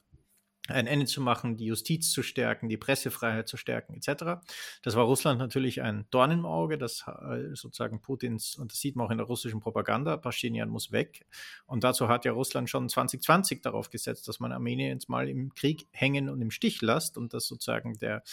[0.69, 4.41] ein Ende zu machen, die Justiz zu stärken, die Pressefreiheit zu stärken, etc.
[4.81, 8.95] Das war Russland natürlich ein Dorn im Auge, das äh, sozusagen Putins, und das sieht
[8.95, 11.25] man auch in der russischen Propaganda, Pashinyan muss weg.
[11.65, 15.53] Und dazu hat ja Russland schon 2020 darauf gesetzt, dass man Armenien jetzt mal im
[15.53, 18.23] Krieg hängen und im Stich lässt und dass sozusagen der,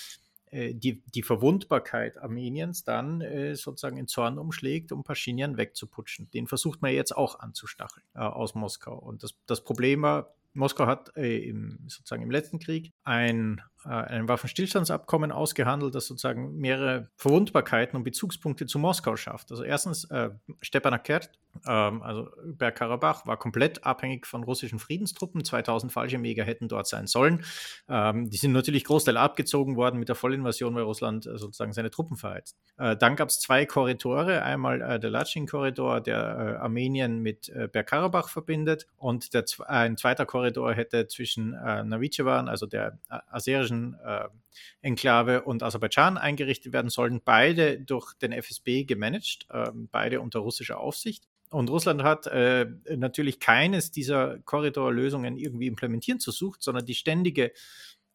[0.54, 6.30] äh, die, die Verwundbarkeit Armeniens dann äh, sozusagen in Zorn umschlägt, um Pashinyan wegzuputschen.
[6.30, 8.96] Den versucht man jetzt auch anzustacheln äh, aus Moskau.
[8.96, 14.28] Und das, das Problem war, Moskau hat äh, im, sozusagen im letzten Krieg ein, ein
[14.28, 19.50] Waffenstillstandsabkommen ausgehandelt, das sozusagen mehrere Verwundbarkeiten und Bezugspunkte zu Moskau schafft.
[19.50, 20.30] Also erstens äh,
[20.60, 21.30] Stepanakert,
[21.66, 25.44] ähm, also Bergkarabach, war komplett abhängig von russischen Friedenstruppen.
[25.44, 27.44] 2000 Fallschirmjäger hätten dort sein sollen.
[27.88, 31.90] Ähm, die sind natürlich Großteil abgezogen worden mit der Vollinvasion, weil Russland äh, sozusagen seine
[31.90, 32.58] Truppen verheizt.
[32.78, 38.86] Äh, dann gab es zwei Korridore, einmal äh, der Latschin-Korridor, der Armenien mit Bergkarabach verbindet
[38.96, 43.73] und der, ein zweiter Korridor hätte zwischen äh, Navichevan, also der aserischen
[44.82, 50.78] Enklave und Aserbaidschan eingerichtet werden sollen, beide durch den FSB gemanagt, ähm, beide unter russischer
[50.78, 51.24] Aufsicht.
[51.50, 57.52] Und Russland hat äh, natürlich keines dieser Korridorlösungen irgendwie implementieren zu suchen, sondern die ständige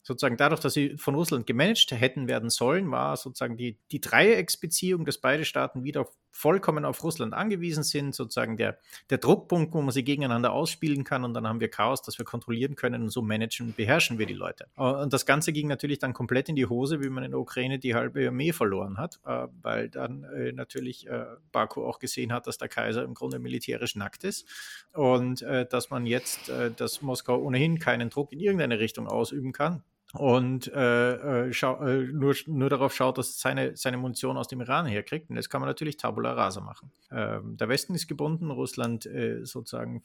[0.02, 5.06] sozusagen dadurch, dass sie von Russland gemanagt hätten werden sollen, war sozusagen die, die Dreiecksbeziehung,
[5.06, 6.08] dass beide Staaten wieder
[6.40, 8.78] vollkommen auf Russland angewiesen sind, sozusagen der,
[9.10, 12.24] der Druckpunkt, wo man sie gegeneinander ausspielen kann und dann haben wir Chaos, das wir
[12.24, 14.68] kontrollieren können und so managen und beherrschen wir die Leute.
[14.78, 17.42] Äh, und das Ganze ging natürlich dann komplett in die Hose, wie man in der
[17.42, 21.08] Ukraine die halbe Armee verloren hat, äh, weil dann äh, natürlich
[21.52, 24.48] Baku auch gesehen hat, dass der Kaiser im Grunde militärisch nackt ist
[24.94, 29.84] und dass man jetzt, dass Moskau ohnehin keinen Druck in irgendeine Richtung ausüben kann
[30.14, 34.60] und äh, äh, schau, äh, nur, nur darauf schaut, dass seine, seine Munition aus dem
[34.60, 35.30] Iran herkriegt.
[35.30, 36.92] Und das kann man natürlich tabula rasa machen.
[37.12, 40.04] Ähm, der Westen ist gebunden, Russland äh, sozusagen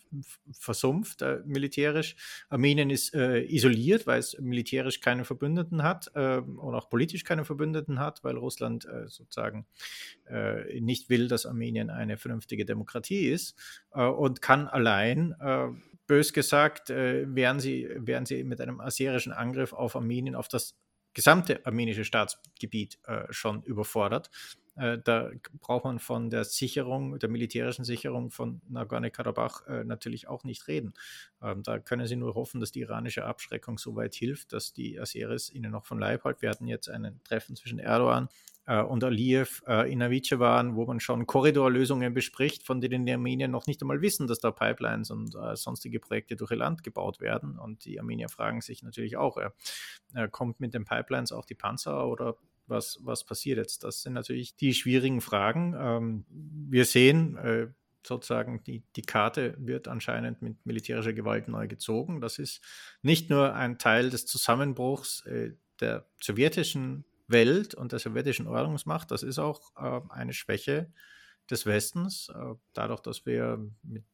[0.52, 2.16] versumpft äh, militärisch.
[2.50, 7.46] Armenien ist äh, isoliert, weil es militärisch keine Verbündeten hat ähm, und auch politisch keine
[7.46, 9.66] Verbündeten hat, weil Russland sozusagen
[10.80, 13.56] nicht will, dass Armenien eine vernünftige Demokratie ist
[13.90, 15.34] und kann allein
[16.06, 20.76] bös gesagt, äh, wären, sie, wären sie mit einem aserischen Angriff auf Armenien, auf das
[21.14, 24.30] gesamte armenische Staatsgebiet äh, schon überfordert.
[24.76, 30.42] Äh, da braucht man von der Sicherung, der militärischen Sicherung von Nagorno-Karabach äh, natürlich auch
[30.44, 30.94] nicht reden.
[31.40, 34.98] Ähm, da können sie nur hoffen, dass die iranische Abschreckung so weit hilft, dass die
[34.98, 36.42] Aseris ihnen noch von Leib hält.
[36.42, 38.28] Wir hatten jetzt ein Treffen zwischen Erdogan
[38.66, 43.12] äh, und Aliyev äh, in Avicii waren, wo man schon Korridorlösungen bespricht, von denen die
[43.12, 46.82] Armenier noch nicht einmal wissen, dass da Pipelines und äh, sonstige Projekte durch ihr Land
[46.82, 47.58] gebaut werden.
[47.58, 49.50] Und die Armenier fragen sich natürlich auch, äh,
[50.30, 52.36] kommt mit den Pipelines auch die Panzer oder
[52.66, 53.84] was, was passiert jetzt?
[53.84, 55.74] Das sind natürlich die schwierigen Fragen.
[55.78, 57.66] Ähm, wir sehen, äh,
[58.06, 62.20] sozusagen die, die Karte wird anscheinend mit militärischer Gewalt neu gezogen.
[62.20, 62.62] Das ist
[63.02, 69.22] nicht nur ein Teil des Zusammenbruchs äh, der sowjetischen Welt und der sowjetischen Ordnungsmacht, das
[69.22, 70.92] ist auch äh, eine Schwäche
[71.50, 74.04] des Westens, äh, dadurch, dass wir mit,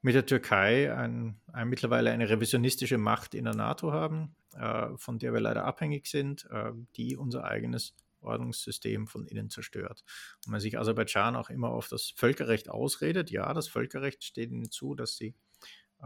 [0.00, 5.18] mit der Türkei ein, ein, mittlerweile eine revisionistische Macht in der NATO haben, äh, von
[5.18, 10.02] der wir leider abhängig sind, äh, die unser eigenes Ordnungssystem von innen zerstört.
[10.46, 14.70] Und man sich Aserbaidschan auch immer auf das Völkerrecht ausredet, ja, das Völkerrecht steht ihnen
[14.70, 15.34] zu, dass sie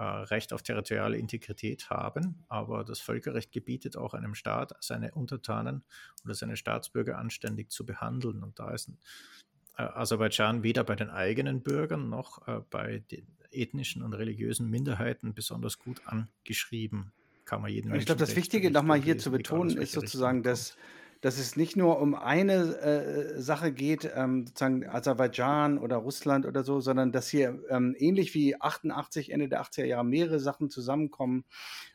[0.03, 5.83] Recht auf territoriale Integrität haben, aber das Völkerrecht gebietet auch einem Staat, seine Untertanen
[6.25, 8.43] oder seine Staatsbürger anständig zu behandeln.
[8.43, 8.91] Und da ist
[9.77, 15.35] äh, Aserbaidschan weder bei den eigenen Bürgern noch äh, bei den ethnischen und religiösen Minderheiten
[15.35, 17.13] besonders gut angeschrieben.
[17.45, 20.77] Kann man jeden Ich glaube, das Wichtige nochmal hier zu betonen ist sozusagen, dass
[21.21, 26.63] dass es nicht nur um eine äh, Sache geht, ähm, sozusagen Aserbaidschan oder Russland oder
[26.63, 31.45] so, sondern dass hier ähm, ähnlich wie 88, Ende der 80er Jahre mehrere Sachen zusammenkommen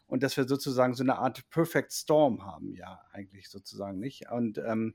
[0.07, 4.29] und dass wir sozusagen so eine Art Perfect Storm haben, ja, eigentlich sozusagen nicht.
[4.29, 4.93] Und ähm,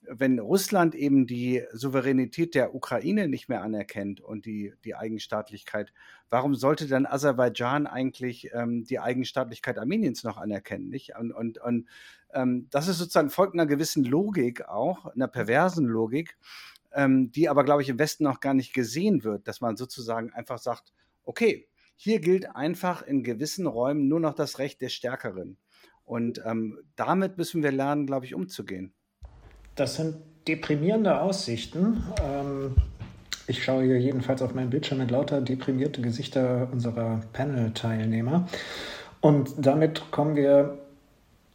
[0.00, 5.92] wenn Russland eben die Souveränität der Ukraine nicht mehr anerkennt und die, die Eigenstaatlichkeit,
[6.30, 10.88] warum sollte dann Aserbaidschan eigentlich ähm, die Eigenstaatlichkeit Armeniens noch anerkennen?
[10.88, 11.12] Nicht?
[11.16, 11.86] Und, und, und
[12.36, 16.36] ähm, das ist sozusagen folgt einer gewissen Logik auch, einer perversen Logik,
[16.92, 20.32] ähm, die aber, glaube ich, im Westen noch gar nicht gesehen wird, dass man sozusagen
[20.32, 20.92] einfach sagt,
[21.24, 25.56] okay, hier gilt einfach in gewissen Räumen nur noch das Recht des Stärkeren.
[26.04, 28.92] Und ähm, damit müssen wir lernen, glaube ich, umzugehen.
[29.74, 32.02] Das sind deprimierende Aussichten.
[32.22, 32.76] Ähm,
[33.48, 38.46] ich schaue hier jedenfalls auf meinen Bildschirm mit lauter deprimierte Gesichter unserer Panel-Teilnehmer.
[39.20, 40.85] Und damit kommen wir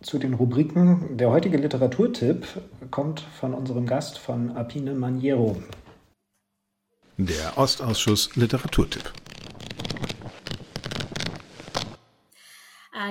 [0.02, 1.18] zu den Rubriken.
[1.18, 2.46] Der heutige Literaturtipp
[2.90, 5.62] kommt von unserem Gast von Apine Maniero.
[7.18, 9.12] Der Ostausschuss Literaturtipp.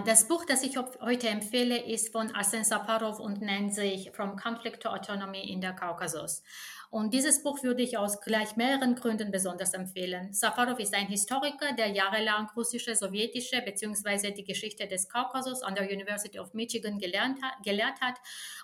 [0.04, 4.82] Das Buch, das ich heute empfehle, ist von Arsen Saparov und nennt sich From Conflict
[4.82, 6.42] to Autonomy in der Kaukasus.
[6.90, 10.32] Und dieses Buch würde ich aus gleich mehreren Gründen besonders empfehlen.
[10.32, 14.32] Safarov ist ein Historiker, der jahrelang russische, sowjetische bzw.
[14.32, 18.18] die Geschichte des Kaukasus an der University of Michigan gelernt gelehrt hat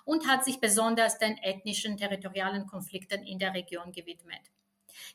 [0.05, 4.51] und hat sich besonders den ethnischen, territorialen Konflikten in der Region gewidmet.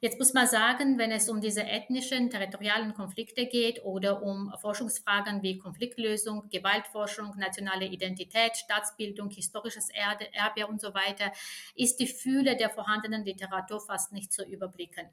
[0.00, 5.42] Jetzt muss man sagen, wenn es um diese ethnischen, territorialen Konflikte geht oder um Forschungsfragen
[5.42, 11.32] wie Konfliktlösung, Gewaltforschung, nationale Identität, Staatsbildung, historisches Erbe und so weiter,
[11.74, 15.08] ist die Fühle der vorhandenen Literatur fast nicht zu überblicken.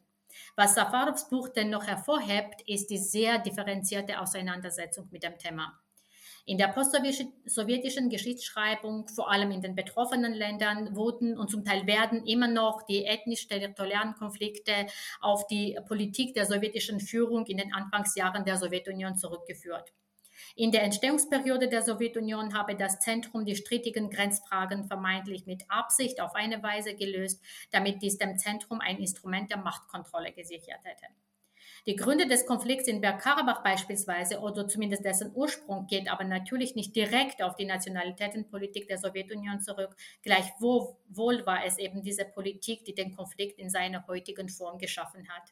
[0.56, 5.80] Was Safarovs Buch dennoch hervorhebt, ist die sehr differenzierte Auseinandersetzung mit dem Thema.
[6.46, 12.26] In der postsowjetischen Geschichtsschreibung, vor allem in den betroffenen Ländern, wurden und zum Teil werden
[12.26, 14.88] immer noch die ethnisch-territorialen Konflikte
[15.22, 19.94] auf die Politik der sowjetischen Führung in den Anfangsjahren der Sowjetunion zurückgeführt.
[20.56, 26.36] In der Entstehungsperiode der Sowjetunion habe das Zentrum die strittigen Grenzfragen vermeintlich mit Absicht auf
[26.36, 31.06] eine Weise gelöst, damit dies dem Zentrum ein Instrument der Machtkontrolle gesichert hätte.
[31.90, 36.96] Die Gründe des Konflikts in Bergkarabach beispielsweise oder zumindest dessen Ursprung geht aber natürlich nicht
[36.96, 39.96] direkt auf die Nationalitätenpolitik der Sowjetunion zurück.
[40.22, 40.94] Gleichwohl
[41.48, 45.52] war es eben diese Politik, die den Konflikt in seiner heutigen Form geschaffen hat.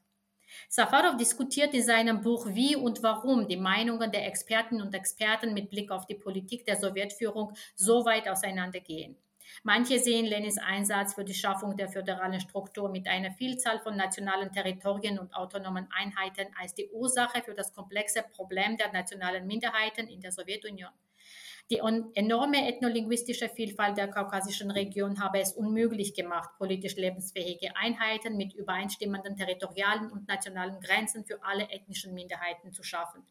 [0.69, 5.71] Safarov diskutiert in seinem Buch, wie und warum die Meinungen der Experten und Experten mit
[5.71, 9.17] Blick auf die Politik der Sowjetführung so weit auseinandergehen.
[9.63, 14.51] Manche sehen Lenins Einsatz für die Schaffung der föderalen Struktur mit einer Vielzahl von nationalen
[14.51, 20.21] Territorien und autonomen Einheiten als die Ursache für das komplexe Problem der nationalen Minderheiten in
[20.21, 20.91] der Sowjetunion.
[21.69, 28.53] Die enorme ethnolinguistische Vielfalt der kaukasischen Region habe es unmöglich gemacht, politisch lebensfähige Einheiten mit
[28.53, 33.25] übereinstimmenden territorialen und nationalen Grenzen für alle ethnischen Minderheiten zu schaffen.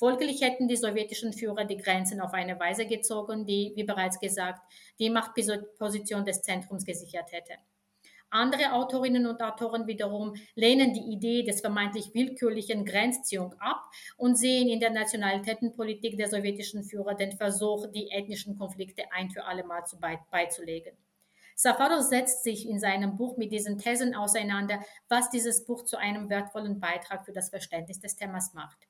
[0.00, 4.62] Folglich hätten die sowjetischen Führer die Grenzen auf eine Weise gezogen, die, wie bereits gesagt,
[4.98, 7.52] die Machtposition des Zentrums gesichert hätte.
[8.30, 14.70] Andere Autorinnen und Autoren wiederum lehnen die Idee des vermeintlich willkürlichen Grenzziehung ab und sehen
[14.70, 19.84] in der Nationalitätenpolitik der sowjetischen Führer den Versuch, die ethnischen Konflikte ein für alle Mal
[19.84, 19.98] zu
[20.30, 20.96] beizulegen.
[21.56, 26.30] Safarov setzt sich in seinem Buch mit diesen Thesen auseinander, was dieses Buch zu einem
[26.30, 28.89] wertvollen Beitrag für das Verständnis des Themas macht.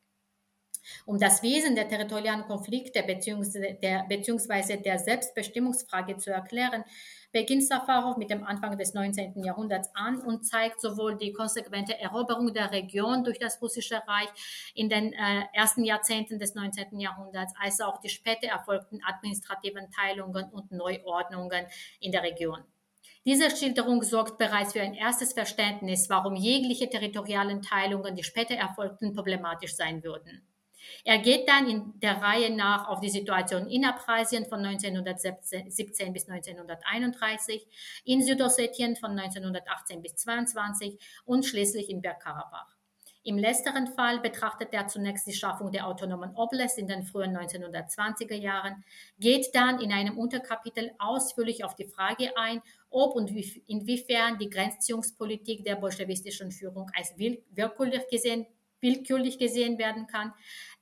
[1.06, 3.76] Um das Wesen der territorialen Konflikte bzw.
[3.82, 6.84] Der, der Selbstbestimmungsfrage zu erklären,
[7.32, 9.42] beginnt Safarov mit dem Anfang des 19.
[9.44, 14.28] Jahrhunderts an und zeigt sowohl die konsequente Eroberung der Region durch das russische Reich
[14.74, 16.98] in den äh, ersten Jahrzehnten des 19.
[16.98, 21.66] Jahrhunderts als auch die später erfolgten administrativen Teilungen und Neuordnungen
[22.00, 22.64] in der Region.
[23.26, 29.14] Diese Schilderung sorgt bereits für ein erstes Verständnis, warum jegliche territorialen Teilungen, die später erfolgten,
[29.14, 30.40] problematisch sein würden.
[31.04, 36.28] Er geht dann in der Reihe nach auf die Situation in Abchasien von 1917 bis
[36.28, 37.66] 1931,
[38.04, 42.80] in Südossetien von 1918 bis 22 und schließlich in Bergkarabach.
[43.22, 48.34] Im letzteren Fall betrachtet er zunächst die Schaffung der autonomen Oblast in den frühen 1920er
[48.34, 48.82] Jahren,
[49.18, 53.30] geht dann in einem Unterkapitel ausführlich auf die Frage ein, ob und
[53.66, 58.46] inwiefern die Grenzziehungspolitik der bolschewistischen Führung als willkürlich gesehen,
[58.80, 60.32] willkürlich gesehen werden kann,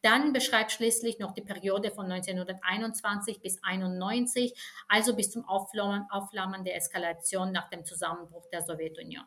[0.03, 4.55] dann beschreibt schließlich noch die Periode von 1921 bis 1991,
[4.89, 9.27] also bis zum Aufflammen der Eskalation nach dem Zusammenbruch der Sowjetunion.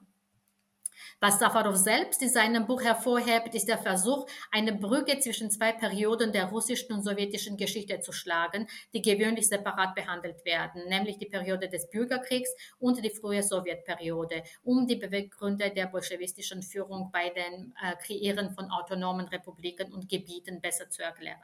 [1.19, 6.31] Was Safarov selbst in seinem Buch hervorhebt, ist der Versuch, eine Brücke zwischen zwei Perioden
[6.31, 11.69] der russischen und sowjetischen Geschichte zu schlagen, die gewöhnlich separat behandelt werden, nämlich die Periode
[11.69, 12.49] des Bürgerkriegs
[12.79, 18.69] und die frühe Sowjetperiode, um die Beweggründe der bolschewistischen Führung bei den äh, Kreieren von
[18.71, 21.41] autonomen Republiken und Gebieten besser zu erklären.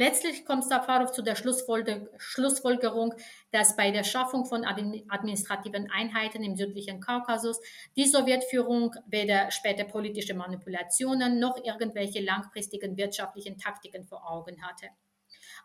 [0.00, 3.14] Letztlich kommt Safarov zu der Schlussfolgerung,
[3.50, 7.60] dass bei der Schaffung von administrativen Einheiten im südlichen Kaukasus
[7.96, 14.86] die Sowjetführung weder später politische Manipulationen noch irgendwelche langfristigen wirtschaftlichen Taktiken vor Augen hatte.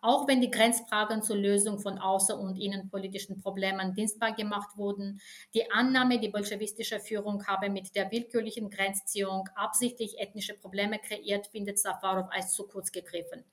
[0.01, 5.22] Auch wenn die Grenzfragen zur Lösung von außer- und innenpolitischen Problemen dienstbar gemacht wurden,
[5.53, 11.77] die Annahme, die bolschewistische Führung habe mit der willkürlichen Grenzziehung absichtlich ethnische Probleme kreiert, findet
[11.77, 13.45] Safarov als zu kurz gegriffen.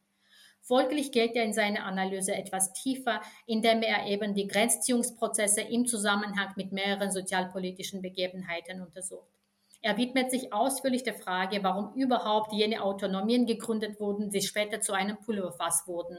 [0.60, 6.52] Folglich geht er in seiner Analyse etwas tiefer, indem er eben die Grenzziehungsprozesse im Zusammenhang
[6.56, 9.28] mit mehreren sozialpolitischen Begebenheiten untersucht.
[9.82, 14.92] Er widmet sich ausführlich der Frage, warum überhaupt jene Autonomien gegründet wurden, die später zu
[14.92, 16.18] einem Pulverfass wurden.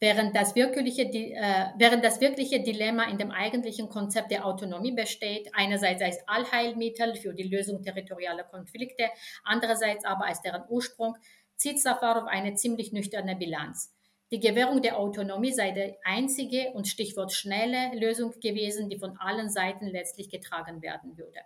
[0.00, 5.50] Während das, wirkliche, äh, während das wirkliche Dilemma in dem eigentlichen Konzept der Autonomie besteht,
[5.54, 9.08] einerseits als Allheilmittel für die Lösung territorialer Konflikte,
[9.42, 11.16] andererseits aber als deren Ursprung,
[11.58, 13.92] zieht Safarov eine ziemlich nüchterne Bilanz.
[14.30, 19.50] Die Gewährung der Autonomie sei die einzige und Stichwort schnelle Lösung gewesen, die von allen
[19.50, 21.40] Seiten letztlich getragen werden würde.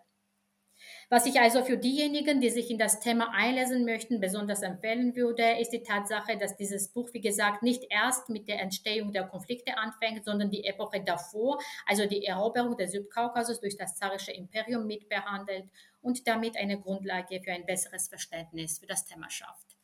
[1.09, 5.59] Was ich also für diejenigen, die sich in das Thema einlesen möchten, besonders empfehlen würde,
[5.61, 9.77] ist die Tatsache, dass dieses Buch, wie gesagt, nicht erst mit der Entstehung der Konflikte
[9.77, 15.67] anfängt, sondern die Epoche davor, also die Eroberung des Südkaukasus durch das zarische Imperium mitbehandelt
[16.01, 19.77] und damit eine Grundlage für ein besseres Verständnis für das Thema schafft.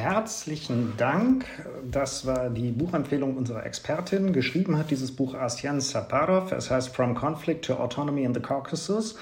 [0.00, 1.44] Herzlichen Dank.
[1.90, 4.32] Das war die Buchempfehlung unserer Expertin.
[4.32, 6.52] Geschrieben hat dieses Buch Asyan Saparov.
[6.52, 9.16] Es heißt From Conflict to Autonomy in the Caucasus.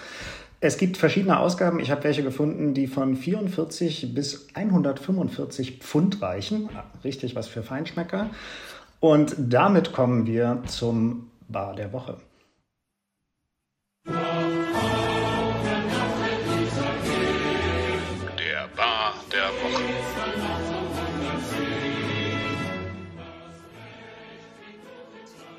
[0.61, 1.81] Es gibt verschiedene Ausgaben.
[1.81, 6.69] Ich habe welche gefunden, die von 44 bis 145 Pfund reichen.
[7.03, 8.31] Richtig was für Feinschmecker.
[9.01, 12.19] Und damit kommen wir zum Bar der Woche.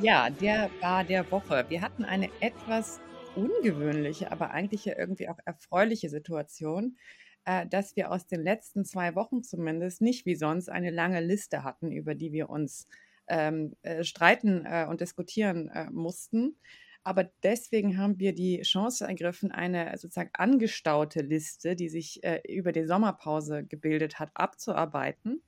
[0.01, 1.65] Ja, der war der Woche.
[1.67, 3.01] Wir hatten eine etwas
[3.35, 6.97] ungewöhnliche, aber eigentlich ja irgendwie auch erfreuliche Situation,
[7.43, 11.65] äh, dass wir aus den letzten zwei Wochen zumindest nicht wie sonst eine lange Liste
[11.65, 12.87] hatten, über die wir uns
[13.27, 16.55] ähm, äh, streiten äh, und diskutieren äh, mussten.
[17.03, 22.71] Aber deswegen haben wir die Chance ergriffen, eine sozusagen angestaute Liste, die sich äh, über
[22.71, 25.41] die Sommerpause gebildet hat, abzuarbeiten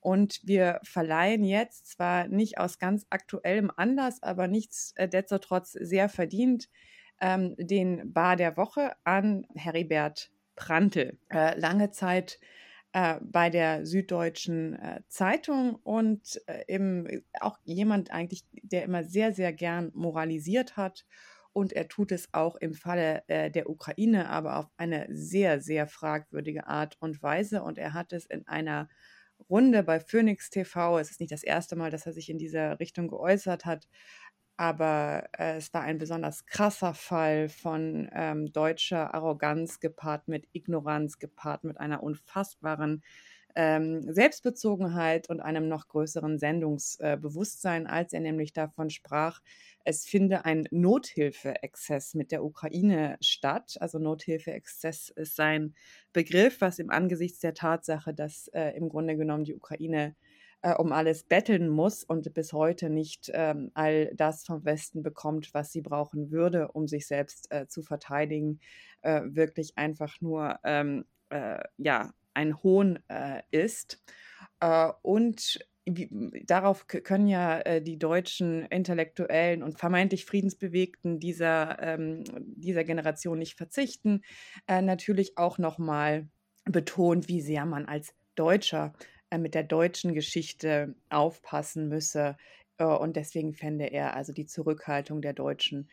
[0.00, 6.68] und wir verleihen jetzt zwar nicht aus ganz aktuellem Anlass, aber nichtsdestotrotz sehr verdient
[7.20, 11.18] ähm, den Bar der Woche an Heribert Prantl.
[11.30, 12.38] Äh, lange Zeit
[12.92, 19.32] äh, bei der Süddeutschen äh, Zeitung und äh, im, auch jemand eigentlich, der immer sehr,
[19.32, 21.06] sehr gern moralisiert hat.
[21.52, 25.86] Und er tut es auch im Falle äh, der Ukraine, aber auf eine sehr, sehr
[25.86, 27.62] fragwürdige Art und Weise.
[27.62, 28.88] Und er hat es in einer
[29.50, 30.98] Runde bei Phoenix TV.
[30.98, 33.88] Es ist nicht das erste Mal, dass er sich in dieser Richtung geäußert hat,
[34.56, 41.18] aber äh, es war ein besonders krasser Fall von ähm, deutscher Arroganz gepaart mit Ignoranz,
[41.18, 43.02] gepaart mit einer unfassbaren
[43.54, 49.40] ähm, Selbstbezogenheit und einem noch größeren Sendungsbewusstsein, als er nämlich davon sprach,
[49.84, 53.76] es finde ein Nothilfeexzess mit der Ukraine statt.
[53.80, 55.74] Also Nothilfeexzess ist sein
[56.12, 60.14] Begriff, was im Angesichts der Tatsache, dass äh, im Grunde genommen die Ukraine
[60.62, 65.54] äh, um alles betteln muss und bis heute nicht ähm, all das vom Westen bekommt,
[65.54, 68.60] was sie brauchen würde, um sich selbst äh, zu verteidigen,
[69.02, 74.02] äh, wirklich einfach nur ähm, äh, ja, ein Hohn äh, ist.
[74.60, 82.24] Äh, und wie, darauf können ja äh, die deutschen Intellektuellen und vermeintlich Friedensbewegten dieser, ähm,
[82.56, 84.22] dieser Generation nicht verzichten.
[84.66, 86.28] Äh, natürlich auch nochmal
[86.64, 88.92] betont, wie sehr man als Deutscher
[89.30, 92.36] äh, mit der deutschen Geschichte aufpassen müsse.
[92.78, 95.88] Äh, und deswegen fände er also die Zurückhaltung der Deutschen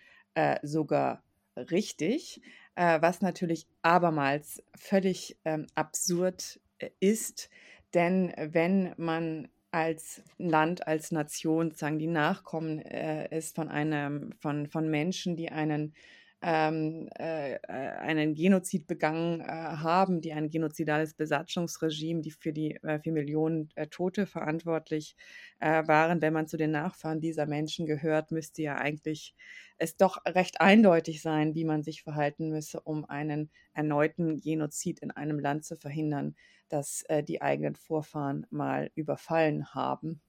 [0.61, 1.23] sogar
[1.55, 2.43] richtig,
[2.77, 6.59] was natürlich abermals völlig ähm, absurd
[6.99, 7.49] ist.
[7.93, 14.67] Denn wenn man als Land, als Nation, sagen die Nachkommen äh, ist von einem, von,
[14.67, 15.93] von Menschen, die einen
[16.41, 22.75] ähm, äh, äh, einen Genozid begangen äh, haben, die ein genozidales Besatzungsregime, die für die
[22.83, 25.15] äh, für Millionen äh, Tote verantwortlich
[25.59, 26.21] äh, waren.
[26.21, 29.35] Wenn man zu den Nachfahren dieser Menschen gehört, müsste ja eigentlich
[29.79, 35.11] es doch recht eindeutig sein, wie man sich verhalten müsse, um einen erneuten Genozid in
[35.11, 36.35] einem Land zu verhindern,
[36.69, 40.21] das die eigenen Vorfahren mal überfallen haben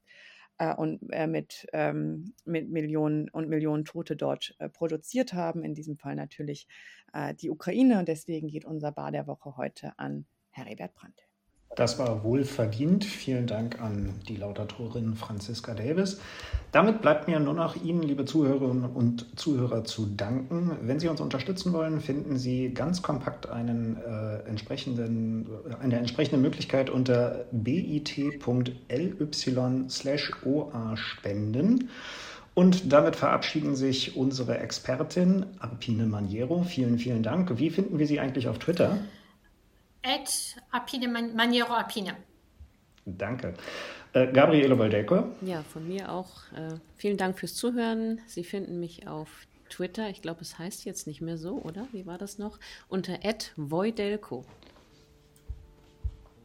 [0.58, 5.64] äh, und äh, mit, ähm, mit Millionen und Millionen Tote dort äh, produziert haben.
[5.64, 6.68] In diesem Fall natürlich
[7.12, 7.98] äh, die Ukraine.
[7.98, 11.27] Und deswegen geht unser Bar der Woche heute an Heribert Brandt.
[11.76, 13.04] Das war wohl verdient.
[13.04, 16.18] Vielen Dank an die Lautatorin Franziska Davis.
[16.72, 20.76] Damit bleibt mir nur noch Ihnen, liebe Zuhörerinnen und Zuhörer, zu danken.
[20.82, 25.48] Wenn Sie uns unterstützen wollen, finden Sie ganz kompakt einen, äh, entsprechenden,
[25.80, 29.14] eine entsprechende Möglichkeit unter bit.ly
[29.88, 31.90] slash oa spenden.
[32.54, 36.64] Und damit verabschieden sich unsere Expertin Arpine Maniero.
[36.64, 37.56] Vielen, vielen Dank.
[37.58, 38.98] Wie finden wir Sie eigentlich auf Twitter?
[40.08, 42.16] At Apine, Maniero Apine.
[43.04, 43.54] Danke.
[44.12, 45.24] Äh, Gabriele Baldeco.
[45.42, 46.30] Ja, von mir auch.
[46.52, 48.20] Äh, vielen Dank fürs Zuhören.
[48.26, 49.28] Sie finden mich auf
[49.68, 50.08] Twitter.
[50.08, 51.86] Ich glaube, es heißt jetzt nicht mehr so, oder?
[51.92, 52.58] Wie war das noch?
[52.88, 53.18] Unter
[53.56, 54.44] Voidelco.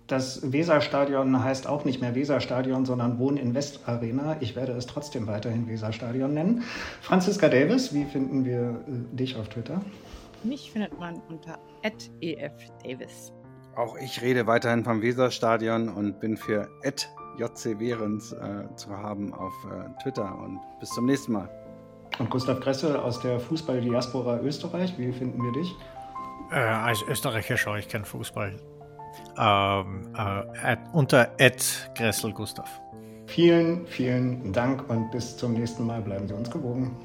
[0.07, 4.35] Das Weserstadion heißt auch nicht mehr Weserstadion, sondern Wohn in West Arena.
[4.41, 6.63] Ich werde es trotzdem weiterhin Weserstadion nennen.
[7.01, 9.81] Franziska Davis, wie finden wir äh, dich auf Twitter?
[10.43, 13.31] Mich findet man unter @efdavis.
[13.75, 16.67] Auch ich rede weiterhin vom Weserstadion und bin für
[17.37, 20.37] JC Behrens äh, zu haben auf äh, Twitter.
[20.37, 21.49] Und bis zum nächsten Mal.
[22.19, 25.75] Und Gustav Gressel aus der Fußball-Diaspora Österreich, wie finden wir dich?
[26.51, 28.53] Äh, als Österreicher schaue ich keinen Fußball.
[29.37, 32.69] Ähm, äh, unter Ed Gressel Gustav.
[33.25, 36.01] Vielen, vielen Dank und bis zum nächsten Mal.
[36.01, 36.95] Bleiben Sie uns gewogen.